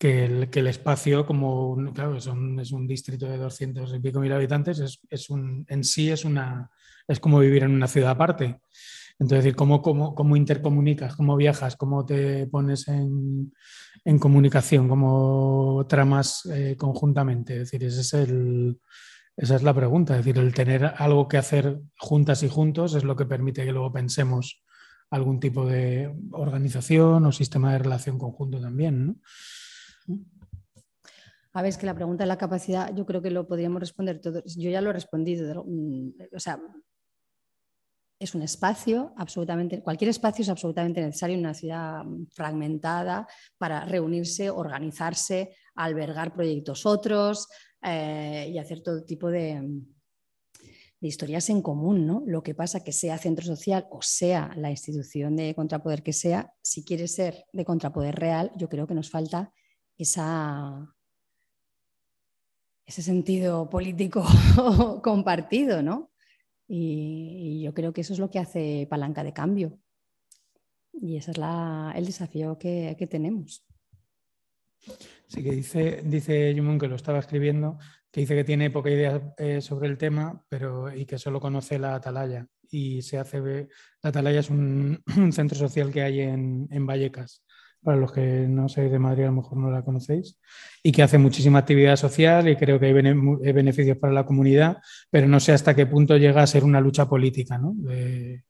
[0.00, 5.64] el, espacio, como claro, es un, distrito de 200 y pico mil habitantes, es, un,
[5.68, 6.70] en sí es, una,
[7.08, 8.60] es como vivir en una ciudad aparte.
[9.18, 11.14] Entonces, ¿cómo, cómo, cómo intercomunicas?
[11.14, 11.76] ¿Cómo viajas?
[11.76, 13.52] ¿Cómo te pones en,
[14.04, 14.88] en comunicación?
[14.88, 17.54] ¿Cómo tramas eh, conjuntamente?
[17.54, 18.80] Es decir, ese es el,
[19.36, 20.18] esa es la pregunta.
[20.18, 23.72] Es decir, el tener algo que hacer juntas y juntos es lo que permite que
[23.72, 24.64] luego pensemos
[25.10, 29.06] algún tipo de organización o sistema de relación conjunto también.
[29.06, 29.16] ¿no?
[31.52, 34.20] A ver, es que la pregunta de la capacidad, yo creo que lo podríamos responder
[34.20, 34.56] todos.
[34.56, 35.64] Yo ya lo he respondido.
[36.34, 36.60] O sea,
[38.24, 42.02] es un espacio absolutamente, cualquier espacio es absolutamente necesario en una ciudad
[42.32, 43.26] fragmentada
[43.58, 47.48] para reunirse, organizarse, albergar proyectos otros
[47.82, 49.60] eh, y hacer todo tipo de,
[51.00, 52.06] de, historias en común.
[52.06, 52.22] ¿no?
[52.26, 56.52] Lo que pasa que sea centro social o sea la institución de contrapoder que sea,
[56.62, 59.52] si quiere ser de contrapoder real, yo creo que nos falta
[59.98, 60.94] esa,
[62.86, 64.24] ese sentido político
[65.02, 66.10] compartido, ¿no?
[66.66, 69.78] Y, yo creo que eso es lo que hace palanca de cambio.
[70.92, 71.38] Y ese es
[71.94, 73.64] el desafío que, tenemos.
[75.26, 77.78] Sí, que dice, dice que lo estaba escribiendo,
[78.10, 81.78] que dice que tiene poca idea eh, sobre el tema, pero y que solo conoce
[81.78, 82.46] la Atalaya.
[82.70, 83.40] Y se hace,
[84.02, 87.44] la Atalaya es un, centro social que hay en, en Vallecas
[87.84, 90.38] para los que no sois de Madrid a lo mejor no la conocéis,
[90.82, 92.92] y que hace muchísima actividad social y creo que hay
[93.52, 94.78] beneficios para la comunidad,
[95.10, 97.74] pero no sé hasta qué punto llega a ser una lucha política, ¿no?
[97.76, 98.42] De,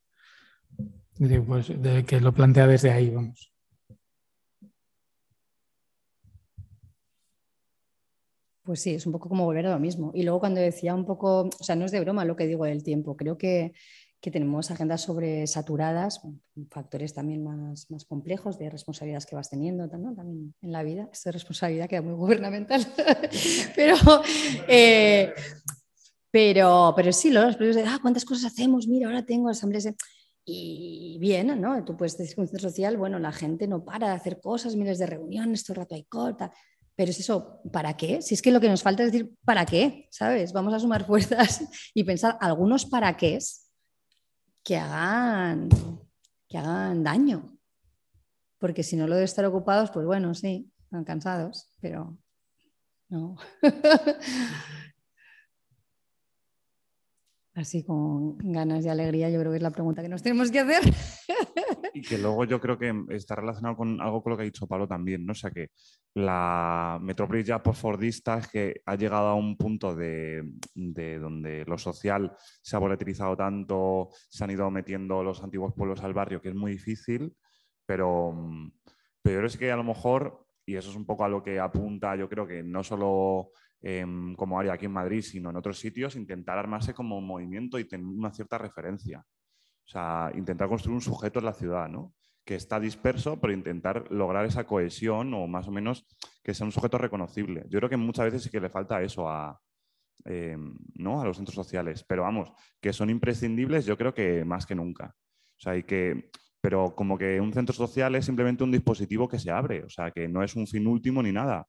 [1.46, 1.72] pues,
[2.06, 3.50] que lo plantea desde ahí, vamos.
[8.64, 10.10] Pues sí, es un poco como volver a lo mismo.
[10.14, 12.64] Y luego cuando decía un poco, o sea, no es de broma lo que digo
[12.64, 13.74] del tiempo, creo que
[14.24, 16.22] que tenemos agendas sobresaturadas,
[16.70, 21.10] factores también más, más complejos de responsabilidades que vas teniendo también en la vida.
[21.12, 22.86] Esto de responsabilidad queda muy gubernamental,
[23.76, 23.96] pero,
[24.66, 25.30] eh,
[26.30, 29.88] pero, pero sí, los proyectos de ah, cuántas cosas hacemos, mira, ahora tengo asambleas.
[30.46, 31.84] Y bien, ¿no?
[31.84, 34.98] Tú puedes decir un centro social, bueno, la gente no para de hacer cosas, miles
[34.98, 36.50] de reuniones, todo el rato hay corta.
[36.96, 38.22] Pero es eso, ¿para qué?
[38.22, 40.08] Si es que lo que nos falta es decir, ¿para qué?
[40.10, 40.54] ¿Sabes?
[40.54, 41.62] Vamos a sumar fuerzas
[41.94, 43.63] y pensar algunos para qué es
[44.64, 45.68] que hagan,
[46.48, 47.58] que hagan daño.
[48.58, 52.16] Porque si no lo de estar ocupados, pues bueno, sí, están cansados, pero
[53.08, 53.36] no.
[57.54, 60.58] Así con ganas de alegría, yo creo que es la pregunta que nos tenemos que
[60.60, 60.82] hacer.
[61.92, 64.66] Y que luego yo creo que está relacionado con algo con lo que ha dicho
[64.66, 65.32] Pablo también, ¿no?
[65.32, 65.70] O sea que
[66.14, 70.42] la metrópolis ya post-fordista es que ha llegado a un punto de,
[70.74, 76.14] donde lo social se ha volatilizado tanto, se han ido metiendo los antiguos pueblos al
[76.14, 77.36] barrio, que es muy difícil,
[77.84, 78.34] pero,
[79.22, 82.16] pero es que a lo mejor, y eso es un poco a lo que apunta,
[82.16, 83.50] yo creo que no solo
[84.36, 88.06] como área aquí en Madrid, sino en otros sitios, intentar armarse como movimiento y tener
[88.06, 89.22] una cierta referencia.
[89.86, 92.14] O sea, intentar construir un sujeto en la ciudad, ¿no?
[92.44, 96.06] Que está disperso, pero intentar lograr esa cohesión o más o menos
[96.42, 97.64] que sea un sujeto reconocible.
[97.68, 99.58] Yo creo que muchas veces sí que le falta eso a,
[100.24, 101.20] em, ¿no?
[101.20, 105.14] a los centros sociales, pero vamos, que son imprescindibles yo creo que más que nunca.
[105.56, 106.30] O sea, hay que,
[106.60, 110.10] pero como que un centro social es simplemente un dispositivo que se abre, o sea,
[110.10, 111.66] que no es un fin último ni nada.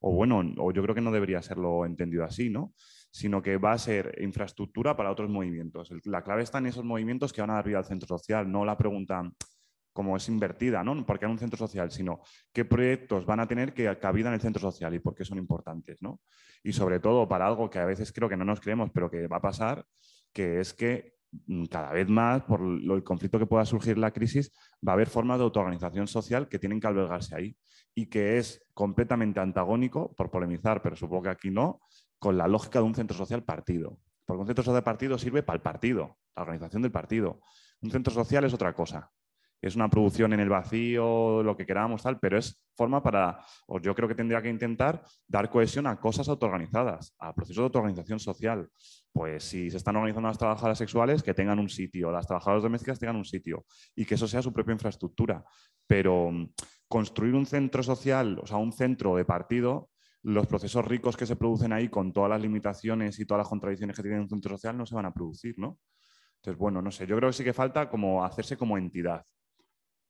[0.00, 2.72] O bueno, o yo creo que no debería serlo entendido así, ¿no?
[3.16, 5.90] Sino que va a ser infraestructura para otros movimientos.
[6.04, 8.64] La clave está en esos movimientos que van a dar vida al centro social, no
[8.64, 9.30] la pregunta
[9.92, 11.06] como es invertida, ¿no?
[11.06, 12.20] Porque hay un centro social, sino
[12.52, 15.38] qué proyectos van a tener que cabida en el centro social y por qué son
[15.38, 16.20] importantes, ¿no?
[16.62, 19.26] Y sobre todo para algo que a veces creo que no nos creemos, pero que
[19.26, 19.86] va a pasar,
[20.34, 21.16] que es que
[21.46, 24.52] Mm, cada vez más, por el conflicto que pueda surgir la crisis,
[24.86, 27.56] va a haber formas de autoorganización social que tienen que albergarse ahí
[27.94, 31.80] y que es completamente antagónico, por polemizar, pero supongo que aquí no,
[32.18, 33.98] con la lógica de un centro social partido.
[34.24, 37.40] Porque un centro social partido sirve para el partido, la organización del partido.
[37.80, 39.10] Un centro social es otra cosa
[39.60, 43.80] es una producción en el vacío, lo que queramos, tal, pero es forma para, o
[43.80, 48.18] yo creo que tendría que intentar dar cohesión a cosas autoorganizadas, a procesos de autoorganización
[48.18, 48.68] social.
[49.12, 52.98] Pues si se están organizando las trabajadoras sexuales, que tengan un sitio, las trabajadoras domésticas
[52.98, 53.64] tengan un sitio
[53.94, 55.44] y que eso sea su propia infraestructura.
[55.86, 56.50] Pero mm,
[56.86, 59.88] construir un centro social, o sea, un centro de partido,
[60.26, 63.94] los procesos ricos que se producen ahí con todas las limitaciones y todas las contradicciones
[63.94, 65.78] que tiene un centro social no se van a producir, ¿no?
[66.36, 69.24] Entonces, bueno, no sé, yo creo que sí que falta como hacerse como entidad.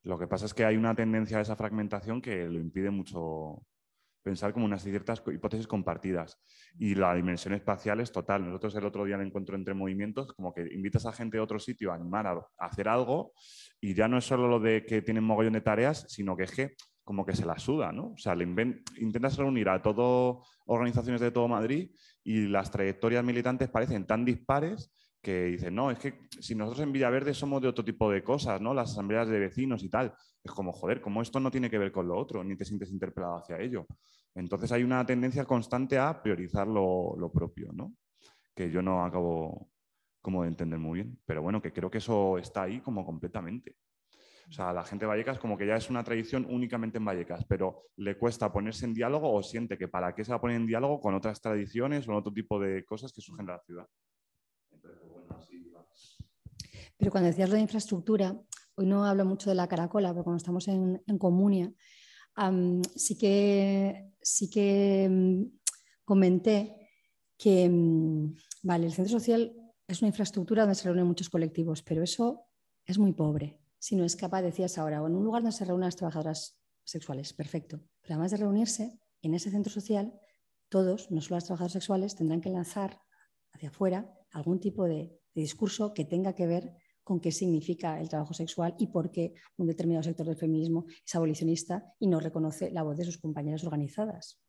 [0.01, 3.61] Lo que pasa es que hay una tendencia a esa fragmentación que lo impide mucho
[4.23, 6.39] pensar como unas ciertas hipótesis compartidas.
[6.79, 8.43] Y la dimensión espacial es total.
[8.43, 11.43] Nosotros el otro día en el encuentro entre movimientos, como que invitas a gente de
[11.43, 13.33] otro sitio a animar a, hacer algo
[13.79, 16.51] y ya no es solo lo de que tienen mogollón de tareas, sino que es
[16.51, 16.75] que
[17.07, 18.07] como que se la suda, ¿no?
[18.11, 21.89] O sea, intentas reunir a todo organizaciones de todo Madrid
[22.21, 26.91] y las trayectorias militantes parecen tan dispares que dicen, no, es que si nosotros en
[26.91, 28.73] Villaverde somos de otro tipo de cosas, ¿no?
[28.73, 30.13] Las asambleas de vecinos y tal.
[30.43, 32.91] Es como, joder, como esto no tiene que ver con lo otro, ni te sientes
[32.91, 33.87] interpelado hacia ello.
[34.35, 37.95] Entonces hay una tendencia constante a priorizar lo, lo propio, ¿no?
[38.53, 39.69] Que yo no acabo
[40.21, 41.17] como de entender muy bien.
[41.25, 43.77] Pero bueno, que creo que eso está ahí como completamente.
[44.49, 47.43] O sea, la gente de Vallecas como que ya es una tradición únicamente en Vallecas,
[47.45, 50.55] pero le cuesta ponerse en diálogo o siente que para qué se va a poner
[50.55, 53.85] en diálogo con otras tradiciones o otro tipo de cosas que surgen de la ciudad.
[56.97, 58.39] Pero cuando decías lo de infraestructura,
[58.75, 61.71] hoy no hablo mucho de la caracola, porque cuando estamos en, Comunia,
[62.95, 65.43] sí que, sí que mm,
[66.05, 66.89] comenté
[67.37, 68.33] que, mm,
[68.63, 69.53] vale, el centro social
[69.87, 72.45] es una infraestructura donde se reúnen muchos colectivos, pero eso
[72.85, 75.65] es muy pobre si no es capaz, decías ahora, o en un lugar donde se
[75.65, 77.81] reúnen las trabajadoras sexuales, perfecto.
[78.01, 80.19] Pero además de reunirse, en ese centro social,
[80.69, 82.99] todos, no solo las trabajadoras sexuales, tendrán que lanzar
[83.51, 86.73] hacia afuera algún tipo de, discurso que tenga que ver
[87.03, 91.13] con qué significa el trabajo sexual y por qué un determinado sector del feminismo es
[91.15, 94.41] abolicionista y no reconoce la voz de sus compañeras organizadas.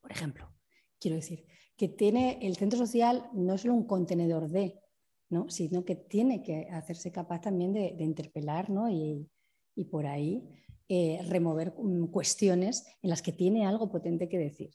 [0.00, 0.54] Por ejemplo,
[1.00, 1.44] quiero decir
[1.76, 4.78] que tiene el centro social no solo un contenedor de,
[5.48, 10.42] sino que tiene que hacerse capaz también de, interpelar y, por ahí
[10.88, 14.70] eh, remover mm, cuestiones en las que tiene algo potente que decir.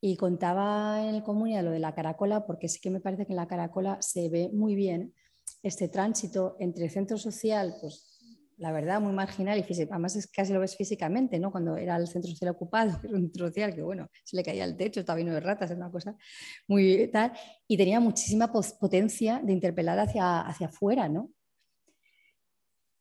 [0.00, 3.32] Y contaba en el comunidad lo de la caracola, porque sí que me parece que
[3.32, 5.14] en la caracola se ve muy bien
[5.62, 8.11] este tránsito entre centro social, pues
[8.58, 9.92] la verdad, muy marginal y físico.
[9.92, 11.50] Además, es, casi lo ves físicamente, ¿no?
[11.50, 14.76] Cuando era el centro social ocupado, era un social que, bueno, se le caía el
[14.76, 16.16] techo, estaba lleno de ratas, era una cosa
[16.68, 17.32] muy tal.
[17.66, 21.30] Y tenía muchísima potencia de interpelar hacia, hacia afuera, ¿no?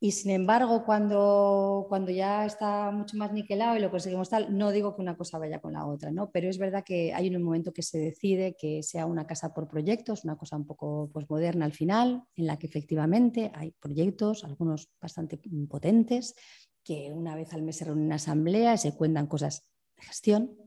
[0.03, 4.71] Y sin embargo, cuando, cuando ya está mucho más niquelado y lo conseguimos tal, no
[4.71, 6.31] digo que una cosa vaya con la otra, ¿no?
[6.31, 9.67] pero es verdad que hay un momento que se decide que sea una casa por
[9.67, 14.43] proyectos, una cosa un poco pues, moderna al final, en la que efectivamente hay proyectos,
[14.43, 16.33] algunos bastante potentes,
[16.83, 20.57] que una vez al mes se reúnen en asamblea y se cuentan cosas de gestión,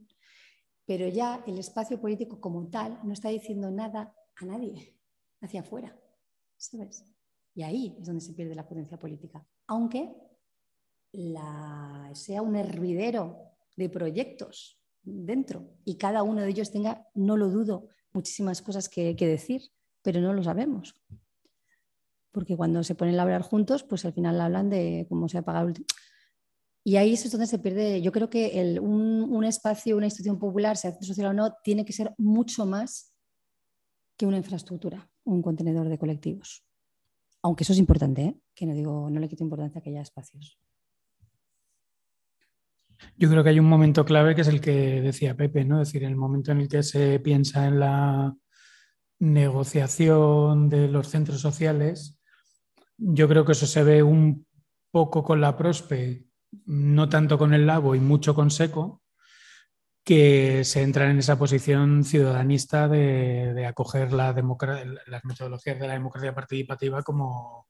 [0.87, 4.97] pero ya el espacio político como tal no está diciendo nada a nadie
[5.41, 5.99] hacia afuera,
[6.57, 7.14] ¿sabes?
[7.55, 9.47] Y ahí es donde se pierde la potencia política.
[9.67, 10.13] Aunque
[12.13, 17.89] sea un hervidero de proyectos dentro y cada uno de ellos tenga, no lo dudo,
[18.13, 19.63] muchísimas cosas que, decir,
[20.03, 20.95] pero no lo sabemos.
[22.33, 25.43] Porque cuando se ponen a hablar juntos, pues al final hablan de cómo se ha
[25.43, 25.73] pagado
[26.87, 30.95] y ahí es donde se pierde, yo creo que un, espacio, una institución popular, sea
[31.01, 33.15] social o no, tiene que ser mucho más
[34.19, 36.63] que una infraestructura, un contenedor de colectivos.
[37.45, 38.41] Aunque eso es importante, ¿eh?
[38.55, 40.59] que no digo, no le quito importancia a que haya espacios.
[43.19, 45.83] Yo creo que hay un momento clave que es el que decía Pepe, ¿no?
[45.83, 48.35] Es decir, el momento en el que se piensa en la
[49.19, 52.19] negociación de los centros sociales.
[52.97, 54.47] Yo creo que eso se ve un
[54.91, 56.25] poco con la Prospe,
[56.65, 59.03] no tanto con el Labo y mucho con Seco,
[60.05, 64.33] que se entran en esa posición ciudadanista de, acoger la
[65.07, 67.69] las metodologías de la democracia participativa como,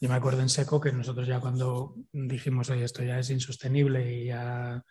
[0.00, 4.14] yo me acuerdo en seco que nosotros ya cuando dijimos, oye, esto ya es insostenible
[4.14, 4.84] y ya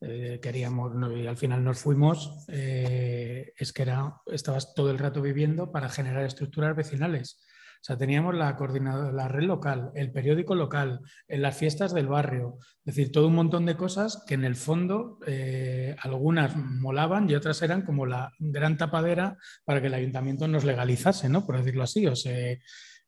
[0.00, 5.20] eh, queríamos, y al final nos fuimos, eh, es que era, estabas todo el rato
[5.22, 7.44] viviendo para generar estructuras vecinales.
[7.80, 12.08] O sea, teníamos la coordinadora, la red local, el periódico local, en las fiestas del
[12.08, 17.30] barrio, es decir, todo un montón de cosas que en el fondo eh, algunas molaban
[17.30, 21.46] y otras eran como la gran tapadera para que el ayuntamiento nos legalizase, ¿no?
[21.46, 22.60] Por decirlo así, o se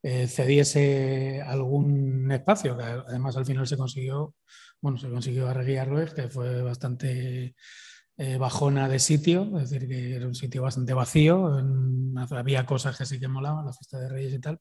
[0.02, 4.34] eh, cediese algún espacio, que además al final se consiguió,
[4.80, 7.54] bueno, se consiguió arreglarlo, que fue bastante
[8.22, 11.58] eh, bajona de sitio, es decir, que era un sitio bastante vacío,
[12.32, 14.60] había cosas que sí que molaban, la fiesta de Reyes y tal.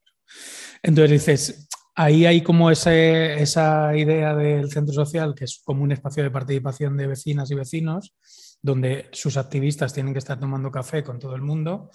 [0.82, 5.92] Entonces dices, ahí hay como ese, esa idea del centro social, que es como un
[5.92, 8.16] espacio de participación de vecinas y vecinos,
[8.62, 11.92] donde sus activistas tienen que estar tomando café con todo el mundo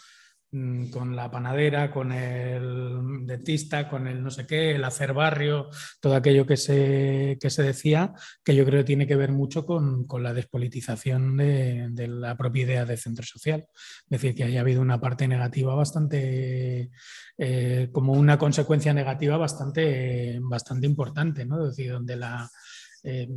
[0.91, 5.69] con la panadera, con el dentista, con el no sé qué, el hacer barrio,
[6.01, 8.15] todo aquello que se, que se decía,
[8.45, 12.37] que yo creo que tiene que ver mucho con, con la despolitización de, de, la
[12.37, 13.67] propia idea de centro social.
[13.71, 16.91] Es decir, que haya habido una parte negativa bastante,
[17.37, 21.67] eh, como una consecuencia negativa bastante, bastante importante, ¿no?
[21.67, 22.49] Es decir, donde la...
[23.03, 23.29] Eh,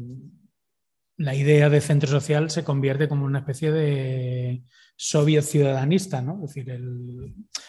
[1.17, 4.63] la idea de centro social se convierte como una especie de
[4.95, 6.39] soviet ciudadanista, ¿no?
[6.41, 6.79] decir,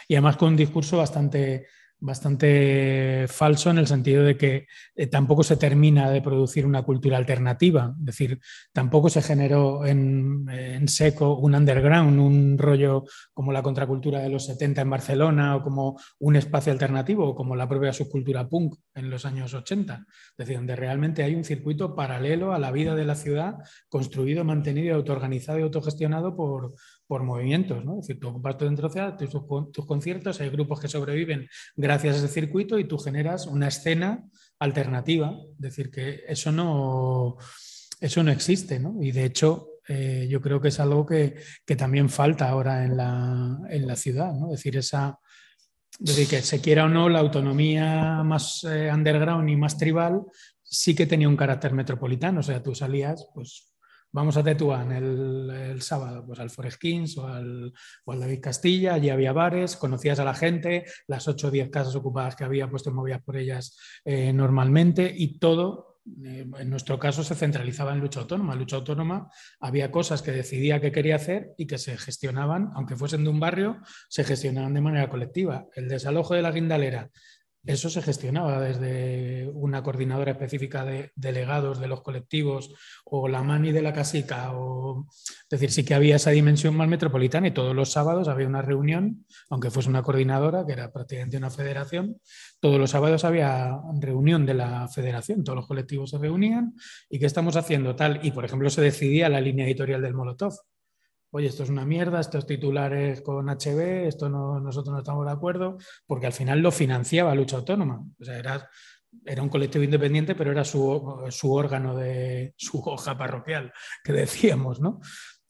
[0.07, 1.67] y además con un discurso bastante,
[2.01, 7.17] bastante falso en el sentido de que eh, tampoco se termina de producir una cultura
[7.17, 8.41] alternativa, es decir,
[8.73, 13.05] tampoco se generó en, seco un underground, un rollo
[13.35, 17.57] como la contracultura de los 70 en Barcelona o como un espacio alternativo o como
[17.57, 21.95] la propia subcultura punk en los años 80, es decir, donde realmente hay un circuito
[21.95, 23.57] paralelo a la vida de la ciudad
[23.89, 26.75] construido, mantenido, autoorganizado y autogestionado por,
[27.09, 27.95] por movimientos, ¿no?
[27.95, 32.19] Es decir, tú ocupas tu centro tus, tus, conciertos, hay grupos que sobreviven gracias a
[32.19, 34.29] ese circuito y tú generas una escena
[34.59, 35.35] alternativa.
[35.55, 37.39] Es decir, que eso no,
[38.01, 39.03] eso no existe, ¿no?
[39.03, 41.37] Y de hecho, eh, yo creo que es algo que,
[41.79, 44.53] también falta ahora en la, en la ciudad, ¿no?
[44.53, 45.19] Es decir, esa,
[45.99, 50.23] decir, que se quiera o no, la autonomía más eh, underground y más tribal
[50.63, 52.41] sí que tenía un carácter metropolitano.
[52.41, 53.73] O sea, tú salías, pues
[54.13, 57.73] vamos a Tetuán el, el sábado, pues al Forest Kings o al,
[58.07, 62.37] David Castilla, allí había bares, conocías a la gente, las 8 o 10 casas ocupadas
[62.37, 65.89] que había, pues te movías por ellas eh, normalmente y todo,
[66.25, 68.55] eh, en nuestro caso, se centralizaba en lucha autónoma.
[68.55, 69.31] lucha autónoma
[69.61, 73.41] había cosas que decidía que quería hacer y que se gestionaban, aunque fuesen de un
[73.41, 75.67] barrio, se gestionaban de manera colectiva.
[75.75, 77.11] El desalojo de la guindalera
[77.65, 82.73] eso se gestionaba desde una coordinadora específica de delegados de los colectivos
[83.05, 84.53] o la mani de la casica.
[84.53, 88.47] O, es decir, sí que había esa dimensión más metropolitana y todos los sábados había
[88.47, 92.21] una reunión, aunque fuese una coordinadora, que era prácticamente una federación,
[92.61, 96.75] todos los sábados había reunión de la federación, todos los colectivos se reunían
[97.11, 98.21] y qué estamos haciendo tal.
[98.23, 100.55] Y, por ejemplo, se decidía la línea editorial del Molotov
[101.31, 105.33] oye, esto es una mierda, estos titulares con HB, esto no, nosotros no estamos de
[105.33, 108.05] acuerdo, porque al final lo financiaba Lucha Autónoma.
[108.19, 108.69] O sea, era,
[109.25, 113.73] era un colectivo independiente, pero era su, su órgano de su hoja parroquial,
[114.03, 115.01] que decíamos, ¿no?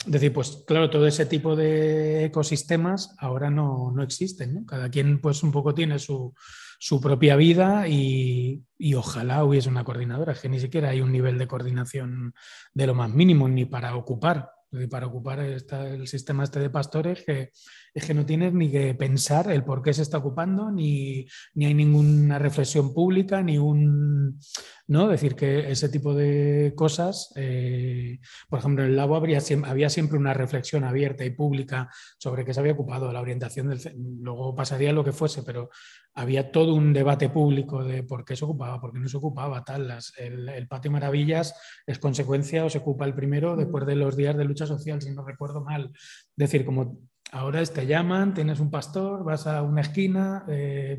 [0.04, 4.64] Es decir, pues claro, todo ese tipo de ecosistemas ahora no, no existen.
[4.64, 6.34] Cada quien pues un poco tiene su,
[6.78, 11.10] su propia vida y, y, ojalá hubiese una coordinadora, es que ni siquiera hay un
[11.10, 12.32] nivel de coordinación
[12.72, 14.52] de lo más mínimo ni para ocupar
[14.90, 17.50] para ocupar el sistema este de pastores, que
[17.94, 21.66] es que no tienes ni que pensar el por qué se está ocupando, ni, ni
[21.66, 24.38] hay ninguna reflexión pública, ni un...
[24.86, 25.08] ¿no?
[25.08, 30.34] Decir que ese tipo de cosas, eh, por ejemplo, en el habría, había siempre una
[30.34, 33.80] reflexión abierta y pública sobre qué se había ocupado, la orientación del...
[34.20, 35.70] Luego pasaría lo que fuese, pero
[36.18, 39.64] había todo un debate público de por qué se ocupaba, por qué no se ocupaba,
[39.64, 39.98] tal.
[40.18, 41.54] el, el, Patio Maravillas
[41.86, 45.12] es consecuencia o se ocupa el primero después de los días de lucha social, si
[45.12, 45.92] no recuerdo mal.
[45.94, 46.98] Es decir, como
[47.30, 50.98] ahora te llaman, tienes un pastor, vas a una esquina, eh,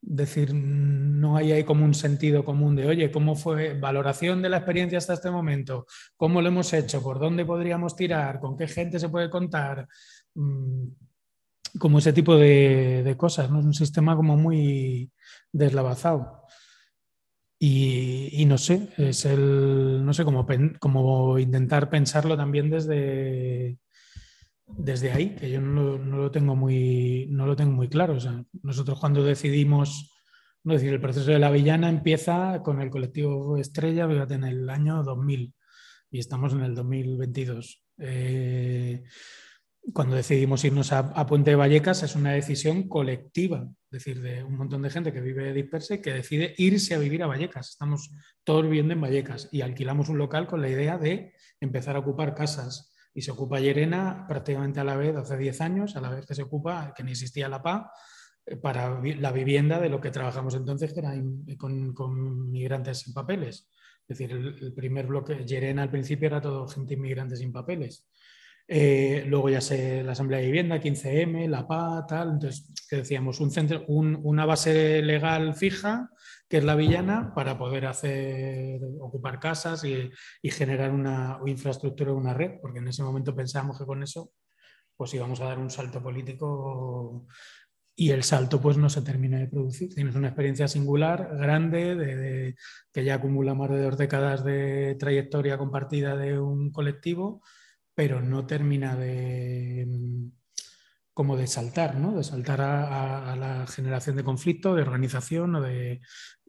[0.00, 4.58] decir, no hay ahí como un sentido común de, oye, ¿cómo fue valoración de la
[4.58, 5.86] experiencia hasta este momento?
[6.16, 7.02] ¿Cómo lo hemos hecho?
[7.02, 8.38] ¿Por dónde podríamos tirar?
[8.38, 9.88] ¿Con qué gente se puede contar?
[10.34, 10.86] Mm,
[11.78, 13.60] como ese tipo de, cosas, ¿no?
[13.60, 15.10] Es un sistema como muy
[15.52, 16.40] deslavazado.
[17.62, 20.46] Y, no sé, es el, no sé, cómo
[20.78, 23.78] como intentar pensarlo también desde,
[24.66, 28.16] desde ahí, que yo no lo, tengo muy, no lo tengo muy claro.
[28.62, 30.10] nosotros cuando decidimos,
[30.64, 34.70] no decir, el proceso de la villana empieza con el colectivo Estrella, fíjate, en el
[34.70, 35.54] año 2000
[36.10, 37.82] y estamos en el 2022.
[37.98, 39.04] Eh,
[39.92, 44.56] cuando decidimos irnos a, Puente de Vallecas es una decisión colectiva, es decir, de un
[44.56, 47.70] montón de gente que vive dispersa y que decide irse a vivir a Vallecas.
[47.70, 48.10] Estamos
[48.44, 52.34] todos viviendo en Vallecas y alquilamos un local con la idea de empezar a ocupar
[52.34, 52.94] casas.
[53.12, 56.34] Y se ocupa Llerena prácticamente a la vez, hace 10 años, a la vez que
[56.34, 57.90] se ocupa, que ni existía la PA,
[58.46, 61.14] eh, para la vivienda de lo que trabajamos entonces, que era
[61.58, 63.68] con, migrantes sin papeles.
[64.06, 68.06] Es decir, el, el primer bloque, Llerena al principio era todo gente inmigrante sin papeles
[68.72, 72.34] eh, luego ya sé la Asamblea de Vivienda, 15M, la PA, tal.
[72.34, 76.08] Entonces, que decíamos, un centro, una base legal fija,
[76.48, 80.12] que es la villana, para poder hacer, ocupar casas y,
[80.44, 84.30] generar una infraestructura, una red, porque en ese momento pensábamos que con eso
[84.96, 87.26] pues íbamos a dar un salto político
[87.96, 89.92] y el salto pues no se termina de producir.
[89.92, 92.54] Tienes una experiencia singular, grande, de,
[92.92, 97.42] que ya acumula más de dos décadas de trayectoria compartida de un colectivo
[98.00, 99.86] pero no termina de
[101.12, 102.16] como de saltar, ¿no?
[102.16, 106.00] De saltar a, la generación de conflicto, de organización o de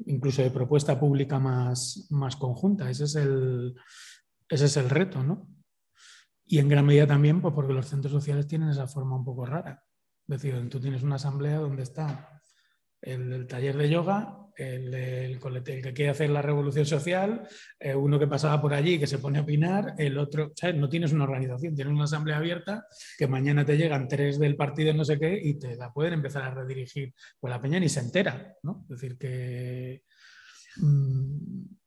[0.05, 2.89] incluso de propuesta pública más, más conjunta.
[2.89, 3.75] Ese es, el,
[4.47, 5.49] ese es el reto, ¿no?
[6.45, 9.45] Y en gran medida también pues porque los centros sociales tienen esa forma un poco
[9.45, 9.83] rara.
[10.29, 12.41] Es decir, tú tienes una asamblea donde está
[13.01, 14.40] el, taller de yoga.
[14.61, 17.47] El, que quiere hacer la revolución social,
[17.79, 20.75] eh, uno que pasaba por allí que se pone a opinar, el otro, ¿sabes?
[20.75, 22.85] No tienes una organización, tienes una asamblea abierta
[23.17, 26.43] que mañana te llegan tres del partido no sé qué y te la pueden empezar
[26.43, 27.13] a redirigir.
[27.39, 28.85] Pues la peña ni se entera, ¿no?
[28.89, 30.03] Es decir, que...
[30.77, 31.80] Mmm,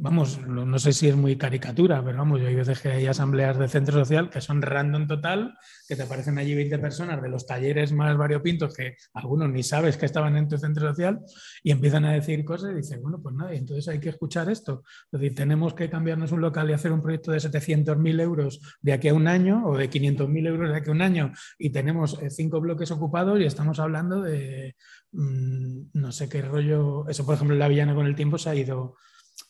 [0.00, 3.58] vamos, no sé si es muy caricatura, pero vamos, yo hay veces que hay asambleas
[3.58, 5.54] de centro social que son random total,
[5.86, 9.98] que te aparecen allí 20 personas de los talleres más variopintos que algunos ni sabes
[9.98, 11.20] que estaban en tu centro social
[11.62, 14.84] y empiezan a decir cosas y dicen, bueno, pues nada, entonces hay que escuchar esto.
[15.12, 18.94] Es decir, tenemos que cambiarnos un local y hacer un proyecto de 700.000 euros de
[18.94, 22.18] aquí a un año o de 500.000 euros de aquí a un año y tenemos
[22.22, 24.76] eh, cinco bloques ocupados y estamos hablando de
[25.12, 27.06] mmm, no sé qué rollo.
[27.06, 28.96] Eso, por ejemplo, en la Villana con el tiempo se ha ido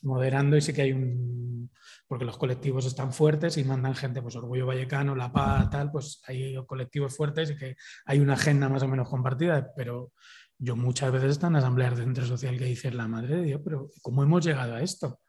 [0.02, 1.70] moderando y sí que hay un,
[2.10, 6.20] porque los colectivos están fuertes y mandan gente, pues Orgullo Vallecano, La Paz, tal, pues
[6.26, 10.12] hay colectivos fuertes y que hay una agenda más o menos compartida, pero
[10.58, 13.60] yo muchas veces están en asambleas de centro social que dicen la madre de Dios,
[13.64, 15.20] pero ¿cómo hemos llegado a esto?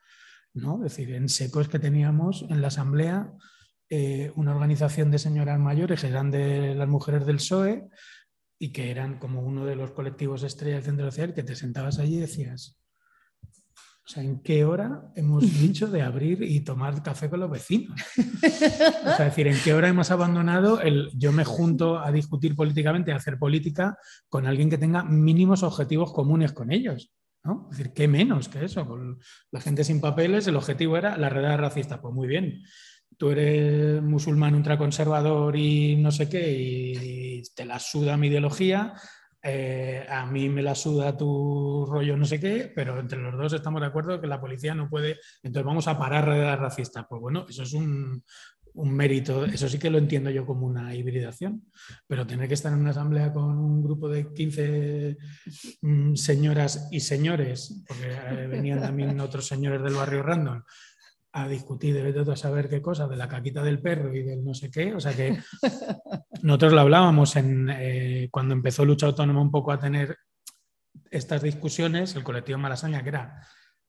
[0.53, 0.77] ¿No?
[0.77, 3.31] Es decir, en seco es que teníamos en la asamblea
[3.89, 7.89] eh, una organización de señoras mayores que eran de las mujeres del PSOE
[8.57, 11.99] y que eran como uno de los colectivos estrella del centro social que te sentabas
[11.99, 12.80] allí y decías,
[14.11, 17.99] sea, ¿en qué hora hemos dicho de abrir y tomar café con los vecinos?
[19.01, 22.55] O sea, es decir, ¿en qué hora hemos abandonado el yo me junto a discutir
[22.55, 23.97] políticamente, a hacer política
[24.29, 27.11] con alguien que tenga mínimos objetivos comunes con ellos?
[27.43, 27.67] ¿no?
[27.71, 28.85] Es decir, ¿qué menos que eso?
[28.85, 29.19] Con
[29.51, 32.01] la gente sin papeles, el objetivo era la redada racista.
[32.01, 32.63] Pues muy bien,
[33.17, 38.93] tú eres musulmán ultraconservador y no sé qué, y te la suda mi ideología,
[39.43, 43.53] eh, a mí me la suda tu rollo no sé qué, pero entre los dos
[43.53, 47.05] estamos de acuerdo que la policía no puede, entonces vamos a parar redes racistas.
[47.09, 48.23] Pues bueno, eso es un,
[48.73, 51.63] un, mérito, eso sí que lo entiendo yo como una hibridación,
[52.05, 55.17] pero tener que estar en una asamblea con un grupo de 15
[55.81, 60.61] mm, señoras y señores, porque eh, venían también otros señores del barrio random,
[61.33, 64.43] a discutir de todo a saber qué cosa, de la caquita del perro y del
[64.43, 64.93] no sé qué.
[64.93, 65.37] O sea que
[66.43, 70.17] nosotros lo hablábamos en, eh, cuando empezó Lucha Autónoma un poco a tener
[71.09, 73.47] estas discusiones, el colectivo Malasaña, que era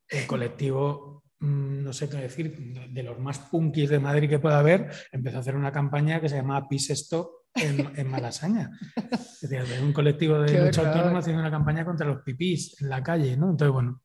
[0.08, 2.56] el colectivo, mmm, no sé qué decir,
[2.90, 6.28] de los más punkis de Madrid que pueda haber, empezó a hacer una campaña que
[6.28, 8.70] se llamaba Peace Stop en, en, Malasaña.
[9.42, 10.94] Es decir, un colectivo de qué lucha horror.
[10.94, 13.50] autónoma haciendo una campaña contra los pipís en la calle, ¿no?
[13.50, 14.00] Entonces, bueno,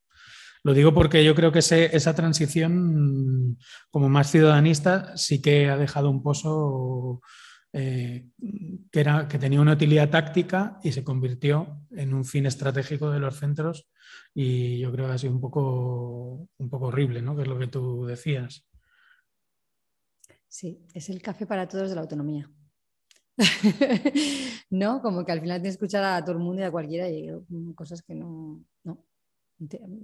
[0.64, 3.57] lo digo porque yo creo que ese, esa transición,
[3.91, 7.22] como más ciudadanista, sí que ha dejado un pozo
[7.79, 8.25] eh,
[8.91, 13.19] que, era, que tenía una utilidad táctica y se convirtió en un fin estratégico de
[13.19, 13.87] los centros.
[14.33, 17.35] Y yo creo que ha sido un poco, un poco horrible, ¿no?
[17.35, 18.65] Que es lo que tú decías.
[20.47, 22.49] Sí, es el café para todos de la autonomía.
[24.71, 25.01] ¿No?
[25.03, 27.29] Como que al final tienes que escuchar a todo el mundo y a cualquiera y
[27.75, 29.05] cosas que no, no.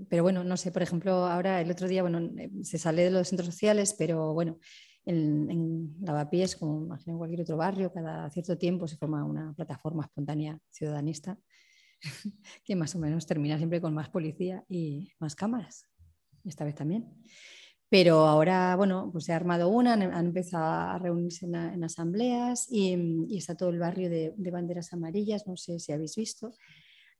[0.09, 3.11] Pero bueno, no sé, por ejemplo, ahora el otro día, bueno, eh, se sale de
[3.11, 4.59] los centros sociales, pero bueno,
[5.05, 9.53] en, en Lavapiés, como imagino en cualquier otro barrio, cada cierto tiempo se forma una
[9.53, 11.37] plataforma espontánea ciudadanista
[12.63, 15.87] que más o menos termina siempre con más policía y más cámaras.
[16.43, 17.09] Esta vez también.
[17.89, 22.67] Pero ahora, bueno, pues se ha armado una, han, empezado a reunirse en, en asambleas
[22.69, 22.97] y,
[23.27, 26.53] y, está todo el barrio de, de banderas amarillas, no sé si habéis visto.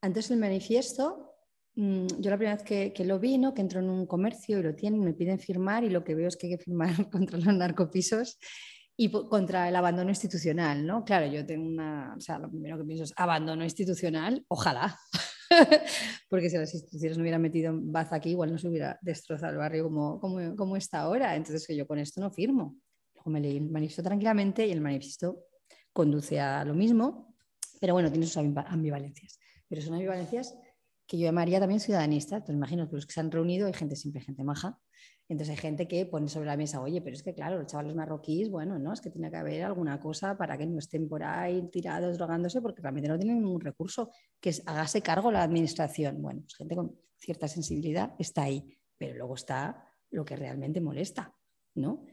[0.01, 1.32] Entonces el manifiesto
[1.75, 3.53] yo la primera vez que, que, lo vi, ¿no?
[3.53, 6.27] que entro en un comercio y lo tienen, me piden firmar y lo que veo
[6.27, 8.37] es que hay que firmar contra los narcopisos
[8.95, 11.03] y contra el abandono institucional, ¿no?
[11.03, 14.99] Claro, yo tengo una, o sea, lo primero que pienso es abandono institucional, ojalá,
[16.29, 19.51] porque si las instituciones no hubieran metido en baza aquí, igual no se hubiera destrozado
[19.51, 22.77] el barrio como, como, como está ahora, entonces que yo con esto no firmo.
[23.15, 25.45] Luego me leí el manifiesto tranquilamente y el manifiesto
[25.91, 27.35] conduce a lo mismo,
[27.81, 30.55] pero bueno, tiene sus ambivalencias, pero son ambivalencias
[31.05, 32.37] que yo llamaría también ciudadanista.
[32.37, 34.79] Entonces, imagino que los que se han reunido hay gente, siempre gente maja.
[35.29, 37.95] Entonces hay gente que pone sobre la mesa, oye, pero es que claro, los chavales
[37.95, 41.23] marroquíes, bueno, no, es que tiene que haber alguna cosa para que no estén por
[41.23, 44.09] ahí tirados, drogándose, porque realmente no tienen ningún recurso,
[44.41, 46.21] que es, hágase cargo la administración.
[46.21, 51.33] Bueno, pues gente con cierta sensibilidad está ahí, pero luego está lo que realmente molesta,
[51.75, 52.05] ¿no?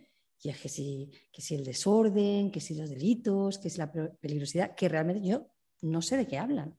[0.43, 3.93] Y es que si, que si el desorden, que si los delitos, que si la
[3.93, 5.49] peligrosidad, que realmente yo
[5.83, 6.79] no sé de qué hablan.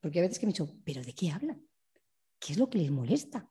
[0.00, 1.62] Porque a veces que me dicho, ¿pero de qué hablan?
[2.38, 3.50] ¿Qué es lo que les molesta?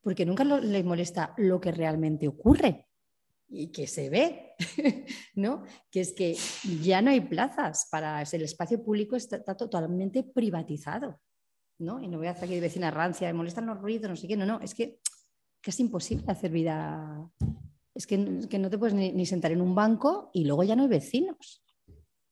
[0.00, 2.86] Porque nunca les molesta lo que realmente ocurre
[3.48, 4.54] y que se ve,
[5.34, 5.64] ¿no?
[5.90, 6.36] Que es que
[6.82, 11.20] ya no hay plazas para el espacio público está, está totalmente privatizado,
[11.78, 12.00] ¿no?
[12.00, 14.28] Y no voy a hacer aquí de vecina rancia, me molestan los ruidos, no sé
[14.28, 15.00] qué, no, no, es que,
[15.60, 17.30] que es imposible hacer vida,
[17.94, 20.76] es que, que no te puedes ni, ni sentar en un banco y luego ya
[20.76, 21.62] no hay vecinos.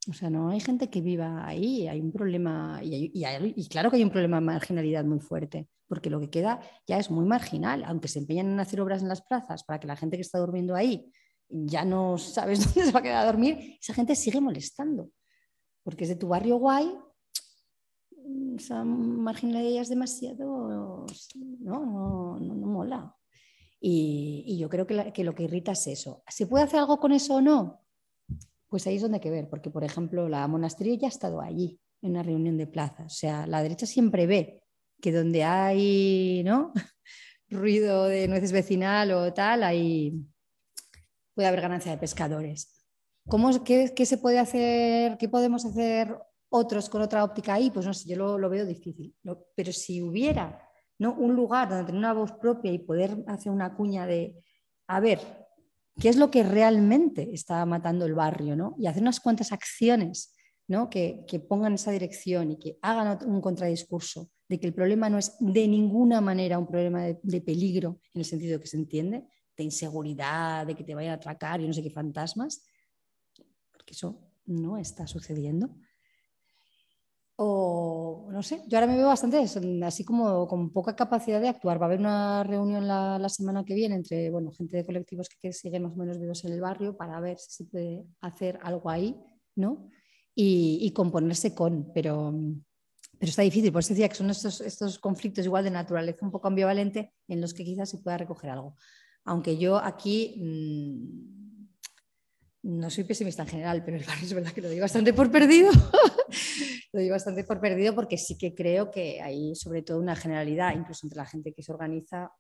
[0.09, 4.03] O sea, no hay gente que viva ahí, hay un problema, y, claro que hay
[4.03, 8.09] un problema de marginalidad muy fuerte, porque lo que queda ya es muy marginal, aunque
[8.09, 10.75] se empeñan en hacer obras en las plazas para que la gente que está durmiendo
[10.75, 11.11] ahí
[11.49, 15.11] ya no sabes dónde se va a quedar a dormir, esa gente sigue molestando,
[15.83, 16.93] porque es de tu barrio guay,
[18.57, 21.07] esa marginalidad es demasiado,
[21.61, 23.15] no, no, no, mola.
[23.81, 26.23] Y, yo creo que lo que irrita es eso.
[26.29, 27.84] ¿Se puede hacer algo con eso o no?
[28.75, 31.41] Pues ahí es donde hay que ver, porque por ejemplo la monasterio ya ha estado
[31.41, 33.07] allí en una reunión de plazas.
[33.07, 34.65] O sea, la derecha siempre ve
[35.01, 36.73] que donde hay ¿no?
[37.49, 40.27] ruido de nueces vecinal o tal, ahí
[41.35, 42.85] puede haber ganancia de pescadores.
[43.29, 45.19] ¿Cómo, qué, qué, se puede hacer?
[45.19, 46.19] ¿Qué podemos hacer
[46.49, 47.71] otros con otra óptica ahí?
[47.71, 49.15] Pues no sé, yo lo, veo difícil.
[49.55, 50.69] pero si hubiera
[50.99, 51.15] ¿no?
[51.15, 54.43] un lugar donde tener una voz propia y poder hacer una cuña de,
[54.89, 55.44] a ver,
[56.01, 58.75] qué es lo que realmente está matando el barrio, ¿no?
[58.79, 60.35] Y hacer unas cuantas acciones
[60.67, 60.89] ¿no?
[60.91, 65.37] que, pongan esa dirección y que hagan un contradiscurso de que el problema no es
[65.41, 69.25] de ninguna manera un problema de, peligro en el sentido que se entiende,
[69.57, 72.67] de inseguridad, de que te vayan a atracar y no sé qué fantasmas,
[73.73, 75.75] porque eso no está sucediendo.
[77.37, 79.39] O no sé, yo ahora me veo bastante
[79.85, 81.81] así como con poca capacidad de actuar.
[81.81, 85.53] Va a haber una reunión la, semana que viene entre bueno, gente de colectivos que,
[85.53, 88.89] siguen más o menos vivos en el barrio para ver si se puede hacer algo
[88.89, 89.17] ahí,
[89.57, 89.89] ¿no?
[90.37, 92.33] Y, componerse con, pero,
[93.19, 93.73] pero está difícil.
[93.73, 97.41] Por eso decía que son estos, estos conflictos igual de naturaleza un poco ambivalente en
[97.41, 98.77] los que quizás se pueda recoger algo.
[99.25, 101.55] Aunque yo aquí mm,
[102.65, 105.31] no soy pesimista en general, pero el barrio es verdad que lo doy bastante por
[105.31, 105.71] perdido.
[106.95, 110.77] lo doy bastante por perdido porque sí que creo que hay sobre todo una generalidad,
[110.77, 112.31] incluso entre la gente que se organiza,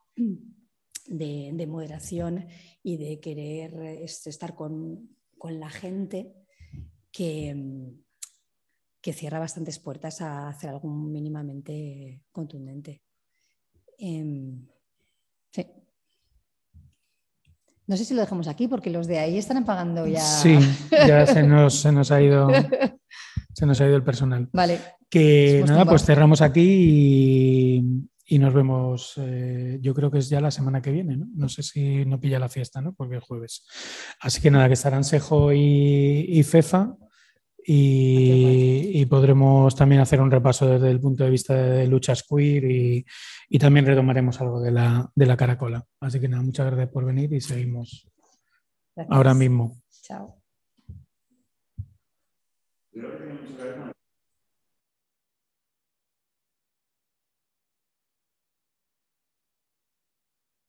[1.06, 2.46] de, moderación
[2.82, 5.10] y de querer este, estar con,
[5.42, 6.32] la gente
[7.10, 7.54] que,
[9.00, 13.02] que, cierra bastantes puertas a hacer algo mínimamente contundente.
[13.98, 14.66] Em,
[17.86, 20.20] no sé si lo dejamos aquí porque los de ahí están pagando ya.
[20.20, 20.56] Sí,
[20.90, 22.48] ya se nos, se nos ha ido
[23.54, 24.48] Se nos ha ido el personal.
[24.52, 24.80] Vale.
[25.08, 27.86] Que nada, pues cerramos aquí
[28.26, 31.26] y, nos vemos, eh, yo creo que es ya la semana que viene, ¿no?
[31.34, 32.94] No sé si no pilla la fiesta, ¿no?
[32.94, 33.64] Porque es jueves.
[34.20, 36.96] Así que nada, que estarán Sejo y, FEFA
[37.64, 43.06] y, podremos también hacer un repaso desde el punto de vista de luchas queer y,
[43.58, 45.84] también retomaremos algo de la, de la caracola.
[46.00, 48.08] Así que nada, muchas gracias por venir y seguimos
[49.08, 49.80] ahora mismo.
[50.02, 50.43] Chao.
[52.94, 53.93] Creo que tiene mucho que ver con